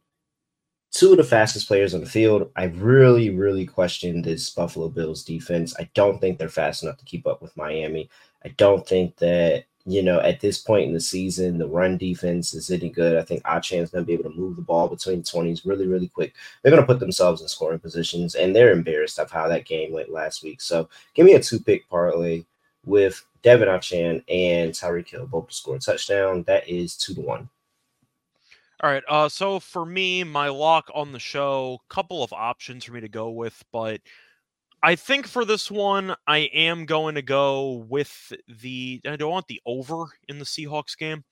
two 0.93 1.11
of 1.12 1.16
the 1.16 1.24
fastest 1.24 1.66
players 1.66 1.95
on 1.95 2.01
the 2.01 2.07
field. 2.07 2.51
I 2.55 2.64
really, 2.64 3.30
really 3.30 3.66
question 3.66 4.22
this 4.22 4.51
Buffalo 4.51 4.88
Bills 4.88 5.24
defense. 5.24 5.74
I 5.78 5.90
don't 5.95 6.20
think 6.20 6.38
they're 6.38 6.49
fast 6.49 6.82
enough 6.82 6.99
to 6.99 7.05
keep 7.05 7.26
up 7.26 7.43
with 7.43 7.57
Miami. 7.57 8.11
I 8.45 8.49
don't 8.51 8.86
think 8.86 9.16
that, 9.16 9.64
you 9.86 10.03
know, 10.03 10.20
at 10.20 10.40
this 10.40 10.59
point 10.59 10.86
in 10.86 10.93
the 10.93 11.01
season, 11.01 11.59
the 11.59 11.66
run 11.66 11.97
defense 11.97 12.53
is 12.53 12.70
any 12.70 12.90
good. 12.90 13.16
I 13.16 13.22
think 13.22 13.43
Achan's 13.45 13.90
going 13.90 14.05
to 14.05 14.07
be 14.07 14.12
able 14.12 14.30
to 14.30 14.36
move 14.36 14.57
the 14.57 14.62
ball 14.62 14.86
between 14.88 15.18
the 15.18 15.24
20s 15.24 15.64
really, 15.64 15.86
really 15.86 16.09
quick. 16.09 16.34
They're 16.62 16.70
going 16.70 16.82
to 16.82 16.86
put 16.86 17.01
themselves 17.01 17.40
in 17.40 17.49
scoring 17.49 17.78
positions, 17.78 18.34
and 18.34 18.55
they're 18.55 18.72
embarrassed 18.72 19.18
of 19.18 19.30
how 19.30 19.49
that 19.49 19.64
game 19.64 19.93
went 19.93 20.12
last 20.12 20.45
week. 20.45 20.61
So 20.61 20.88
give 21.14 21.24
me 21.24 21.34
a 21.34 21.43
two 21.43 21.59
pick 21.59 21.88
parlay 21.88 22.45
with 22.84 23.24
De'Von 23.43 23.68
Achane 23.68 24.22
and 24.28 24.72
Tyreek 24.72 25.09
Hill, 25.09 25.26
both 25.26 25.49
to 25.49 25.55
score 25.55 25.76
a 25.76 25.78
touchdown. 25.78 26.45
That 26.47 26.68
is 26.68 26.97
two 26.97 27.14
to 27.14 27.20
one. 27.20 27.49
All 28.82 28.90
right. 28.90 29.03
Uh, 29.09 29.28
so 29.28 29.61
for 29.61 29.84
me, 29.84 30.24
my 30.24 30.49
lock 30.49 30.90
on 30.95 31.12
the 31.12 31.18
show, 31.20 31.78
couple 31.88 32.22
of 32.24 32.32
options 32.32 32.84
for 32.84 32.93
me 32.93 33.01
to 33.01 33.09
go 33.09 33.30
with, 33.30 33.62
but 33.72 34.01
I 34.82 34.97
think 34.97 35.28
for 35.28 35.45
this 35.45 35.70
one, 35.70 36.14
I 36.26 36.38
am 36.38 36.86
going 36.86 37.14
to 37.14 37.22
go 37.22 37.84
with 37.88 38.32
the. 38.49 39.01
I 39.07 39.14
don't 39.14 39.30
want 39.30 39.47
the 39.47 39.61
over 39.64 40.07
in 40.28 40.40
the 40.40 40.45
Seahawks 40.45 40.99
game. 40.99 41.22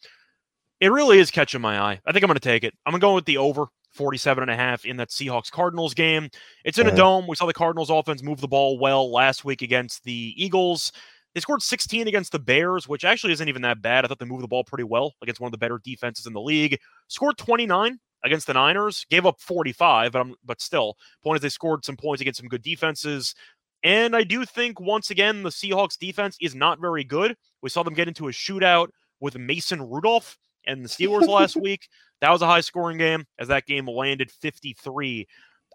It 0.78 0.92
really 0.92 1.18
is 1.18 1.30
catching 1.32 1.60
my 1.60 1.78
eye. 1.80 2.00
I 2.06 2.12
think 2.12 2.22
I'm 2.22 2.28
going 2.28 2.34
to 2.38 2.40
take 2.40 2.62
it. 2.64 2.72
I'm 2.86 2.92
going 2.92 3.00
to 3.00 3.04
go 3.04 3.14
with 3.16 3.24
the 3.24 3.36
over 3.38 3.66
47 3.92 4.42
and 4.42 4.50
a 4.52 4.56
half 4.56 4.84
in 4.84 4.96
that 4.98 5.08
Seahawks 5.10 5.50
Cardinals 5.50 5.94
game. 5.94 6.30
It's 6.64 6.78
in 6.78 6.86
a 6.86 6.90
Uh-huh. 6.90 6.96
dome. 6.96 7.26
We 7.26 7.34
saw 7.34 7.46
the 7.46 7.52
Cardinals 7.52 7.90
offense 7.90 8.22
move 8.22 8.40
the 8.40 8.46
ball 8.48 8.78
well 8.78 9.10
last 9.12 9.44
week 9.44 9.62
against 9.62 10.04
the 10.04 10.32
Eagles. 10.36 10.92
They 11.34 11.40
scored 11.40 11.62
16 11.62 12.08
against 12.08 12.32
the 12.32 12.38
Bears, 12.38 12.88
which 12.88 13.04
actually 13.04 13.32
isn't 13.32 13.48
even 13.48 13.62
that 13.62 13.82
bad. 13.82 14.04
I 14.04 14.08
thought 14.08 14.18
they 14.18 14.26
moved 14.26 14.42
the 14.42 14.48
ball 14.48 14.64
pretty 14.64 14.84
well 14.84 15.14
against 15.22 15.40
one 15.40 15.48
of 15.48 15.52
the 15.52 15.58
better 15.58 15.80
defenses 15.82 16.26
in 16.26 16.32
the 16.32 16.40
league. 16.40 16.78
Scored 17.08 17.38
29 17.38 17.98
against 18.24 18.46
the 18.46 18.54
Niners, 18.54 19.06
gave 19.10 19.26
up 19.26 19.40
45, 19.40 20.12
but, 20.12 20.20
I'm, 20.20 20.34
but 20.44 20.60
still, 20.60 20.96
point 21.22 21.36
is 21.36 21.42
they 21.42 21.48
scored 21.48 21.84
some 21.84 21.96
points 21.96 22.20
against 22.20 22.40
some 22.40 22.48
good 22.48 22.62
defenses. 22.62 23.34
And 23.82 24.14
I 24.14 24.24
do 24.24 24.44
think, 24.44 24.80
once 24.80 25.10
again, 25.10 25.42
the 25.42 25.50
Seahawks 25.50 25.96
defense 25.98 26.36
is 26.40 26.54
not 26.54 26.80
very 26.80 27.04
good. 27.04 27.34
We 27.62 27.70
saw 27.70 27.82
them 27.82 27.94
get 27.94 28.08
into 28.08 28.28
a 28.28 28.32
shootout 28.32 28.88
with 29.20 29.38
Mason 29.38 29.80
Rudolph 29.80 30.36
and 30.66 30.84
the 30.84 30.88
Steelers 30.88 31.28
last 31.28 31.56
week. 31.60 31.88
That 32.20 32.30
was 32.30 32.42
a 32.42 32.46
high 32.46 32.60
scoring 32.60 32.98
game 32.98 33.24
as 33.38 33.48
that 33.48 33.66
game 33.66 33.86
landed 33.86 34.30
53. 34.30 35.26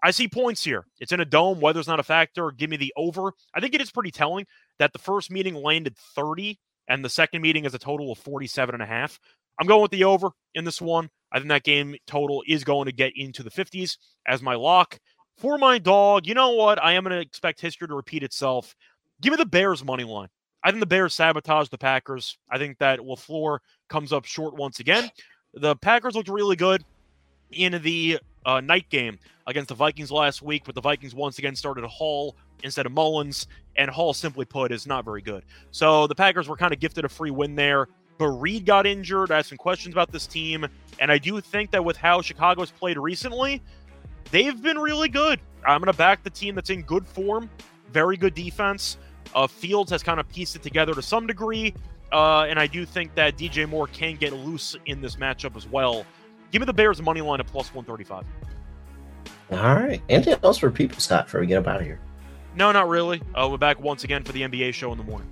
I 0.02 0.10
see 0.10 0.28
points 0.28 0.62
here. 0.62 0.86
It's 1.00 1.12
in 1.12 1.20
a 1.20 1.24
dome. 1.24 1.58
Weather's 1.58 1.88
not 1.88 2.00
a 2.00 2.04
factor. 2.04 2.52
Give 2.52 2.70
me 2.70 2.76
the 2.76 2.92
over. 2.96 3.32
I 3.54 3.60
think 3.60 3.74
it 3.74 3.80
is 3.80 3.90
pretty 3.90 4.10
telling 4.10 4.46
that 4.78 4.92
the 4.92 4.98
first 4.98 5.30
meeting 5.30 5.54
landed 5.54 5.96
30 6.14 6.58
and 6.88 7.04
the 7.04 7.08
second 7.08 7.42
meeting 7.42 7.64
is 7.64 7.74
a 7.74 7.78
total 7.78 8.12
of 8.12 8.18
47 8.18 8.74
and 8.74 8.82
a 8.82 8.86
half. 8.86 9.18
I'm 9.60 9.66
going 9.66 9.82
with 9.82 9.90
the 9.90 10.04
over 10.04 10.30
in 10.54 10.64
this 10.64 10.80
one. 10.80 11.08
I 11.32 11.38
think 11.38 11.48
that 11.48 11.64
game 11.64 11.96
total 12.06 12.42
is 12.46 12.64
going 12.64 12.86
to 12.86 12.92
get 12.92 13.12
into 13.16 13.42
the 13.42 13.50
50s 13.50 13.96
as 14.26 14.42
my 14.42 14.54
lock. 14.54 14.98
For 15.38 15.58
my 15.58 15.78
dog, 15.78 16.26
you 16.26 16.34
know 16.34 16.52
what? 16.52 16.82
I 16.82 16.92
am 16.92 17.04
going 17.04 17.16
to 17.16 17.20
expect 17.20 17.60
history 17.60 17.88
to 17.88 17.94
repeat 17.94 18.22
itself. 18.22 18.74
Give 19.20 19.32
me 19.32 19.36
the 19.36 19.46
Bears 19.46 19.84
money 19.84 20.04
line. 20.04 20.28
I 20.62 20.70
think 20.70 20.80
the 20.80 20.86
Bears 20.86 21.14
sabotage 21.14 21.68
the 21.68 21.78
Packers. 21.78 22.38
I 22.50 22.58
think 22.58 22.78
that 22.78 23.00
LaFleur 23.00 23.58
comes 23.88 24.12
up 24.12 24.24
short 24.24 24.54
once 24.54 24.80
again. 24.80 25.10
The 25.54 25.76
Packers 25.76 26.14
looked 26.14 26.28
really 26.28 26.56
good 26.56 26.84
in 27.52 27.80
the 27.82 28.18
uh, 28.44 28.60
night 28.60 28.88
game 28.90 29.18
against 29.46 29.68
the 29.68 29.74
Vikings 29.74 30.10
last 30.10 30.42
week, 30.42 30.62
but 30.64 30.74
the 30.74 30.80
Vikings 30.80 31.14
once 31.14 31.38
again 31.38 31.54
started 31.54 31.84
a 31.84 31.88
Hall 31.88 32.36
instead 32.62 32.86
of 32.86 32.92
Mullens, 32.92 33.46
and 33.76 33.90
Hall, 33.90 34.12
simply 34.14 34.44
put, 34.44 34.72
is 34.72 34.86
not 34.86 35.04
very 35.04 35.22
good. 35.22 35.44
So 35.70 36.06
the 36.06 36.14
Packers 36.14 36.48
were 36.48 36.56
kind 36.56 36.72
of 36.72 36.80
gifted 36.80 37.04
a 37.04 37.08
free 37.08 37.30
win 37.30 37.54
there. 37.54 37.88
But 38.18 38.28
Reed 38.28 38.64
got 38.64 38.86
injured. 38.86 39.30
I 39.30 39.36
have 39.36 39.46
some 39.46 39.58
questions 39.58 39.94
about 39.94 40.10
this 40.10 40.26
team, 40.26 40.66
and 41.00 41.12
I 41.12 41.18
do 41.18 41.38
think 41.40 41.70
that 41.72 41.84
with 41.84 41.96
how 41.96 42.22
Chicago's 42.22 42.70
played 42.70 42.96
recently, 42.96 43.62
they've 44.30 44.60
been 44.62 44.78
really 44.78 45.08
good. 45.08 45.38
I'm 45.66 45.80
going 45.80 45.92
to 45.92 45.98
back 45.98 46.22
the 46.22 46.30
team 46.30 46.54
that's 46.54 46.70
in 46.70 46.82
good 46.82 47.06
form, 47.06 47.50
very 47.92 48.16
good 48.16 48.34
defense. 48.34 48.96
Uh, 49.34 49.46
Fields 49.46 49.90
has 49.90 50.02
kind 50.02 50.18
of 50.18 50.28
pieced 50.28 50.56
it 50.56 50.62
together 50.62 50.94
to 50.94 51.02
some 51.02 51.26
degree, 51.26 51.74
uh, 52.12 52.42
and 52.42 52.58
I 52.58 52.66
do 52.66 52.86
think 52.86 53.14
that 53.16 53.36
DJ 53.36 53.68
Moore 53.68 53.88
can 53.88 54.16
get 54.16 54.32
loose 54.32 54.76
in 54.86 55.02
this 55.02 55.16
matchup 55.16 55.56
as 55.56 55.66
well. 55.66 56.06
Give 56.52 56.60
me 56.60 56.66
the 56.66 56.72
Bears 56.72 57.02
money 57.02 57.20
line 57.20 57.40
at 57.40 57.46
plus 57.46 57.74
135. 57.74 58.24
All 59.52 59.74
right. 59.74 60.00
Anything 60.08 60.36
else 60.42 60.58
for 60.58 60.70
people, 60.70 61.00
Scott, 61.00 61.26
before 61.26 61.40
we 61.40 61.46
get 61.46 61.58
up 61.58 61.66
out 61.66 61.80
of 61.80 61.86
here? 61.86 62.00
No, 62.56 62.72
not 62.72 62.88
really. 62.88 63.20
Uh, 63.34 63.48
we're 63.50 63.58
back 63.58 63.78
once 63.80 64.02
again 64.04 64.24
for 64.24 64.32
the 64.32 64.40
NBA 64.40 64.72
show 64.72 64.90
in 64.90 64.96
the 64.96 65.04
morning. 65.04 65.28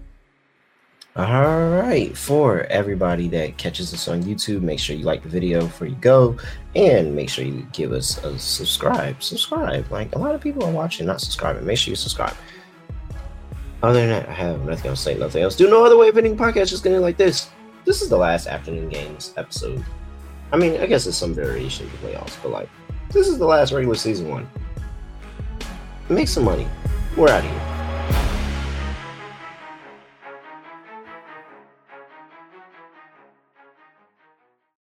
All 1.17 1.71
right. 1.71 2.15
For 2.15 2.65
everybody 2.65 3.29
that 3.29 3.57
catches 3.57 3.95
us 3.95 4.09
on 4.09 4.23
YouTube, 4.23 4.61
make 4.61 4.79
sure 4.79 4.95
you 4.95 5.05
like 5.05 5.23
the 5.23 5.31
video 5.31 5.63
before 5.63 5.87
you 5.87 5.95
go 5.97 6.37
and 6.77 7.17
make 7.17 7.31
sure 7.31 7.45
you 7.47 7.67
give 7.73 7.93
us 7.93 8.23
a 8.25 8.39
subscribe. 8.39 9.23
Subscribe. 9.23 9.91
Like 9.91 10.15
a 10.15 10.19
lot 10.19 10.35
of 10.35 10.43
people 10.43 10.65
are 10.65 10.71
watching, 10.71 11.07
not 11.07 11.23
subscribing. 11.23 11.65
Make 11.65 11.79
sure 11.79 11.93
you 11.93 11.97
subscribe. 11.97 12.37
Other 13.83 14.01
than 14.01 14.11
that, 14.11 14.29
I 14.29 14.33
have 14.33 14.67
nothing 14.67 14.91
else 14.91 15.05
to 15.05 15.13
say, 15.13 15.19
nothing 15.19 15.43
else. 15.43 15.57
Do 15.57 15.71
no 15.71 15.83
other 15.85 15.97
way 15.97 16.09
of 16.09 16.19
ending 16.19 16.37
podcast, 16.37 16.69
just 16.69 16.85
gonna 16.85 17.01
like 17.01 17.17
this. 17.17 17.49
This 17.87 18.03
is 18.03 18.11
the 18.11 18.19
last 18.19 18.47
afternoon 18.47 18.91
games 18.91 19.33
episode. 19.39 19.83
I 20.53 20.59
mean, 20.59 20.79
I 20.79 20.87
guess 20.87 21.07
it's 21.07 21.17
some 21.17 21.35
variation 21.35 21.87
of 21.87 21.93
the 21.93 22.09
playoffs, 22.09 22.37
but 22.43 22.51
like, 22.51 22.69
this 23.13 23.29
is 23.29 23.39
the 23.39 23.47
last 23.47 23.73
regular 23.73 23.95
season 23.95 24.29
one. 24.29 24.49
Make 26.11 26.29
some 26.29 26.45
money. 26.45 26.67
We're 27.17 27.29
out 27.29 27.45
of 27.45 27.51
here. 27.51 27.74